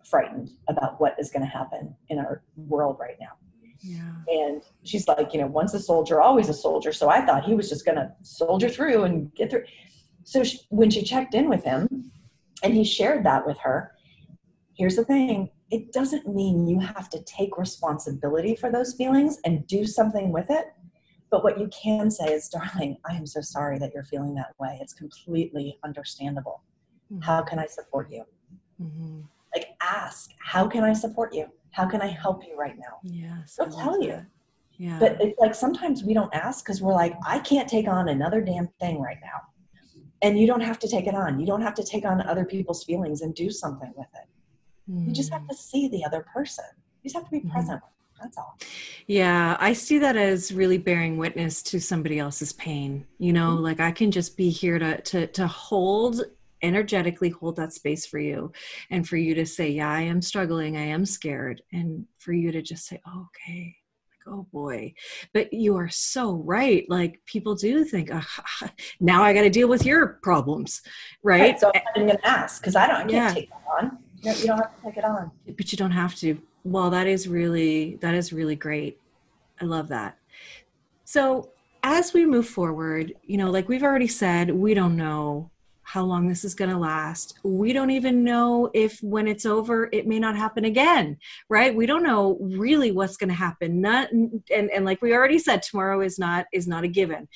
frightened 0.10 0.52
about 0.68 1.00
what 1.00 1.16
is 1.20 1.32
going 1.32 1.42
to 1.42 1.48
happen 1.48 1.96
in 2.10 2.20
our 2.20 2.44
world 2.56 2.98
right 3.00 3.18
now. 3.20 3.34
yeah 3.82 4.14
And 4.28 4.62
she's 4.84 5.08
like, 5.08 5.34
you 5.34 5.42
know, 5.42 5.48
once 5.48 5.74
a 5.74 5.80
soldier, 5.80 6.22
always 6.22 6.50
a 6.50 6.54
soldier. 6.54 6.94
So 6.94 7.10
I 7.10 7.26
thought 7.26 7.44
he 7.46 7.56
was 7.56 7.70
just 7.70 7.86
going 7.86 7.98
to 7.98 8.12
soldier 8.22 8.70
through 8.70 9.04
and 9.04 9.34
get 9.36 9.50
through. 9.50 9.66
So 10.24 10.44
she, 10.44 10.60
when 10.70 10.90
she 10.90 11.04
checked 11.04 11.34
in 11.36 11.50
with 11.50 11.64
him 11.64 12.12
and 12.64 12.74
he 12.74 12.84
shared 12.84 13.24
that 13.26 13.46
with 13.46 13.58
her, 13.60 13.92
here's 14.78 14.96
the 14.96 15.06
thing 15.06 15.50
it 15.72 15.92
doesn't 15.92 16.28
mean 16.28 16.68
you 16.68 16.80
have 16.80 17.10
to 17.10 17.22
take 17.24 17.58
responsibility 17.58 18.56
for 18.56 18.72
those 18.72 18.94
feelings 18.94 19.40
and 19.46 19.66
do 19.68 19.86
something 19.86 20.32
with 20.32 20.50
it. 20.50 20.68
But 21.32 21.44
what 21.44 21.60
you 21.60 21.68
can 21.70 22.12
say 22.12 22.28
is, 22.28 22.48
darling, 22.50 22.98
I 23.10 23.16
am 23.16 23.26
so 23.26 23.42
sorry 23.42 23.80
that 23.80 23.92
you're 23.94 24.04
feeling 24.04 24.36
that 24.36 24.54
way. 24.60 24.78
It's 24.80 24.94
completely 24.94 25.80
understandable. 25.84 26.64
Mm-hmm. 27.12 27.24
How 27.24 27.42
can 27.42 27.60
I 27.60 27.66
support 27.66 28.12
you? 28.12 28.24
Mm-hmm. 28.82 29.22
Ask, 29.86 30.32
how 30.40 30.68
can 30.68 30.84
I 30.84 30.94
support 30.94 31.34
you? 31.34 31.46
How 31.72 31.86
can 31.86 32.02
I 32.02 32.08
help 32.08 32.44
you 32.48 32.58
right 32.58 32.78
now? 32.78 33.00
Yes. 33.04 33.56
They'll 33.56 33.70
tell 33.70 34.02
you. 34.02 34.26
Yeah. 34.78 34.98
But 35.00 35.18
it's 35.22 35.40
like 35.40 35.56
sometimes 35.56 36.04
we 36.04 36.14
don't 36.14 36.34
ask 36.34 36.66
because 36.66 36.82
we're 36.82 36.94
like, 36.94 37.16
I 37.26 37.40
can't 37.40 37.68
take 37.70 37.88
on 37.88 38.10
another 38.10 38.42
damn 38.42 38.68
thing 38.80 39.00
right 39.02 39.18
now. 39.22 39.42
And 40.22 40.40
you 40.40 40.48
don't 40.48 40.62
have 40.62 40.80
to 40.80 40.88
take 40.88 41.08
it 41.08 41.14
on. 41.14 41.40
You 41.40 41.46
don't 41.46 41.62
have 41.62 41.76
to 41.76 41.84
take 41.84 42.06
on 42.06 42.22
other 42.22 42.46
people's 42.46 42.84
feelings 42.84 43.22
and 43.22 43.36
do 43.36 43.50
something 43.50 43.92
with 43.96 44.08
it. 44.16 44.92
Mm. 44.92 45.08
You 45.08 45.14
just 45.14 45.32
have 45.32 45.44
mm. 45.44 45.50
to 45.50 45.56
see 45.56 45.88
the 45.90 46.04
other 46.04 46.26
person. 46.34 46.66
You 47.04 47.10
just 47.10 47.16
have 47.16 47.26
to 47.26 47.32
be 47.32 47.40
mm-hmm. 47.40 47.52
present. 47.52 47.82
That's 48.22 48.38
all. 48.38 48.58
Yeah, 49.08 49.58
I 49.60 49.74
see 49.74 50.00
that 50.00 50.16
as 50.16 50.54
really 50.54 50.78
bearing 50.78 51.18
witness 51.18 51.62
to 51.64 51.80
somebody 51.80 52.18
else's 52.18 52.54
pain. 52.54 53.06
You 53.20 53.34
know, 53.34 53.52
mm-hmm. 53.52 53.64
like 53.64 53.80
I 53.80 53.92
can 53.92 54.10
just 54.10 54.38
be 54.38 54.50
here 54.50 54.80
to 54.80 55.02
to 55.02 55.28
to 55.28 55.48
hold 55.48 56.22
energetically 56.62 57.30
hold 57.30 57.56
that 57.58 57.74
space 57.74 58.06
for 58.06 58.20
you 58.20 58.52
and 58.90 59.08
for 59.08 59.18
you 59.18 59.36
to 59.36 59.46
say, 59.46 59.70
"Yeah, 59.70 59.92
I 59.92 60.02
am 60.02 60.22
struggling. 60.22 60.78
I 60.78 60.86
am 60.86 61.06
scared." 61.06 61.62
And 61.72 62.06
for 62.18 62.34
you 62.34 62.52
to 62.52 62.62
just 62.62 62.86
say, 62.86 63.02
oh, 63.06 63.28
"Okay, 63.28 63.76
oh 64.28 64.48
boy. 64.52 64.94
But 65.34 65.54
you 65.54 65.76
are 65.76 65.90
so 65.90 66.34
right. 66.34 66.86
Like 66.90 67.22
people 67.26 67.56
do 67.56 67.84
think 67.84 68.10
oh, 68.12 68.68
now 69.00 69.24
i 69.24 69.34
got 69.34 69.42
to 69.42 69.50
deal 69.50 69.68
with 69.68 69.86
your 69.86 70.20
problems 70.22 70.82
right, 71.24 71.42
right 71.42 71.60
so 71.60 71.72
i'm 71.96 72.08
gonna 72.08 72.20
ask 72.24 72.62
because 72.62 72.76
i 72.76 72.88
don't 72.88 72.96
I 72.96 73.00
can't 73.00 73.12
yeah. 73.12 73.34
take 73.34 73.50
that 73.50 73.64
on. 73.78 73.98
You, 74.22 74.32
know, 74.32 74.38
you 74.38 74.48
don't 74.48 74.58
have 74.58 74.76
to 74.76 74.84
take 74.84 74.98
it 74.98 75.06
on. 75.06 75.32
But 75.46 75.72
you 75.72 75.78
don't 75.78 75.92
have 75.92 76.16
to. 76.16 76.42
Well 76.64 76.90
that 76.90 77.08
is 77.08 77.28
really 77.28 77.96
that 77.98 78.16
is 78.16 78.34
really 78.34 78.56
great. 78.56 79.00
I 79.62 79.66
love 79.66 79.88
that. 79.90 80.18
So 81.04 81.52
as 81.84 82.14
we 82.14 82.26
move 82.26 82.48
forward 82.48 83.14
you 83.24 83.38
know 83.38 83.52
like 83.52 83.70
we've 83.70 83.84
already 83.84 84.08
said 84.08 84.50
we 84.50 84.74
don't 84.74 84.98
know 84.98 85.52
how 85.86 86.04
long 86.04 86.28
this 86.28 86.44
is 86.44 86.56
going 86.56 86.72
to 86.72 86.78
last. 86.78 87.40
We 87.44 87.72
don't 87.72 87.92
even 87.92 88.24
know 88.24 88.70
if 88.74 89.00
when 89.02 89.28
it's 89.28 89.46
over, 89.46 89.88
it 89.94 90.08
may 90.08 90.20
not 90.20 90.36
happen 90.36 90.66
again, 90.66 91.18
right? 91.48 91.74
We 91.74 91.86
don't 91.86 92.04
know 92.04 92.38
really 92.42 92.92
what's 92.92 93.18
going 93.18 93.30
to 93.30 93.36
happen. 93.36 93.82
Not 93.82 94.12
and 94.12 94.42
and 94.50 94.84
like 94.84 95.02
we 95.02 95.14
already 95.14 95.40
said, 95.40 95.62
tomorrow 95.62 96.02
is 96.02 96.18
not 96.18 96.48
is 96.52 96.68
not 96.68 96.84
a 96.84 96.88
given. 96.88 97.28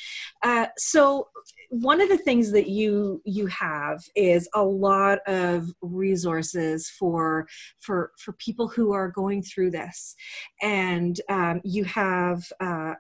Uh, 0.44 0.66
so 0.78 1.30
one 1.70 2.02
of 2.02 2.10
the 2.10 2.18
things 2.18 2.52
that 2.52 2.68
you 2.68 3.22
you 3.24 3.46
have 3.48 4.02
is 4.16 4.50
a 4.56 4.64
lot 4.64 5.20
of 5.28 5.68
resources 5.82 6.90
for 6.90 7.48
for 7.80 8.12
for 8.18 8.34
people 8.34 8.68
who 8.68 8.92
are 8.92 9.10
going 9.10 9.44
through 9.44 9.70
this 9.70 10.16
and 10.64 11.22
um, 11.30 11.62
you 11.64 11.84
have 11.84 12.44
uh, 12.60 12.96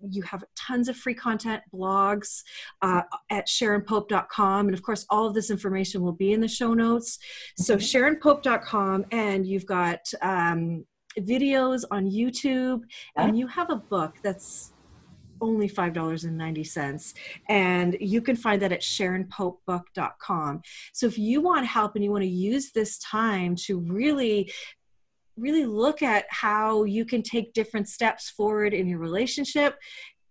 you 0.00 0.22
have 0.22 0.44
tons 0.54 0.88
of 0.88 0.96
free 0.96 1.14
content, 1.14 1.62
blogs 1.72 2.42
uh, 2.82 3.02
at 3.30 3.46
SharonPope.com. 3.46 4.66
And 4.66 4.74
of 4.74 4.82
course, 4.82 5.06
all 5.10 5.26
of 5.26 5.34
this 5.34 5.50
information 5.50 6.02
will 6.02 6.12
be 6.12 6.32
in 6.32 6.40
the 6.40 6.48
show 6.48 6.74
notes. 6.74 7.18
So, 7.56 7.76
mm-hmm. 7.76 8.28
SharonPope.com, 8.28 9.06
and 9.10 9.46
you've 9.46 9.66
got 9.66 10.00
um, 10.22 10.84
videos 11.18 11.84
on 11.90 12.10
YouTube, 12.10 12.82
and 13.16 13.38
you 13.38 13.46
have 13.46 13.70
a 13.70 13.76
book 13.76 14.16
that's 14.22 14.72
only 15.40 15.68
$5.90 15.68 17.14
and 17.48 17.96
you 18.00 18.22
can 18.22 18.36
find 18.36 18.60
that 18.62 18.72
at 18.72 18.80
sharonpopebook.com 18.80 20.62
so 20.92 21.06
if 21.06 21.18
you 21.18 21.40
want 21.40 21.66
help 21.66 21.94
and 21.94 22.04
you 22.04 22.10
want 22.10 22.22
to 22.22 22.28
use 22.28 22.72
this 22.72 22.98
time 22.98 23.54
to 23.54 23.78
really 23.80 24.50
really 25.36 25.66
look 25.66 26.02
at 26.02 26.24
how 26.30 26.84
you 26.84 27.04
can 27.04 27.22
take 27.22 27.52
different 27.52 27.88
steps 27.88 28.30
forward 28.30 28.72
in 28.72 28.86
your 28.86 28.98
relationship 28.98 29.76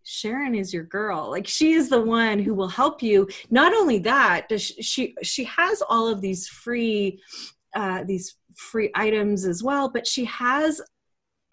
Sharon 0.05 0.53
is 0.53 0.73
your 0.73 0.83
girl. 0.83 1.29
Like 1.29 1.47
she 1.47 1.73
is 1.73 1.89
the 1.89 1.99
one 1.99 2.39
who 2.39 2.53
will 2.53 2.67
help 2.67 3.01
you. 3.01 3.27
Not 3.49 3.73
only 3.73 3.97
that, 3.99 4.47
does 4.47 4.61
she 4.61 5.15
she 5.23 5.43
has 5.45 5.81
all 5.89 6.07
of 6.07 6.21
these 6.21 6.47
free 6.47 7.19
uh, 7.75 8.03
these 8.05 8.35
free 8.55 8.91
items 8.95 9.45
as 9.45 9.63
well, 9.63 9.89
but 9.89 10.07
she 10.07 10.25
has 10.25 10.79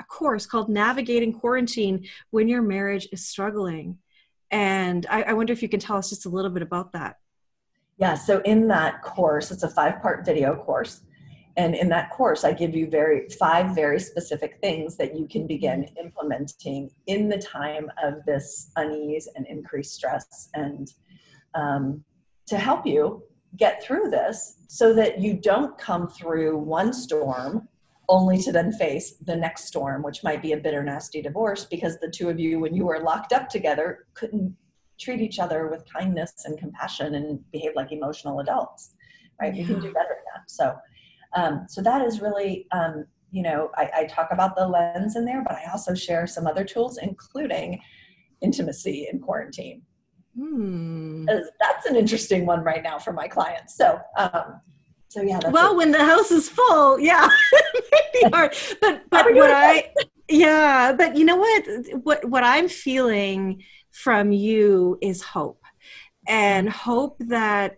a 0.01 0.05
course 0.05 0.47
called 0.47 0.69
Navigating 0.69 1.33
Quarantine 1.33 2.07
when 2.31 2.47
your 2.47 2.63
marriage 2.63 3.09
is 3.11 3.27
struggling. 3.27 3.99
And 4.51 5.07
I, 5.11 5.23
I 5.23 5.33
wonder 5.33 5.53
if 5.53 5.63
you 5.63 5.69
can 5.69 5.81
tell 5.81 5.97
us 5.97 6.11
just 6.11 6.27
a 6.27 6.29
little 6.29 6.51
bit 6.51 6.63
about 6.63 6.93
that. 6.93 7.17
Yeah, 7.97 8.15
so 8.15 8.41
in 8.45 8.69
that 8.69 9.03
course, 9.03 9.51
it's 9.51 9.63
a 9.63 9.69
five 9.69 10.01
part 10.03 10.27
video 10.27 10.55
course 10.57 11.01
and 11.57 11.75
in 11.75 11.89
that 11.89 12.11
course 12.11 12.45
i 12.45 12.53
give 12.53 12.75
you 12.75 12.89
very 12.89 13.29
five 13.29 13.75
very 13.75 14.01
specific 14.01 14.59
things 14.61 14.97
that 14.97 15.17
you 15.17 15.27
can 15.29 15.47
begin 15.47 15.85
implementing 16.03 16.91
in 17.07 17.29
the 17.29 17.39
time 17.39 17.91
of 18.03 18.25
this 18.27 18.71
unease 18.77 19.29
and 19.37 19.47
increased 19.47 19.95
stress 19.95 20.49
and 20.55 20.93
um, 21.55 22.03
to 22.47 22.57
help 22.57 22.87
you 22.87 23.23
get 23.57 23.83
through 23.83 24.09
this 24.09 24.57
so 24.69 24.95
that 24.95 25.21
you 25.21 25.35
don't 25.35 25.77
come 25.79 26.09
through 26.09 26.57
one 26.57 26.93
storm 26.93 27.69
only 28.09 28.39
to 28.39 28.51
then 28.51 28.73
face 28.73 29.15
the 29.27 29.37
next 29.37 29.65
storm 29.65 30.03
which 30.03 30.25
might 30.25 30.43
be 30.43 30.53
a 30.53 30.57
bitter 30.57 30.83
nasty 30.83 31.21
divorce 31.21 31.67
because 31.67 31.99
the 31.99 32.11
two 32.11 32.29
of 32.29 32.41
you 32.41 32.59
when 32.59 32.75
you 32.75 32.87
were 32.87 33.01
locked 33.01 33.33
up 33.33 33.49
together 33.49 34.07
couldn't 34.15 34.57
treat 34.99 35.21
each 35.21 35.39
other 35.39 35.69
with 35.69 35.85
kindness 35.93 36.33
and 36.45 36.59
compassion 36.59 37.15
and 37.15 37.41
behave 37.51 37.73
like 37.75 37.93
emotional 37.93 38.41
adults 38.41 38.95
right? 39.43 39.55
Yeah. 39.55 39.63
we 39.63 39.67
can 39.67 39.81
do 39.81 39.93
better 39.93 40.09
than 40.09 40.25
that. 40.35 40.51
So 40.51 40.75
um, 41.35 41.67
so 41.69 41.83
that 41.83 42.03
is 42.07 42.21
really, 42.21 42.67
um, 42.73 43.05
you 43.31 43.43
know, 43.43 43.71
I, 43.77 43.91
I 43.95 44.05
talk 44.05 44.29
about 44.31 44.57
the 44.57 44.67
lens 44.67 45.17
in 45.17 45.25
there, 45.25 45.43
but 45.43 45.55
I 45.55 45.71
also 45.73 45.95
share 45.95 46.27
some 46.27 46.47
other 46.47 46.65
tools, 46.65 46.99
including 46.99 47.81
intimacy 48.43 49.09
in 49.11 49.21
quarantine. 49.21 49.83
Hmm. 50.37 51.25
That's 51.27 51.87
an 51.87 51.97
interesting 51.97 52.47
one 52.47 52.63
right 52.63 52.83
now 52.83 52.99
for 52.99 53.13
my 53.13 53.29
clients. 53.29 53.77
So, 53.77 54.01
um, 54.17 54.61
so 55.09 55.21
yeah. 55.21 55.41
well, 55.51 55.77
when 55.77 55.91
the 55.91 56.03
house 56.03 56.31
is 56.31 56.49
full, 56.49 56.99
yeah, 56.99 57.29
hard. 58.33 58.55
But 58.81 59.03
but 59.11 59.35
what 59.35 59.51
I, 59.51 59.93
yeah, 60.31 60.95
but 60.95 61.17
you 61.17 61.27
know 61.27 61.37
what? 61.37 61.65
What 62.03 62.25
what 62.25 62.43
I'm 62.45 62.67
feeling 62.67 63.63
from 63.91 64.33
you 64.33 64.99
is 65.03 65.21
hope, 65.21 65.61
and 66.27 66.67
hope 66.67 67.19
that 67.19 67.77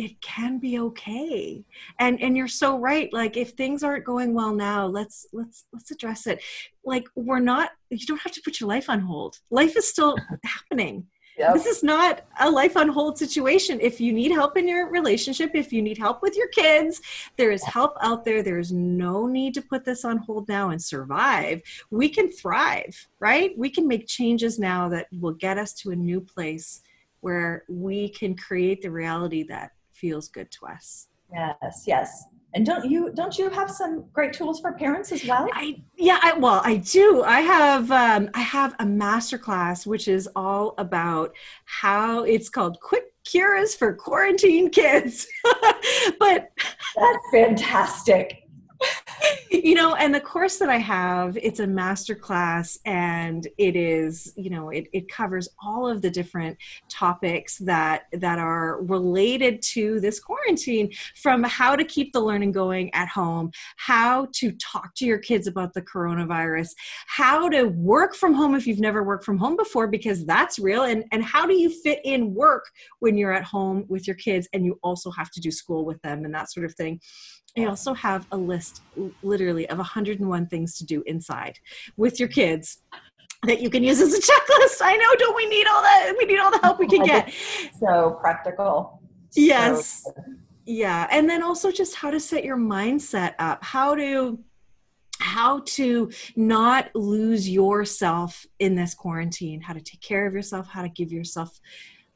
it 0.00 0.18
can 0.22 0.58
be 0.58 0.78
okay 0.78 1.62
and 1.98 2.20
and 2.22 2.34
you're 2.34 2.48
so 2.48 2.78
right 2.78 3.12
like 3.12 3.36
if 3.36 3.50
things 3.50 3.82
aren't 3.82 4.04
going 4.04 4.32
well 4.32 4.54
now 4.54 4.86
let's 4.86 5.26
let's 5.34 5.66
let's 5.74 5.90
address 5.90 6.26
it 6.26 6.42
like 6.86 7.04
we're 7.14 7.38
not 7.38 7.72
you 7.90 8.06
don't 8.06 8.22
have 8.22 8.32
to 8.32 8.40
put 8.42 8.60
your 8.60 8.68
life 8.68 8.88
on 8.88 8.98
hold 8.98 9.38
life 9.50 9.76
is 9.76 9.86
still 9.86 10.16
happening 10.44 11.06
Yep. 11.38 11.54
This 11.54 11.64
is 11.64 11.82
not 11.82 12.26
a 12.38 12.50
life 12.50 12.76
on 12.76 12.88
hold 12.88 13.16
situation. 13.16 13.78
If 13.80 13.98
you 13.98 14.12
need 14.12 14.30
help 14.30 14.58
in 14.58 14.68
your 14.68 14.90
relationship, 14.90 15.52
if 15.54 15.72
you 15.72 15.80
need 15.80 15.96
help 15.96 16.20
with 16.20 16.36
your 16.36 16.48
kids, 16.48 17.00
there 17.38 17.50
is 17.50 17.64
help 17.64 17.96
out 18.02 18.26
there. 18.26 18.42
There 18.42 18.58
is 18.58 18.72
no 18.72 19.26
need 19.26 19.54
to 19.54 19.62
put 19.62 19.82
this 19.86 20.04
on 20.04 20.18
hold 20.18 20.48
now 20.48 20.68
and 20.68 20.82
survive. 20.82 21.62
We 21.90 22.10
can 22.10 22.30
thrive, 22.30 23.08
right? 23.20 23.56
We 23.56 23.70
can 23.70 23.88
make 23.88 24.06
changes 24.06 24.58
now 24.58 24.90
that 24.90 25.06
will 25.18 25.32
get 25.32 25.56
us 25.56 25.72
to 25.74 25.92
a 25.92 25.96
new 25.96 26.20
place 26.20 26.82
where 27.20 27.64
we 27.70 28.10
can 28.10 28.36
create 28.36 28.82
the 28.82 28.90
reality 28.90 29.42
that 29.44 29.70
feels 30.00 30.28
good 30.28 30.50
to 30.52 30.66
us. 30.66 31.08
Yes, 31.32 31.84
yes. 31.86 32.24
And 32.52 32.66
don't 32.66 32.90
you 32.90 33.12
don't 33.14 33.38
you 33.38 33.48
have 33.50 33.70
some 33.70 34.06
great 34.12 34.32
tools 34.32 34.60
for 34.60 34.72
parents 34.72 35.12
as 35.12 35.24
well? 35.24 35.48
I 35.52 35.80
yeah, 35.96 36.18
I, 36.20 36.32
well, 36.32 36.60
I 36.64 36.76
do. 36.78 37.22
I 37.22 37.42
have 37.42 37.90
um, 37.92 38.28
I 38.34 38.40
have 38.40 38.74
a 38.80 38.86
master 38.86 39.38
class 39.38 39.86
which 39.86 40.08
is 40.08 40.28
all 40.34 40.74
about 40.78 41.32
how 41.66 42.24
it's 42.24 42.48
called 42.48 42.80
Quick 42.80 43.04
Cures 43.24 43.76
for 43.76 43.94
Quarantine 43.94 44.68
Kids. 44.70 45.28
but 46.18 46.50
that's 46.96 47.30
fantastic 47.30 48.39
you 49.50 49.74
know 49.74 49.94
and 49.96 50.14
the 50.14 50.20
course 50.20 50.58
that 50.58 50.68
i 50.68 50.76
have 50.76 51.36
it's 51.36 51.60
a 51.60 51.66
master 51.66 52.14
class 52.14 52.78
and 52.86 53.48
it 53.58 53.76
is 53.76 54.32
you 54.36 54.48
know 54.48 54.70
it, 54.70 54.86
it 54.92 55.10
covers 55.10 55.48
all 55.62 55.88
of 55.88 56.02
the 56.02 56.10
different 56.10 56.56
topics 56.88 57.58
that 57.58 58.04
that 58.12 58.38
are 58.38 58.82
related 58.82 59.60
to 59.60 60.00
this 60.00 60.20
quarantine 60.20 60.90
from 61.16 61.42
how 61.42 61.76
to 61.76 61.84
keep 61.84 62.12
the 62.12 62.20
learning 62.20 62.52
going 62.52 62.92
at 62.94 63.08
home 63.08 63.50
how 63.76 64.26
to 64.32 64.52
talk 64.52 64.94
to 64.94 65.04
your 65.04 65.18
kids 65.18 65.46
about 65.46 65.74
the 65.74 65.82
coronavirus 65.82 66.70
how 67.06 67.48
to 67.48 67.64
work 67.64 68.14
from 68.14 68.32
home 68.32 68.54
if 68.54 68.66
you've 68.66 68.80
never 68.80 69.02
worked 69.02 69.24
from 69.24 69.38
home 69.38 69.56
before 69.56 69.86
because 69.86 70.24
that's 70.24 70.58
real 70.58 70.84
and 70.84 71.04
and 71.12 71.22
how 71.22 71.46
do 71.46 71.54
you 71.54 71.68
fit 71.68 72.00
in 72.04 72.34
work 72.34 72.64
when 73.00 73.16
you're 73.16 73.32
at 73.32 73.44
home 73.44 73.84
with 73.88 74.06
your 74.06 74.16
kids 74.16 74.48
and 74.52 74.64
you 74.64 74.78
also 74.82 75.10
have 75.10 75.30
to 75.30 75.40
do 75.40 75.50
school 75.50 75.84
with 75.84 76.00
them 76.02 76.24
and 76.24 76.34
that 76.34 76.50
sort 76.50 76.66
of 76.66 76.74
thing. 76.74 77.00
I 77.58 77.64
also 77.64 77.94
have 77.94 78.26
a 78.30 78.36
list 78.36 78.69
literally 79.22 79.68
of 79.68 79.78
101 79.78 80.46
things 80.46 80.76
to 80.78 80.84
do 80.84 81.02
inside 81.06 81.58
with 81.96 82.18
your 82.18 82.28
kids 82.28 82.82
that 83.44 83.60
you 83.60 83.70
can 83.70 83.82
use 83.82 84.00
as 84.00 84.12
a 84.12 84.20
checklist. 84.20 84.80
I 84.82 84.96
know, 84.96 85.14
don't 85.18 85.36
we 85.36 85.46
need 85.48 85.66
all 85.66 85.82
that? 85.82 86.14
We 86.18 86.26
need 86.26 86.38
all 86.38 86.50
the 86.50 86.58
help 86.58 86.78
we 86.78 86.86
can 86.86 87.04
get. 87.04 87.32
So 87.80 88.18
practical. 88.20 89.00
Yes. 89.34 90.02
So 90.04 90.12
yeah 90.70 91.08
and 91.10 91.28
then 91.28 91.42
also 91.42 91.72
just 91.72 91.96
how 91.96 92.10
to 92.10 92.20
set 92.20 92.44
your 92.44 92.56
mindset 92.56 93.34
up 93.38 93.62
how 93.64 93.94
to 93.94 94.38
how 95.20 95.60
to 95.66 96.10
not 96.36 96.88
lose 96.94 97.48
yourself 97.48 98.46
in 98.60 98.74
this 98.74 98.94
quarantine 98.94 99.60
how 99.60 99.72
to 99.72 99.80
take 99.80 100.00
care 100.00 100.26
of 100.26 100.32
yourself 100.32 100.68
how 100.68 100.82
to 100.82 100.88
give 100.88 101.12
yourself 101.12 101.60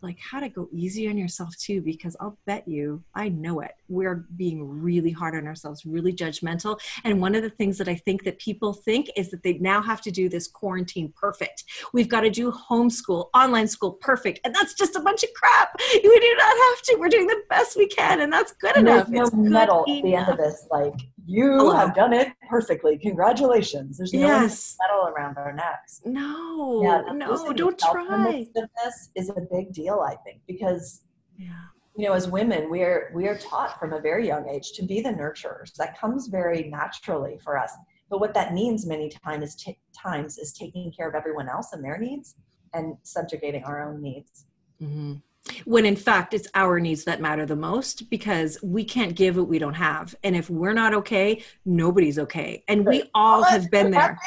like 0.04 0.18
how 0.20 0.38
to 0.38 0.48
go 0.48 0.68
easy 0.72 1.08
on 1.08 1.16
yourself 1.18 1.56
too 1.56 1.80
because 1.80 2.14
i'll 2.20 2.38
bet 2.46 2.66
you 2.68 3.02
i 3.14 3.28
know 3.28 3.60
it. 3.60 3.72
We're 3.88 4.26
being 4.36 4.60
really 4.82 5.10
hard 5.10 5.34
on 5.34 5.46
ourselves 5.46 5.84
really 5.84 6.12
judgmental. 6.12 6.78
And 7.04 7.20
one 7.20 7.34
of 7.34 7.42
the 7.42 7.50
things 7.50 7.78
that 7.78 7.88
i 7.88 7.94
think 7.94 8.24
that 8.24 8.38
people 8.38 8.72
think 8.72 9.10
is 9.16 9.30
that 9.30 9.42
they 9.42 9.54
now 9.54 9.80
have 9.82 10.00
to 10.02 10.10
do 10.10 10.28
this 10.28 10.46
quarantine 10.46 11.12
perfect. 11.16 11.64
We've 11.92 12.08
got 12.08 12.20
to 12.20 12.30
do 12.30 12.52
homeschool 12.52 13.28
online 13.34 13.68
school 13.68 13.92
perfect 13.92 14.40
and 14.44 14.54
that's 14.54 14.74
just 14.74 14.94
a 14.96 15.00
bunch 15.00 15.22
of 15.22 15.30
crap. 15.34 15.70
We 15.94 16.20
do 16.20 16.34
not 16.38 16.56
have 16.66 16.82
to. 16.82 16.96
We're 16.98 17.08
doing 17.08 17.26
the 17.26 17.42
best 17.48 17.76
we 17.76 17.86
can 17.88 18.20
and 18.20 18.32
that's 18.32 18.52
good 18.52 18.76
And 18.76 18.88
enough. 18.88 19.08
no 19.08 19.22
It's 19.22 19.30
good 19.30 19.38
medal 19.38 19.80
at 19.88 20.02
the 20.02 20.14
end 20.14 20.28
of 20.28 20.36
this, 20.36 20.66
like 20.70 20.94
you 21.26 21.52
Oh. 21.60 21.70
have 21.72 21.94
done 21.94 22.12
it 22.12 22.32
perfectly. 22.48 22.98
Congratulations. 22.98 23.98
There's 23.98 24.12
no 24.12 24.20
yes 24.20 24.76
medal 24.80 25.08
around 25.08 25.36
our 25.38 25.52
necks. 25.52 26.00
no 26.04 26.82
Yeah, 26.82 27.02
no 27.12 27.52
don't 27.52 27.78
try 27.78 28.46
this 28.54 29.10
is 29.14 29.30
a 29.30 29.40
big 29.50 29.72
deal, 29.72 30.00
I 30.00 30.16
think, 30.16 30.40
because 30.46 31.02
yeah 31.38 31.48
you 31.96 32.06
know, 32.06 32.12
as 32.12 32.28
women, 32.28 32.68
we 32.70 32.82
are 32.82 33.12
we 33.14 33.28
are 33.28 33.38
taught 33.38 33.78
from 33.78 33.92
a 33.92 34.00
very 34.00 34.26
young 34.26 34.48
age 34.48 34.72
to 34.72 34.82
be 34.84 35.00
the 35.00 35.10
nurturers. 35.10 35.72
That 35.74 35.96
comes 35.96 36.26
very 36.26 36.64
naturally 36.68 37.38
for 37.38 37.56
us. 37.56 37.72
But 38.10 38.18
what 38.18 38.34
that 38.34 38.52
means 38.52 38.84
many 38.84 39.08
times 39.08 39.50
is 39.50 39.54
t- 39.54 39.78
times 39.96 40.36
is 40.38 40.52
taking 40.52 40.90
care 40.92 41.08
of 41.08 41.14
everyone 41.14 41.48
else 41.48 41.72
and 41.72 41.84
their 41.84 41.96
needs 41.98 42.34
and 42.72 42.96
subjugating 43.04 43.62
our 43.64 43.80
own 43.88 44.02
needs. 44.02 44.46
Mhm. 44.82 45.22
When 45.64 45.84
in 45.84 45.96
fact, 45.96 46.32
it's 46.32 46.48
our 46.54 46.80
needs 46.80 47.04
that 47.04 47.20
matter 47.20 47.44
the 47.44 47.56
most 47.56 48.08
because 48.08 48.58
we 48.62 48.82
can't 48.84 49.14
give 49.14 49.36
what 49.36 49.48
we 49.48 49.58
don't 49.58 49.74
have. 49.74 50.14
And 50.24 50.34
if 50.34 50.48
we're 50.48 50.72
not 50.72 50.94
okay, 50.94 51.42
nobody's 51.66 52.18
okay. 52.18 52.64
And 52.66 52.86
we 52.86 53.10
all 53.14 53.42
have 53.42 53.70
been 53.70 53.90
there. 53.90 54.18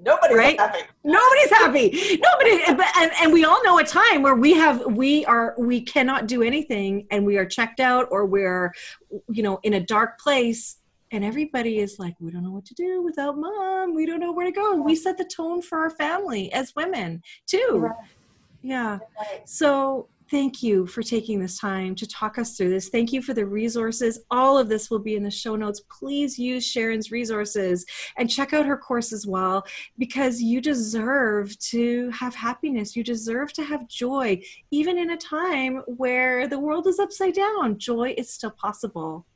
Nobody's 0.00 0.36
Right? 0.36 0.60
happy. 0.60 0.78
Nobody's 1.02 1.50
happy. 1.50 2.20
Nobody. 2.22 2.62
And, 2.68 3.12
and, 3.20 3.32
we 3.32 3.44
all 3.44 3.62
know 3.64 3.78
a 3.78 3.84
time 3.84 4.22
where 4.22 4.36
we 4.36 4.54
have, 4.54 4.84
we 4.86 5.24
are, 5.24 5.54
we 5.58 5.80
cannot 5.80 6.28
do 6.28 6.42
anything 6.42 7.06
and 7.10 7.26
we 7.26 7.36
are 7.36 7.44
checked 7.44 7.80
out 7.80 8.06
or 8.10 8.24
we're, 8.24 8.72
you 9.28 9.42
know, 9.42 9.58
in 9.64 9.74
a 9.74 9.80
dark 9.80 10.20
place. 10.20 10.76
And 11.10 11.24
everybody 11.24 11.78
is 11.80 11.98
like, 11.98 12.14
we 12.20 12.30
don't 12.30 12.44
know 12.44 12.52
what 12.52 12.66
to 12.66 12.74
do 12.74 13.02
without 13.02 13.38
mom. 13.38 13.94
We 13.94 14.06
don't 14.06 14.20
know 14.20 14.32
where 14.32 14.46
to 14.46 14.52
go. 14.52 14.74
And 14.74 14.84
we 14.84 14.94
set 14.94 15.18
the 15.18 15.24
tone 15.24 15.62
for 15.62 15.78
our 15.78 15.90
family 15.90 16.52
as 16.52 16.76
women 16.76 17.22
too. 17.46 17.78
Right. 17.78 17.96
Yeah. 18.62 18.98
Right. 19.18 19.48
So 19.48 20.08
thank 20.30 20.62
you 20.62 20.86
for 20.86 21.02
taking 21.02 21.40
this 21.40 21.58
time 21.58 21.94
to 21.94 22.06
talk 22.06 22.38
us 22.38 22.56
through 22.56 22.70
this. 22.70 22.88
Thank 22.88 23.12
you 23.12 23.22
for 23.22 23.34
the 23.34 23.46
resources. 23.46 24.20
All 24.30 24.58
of 24.58 24.68
this 24.68 24.90
will 24.90 24.98
be 24.98 25.16
in 25.16 25.22
the 25.22 25.30
show 25.30 25.56
notes. 25.56 25.80
Please 25.90 26.38
use 26.38 26.66
Sharon's 26.66 27.10
resources 27.10 27.84
and 28.16 28.30
check 28.30 28.52
out 28.52 28.66
her 28.66 28.76
course 28.76 29.12
as 29.12 29.26
well 29.26 29.64
because 29.98 30.40
you 30.40 30.60
deserve 30.60 31.58
to 31.60 32.10
have 32.10 32.34
happiness. 32.34 32.96
You 32.96 33.04
deserve 33.04 33.52
to 33.54 33.64
have 33.64 33.88
joy, 33.88 34.40
even 34.70 34.98
in 34.98 35.10
a 35.10 35.16
time 35.16 35.82
where 35.86 36.46
the 36.46 36.58
world 36.58 36.86
is 36.86 36.98
upside 36.98 37.34
down. 37.34 37.78
Joy 37.78 38.14
is 38.16 38.32
still 38.32 38.50
possible. 38.50 39.26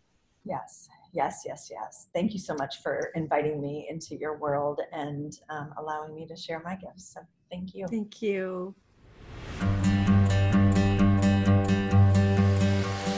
Yes, 0.45 0.89
yes, 1.13 1.43
yes, 1.47 1.69
yes. 1.71 2.09
Thank 2.15 2.33
you 2.33 2.39
so 2.39 2.55
much 2.55 2.83
for 2.83 3.13
inviting 3.15 3.61
me 3.61 3.87
into 3.89 4.17
your 4.17 4.37
world 4.37 4.81
and 4.93 5.39
um, 5.49 5.73
allowing 5.79 6.15
me 6.15 6.27
to 6.27 6.37
share 6.37 6.61
my 6.65 6.77
gifts. 6.77 7.15
So 7.15 7.21
thank 7.51 7.75
you. 7.75 7.87
Thank 7.89 8.21
you. 8.23 8.75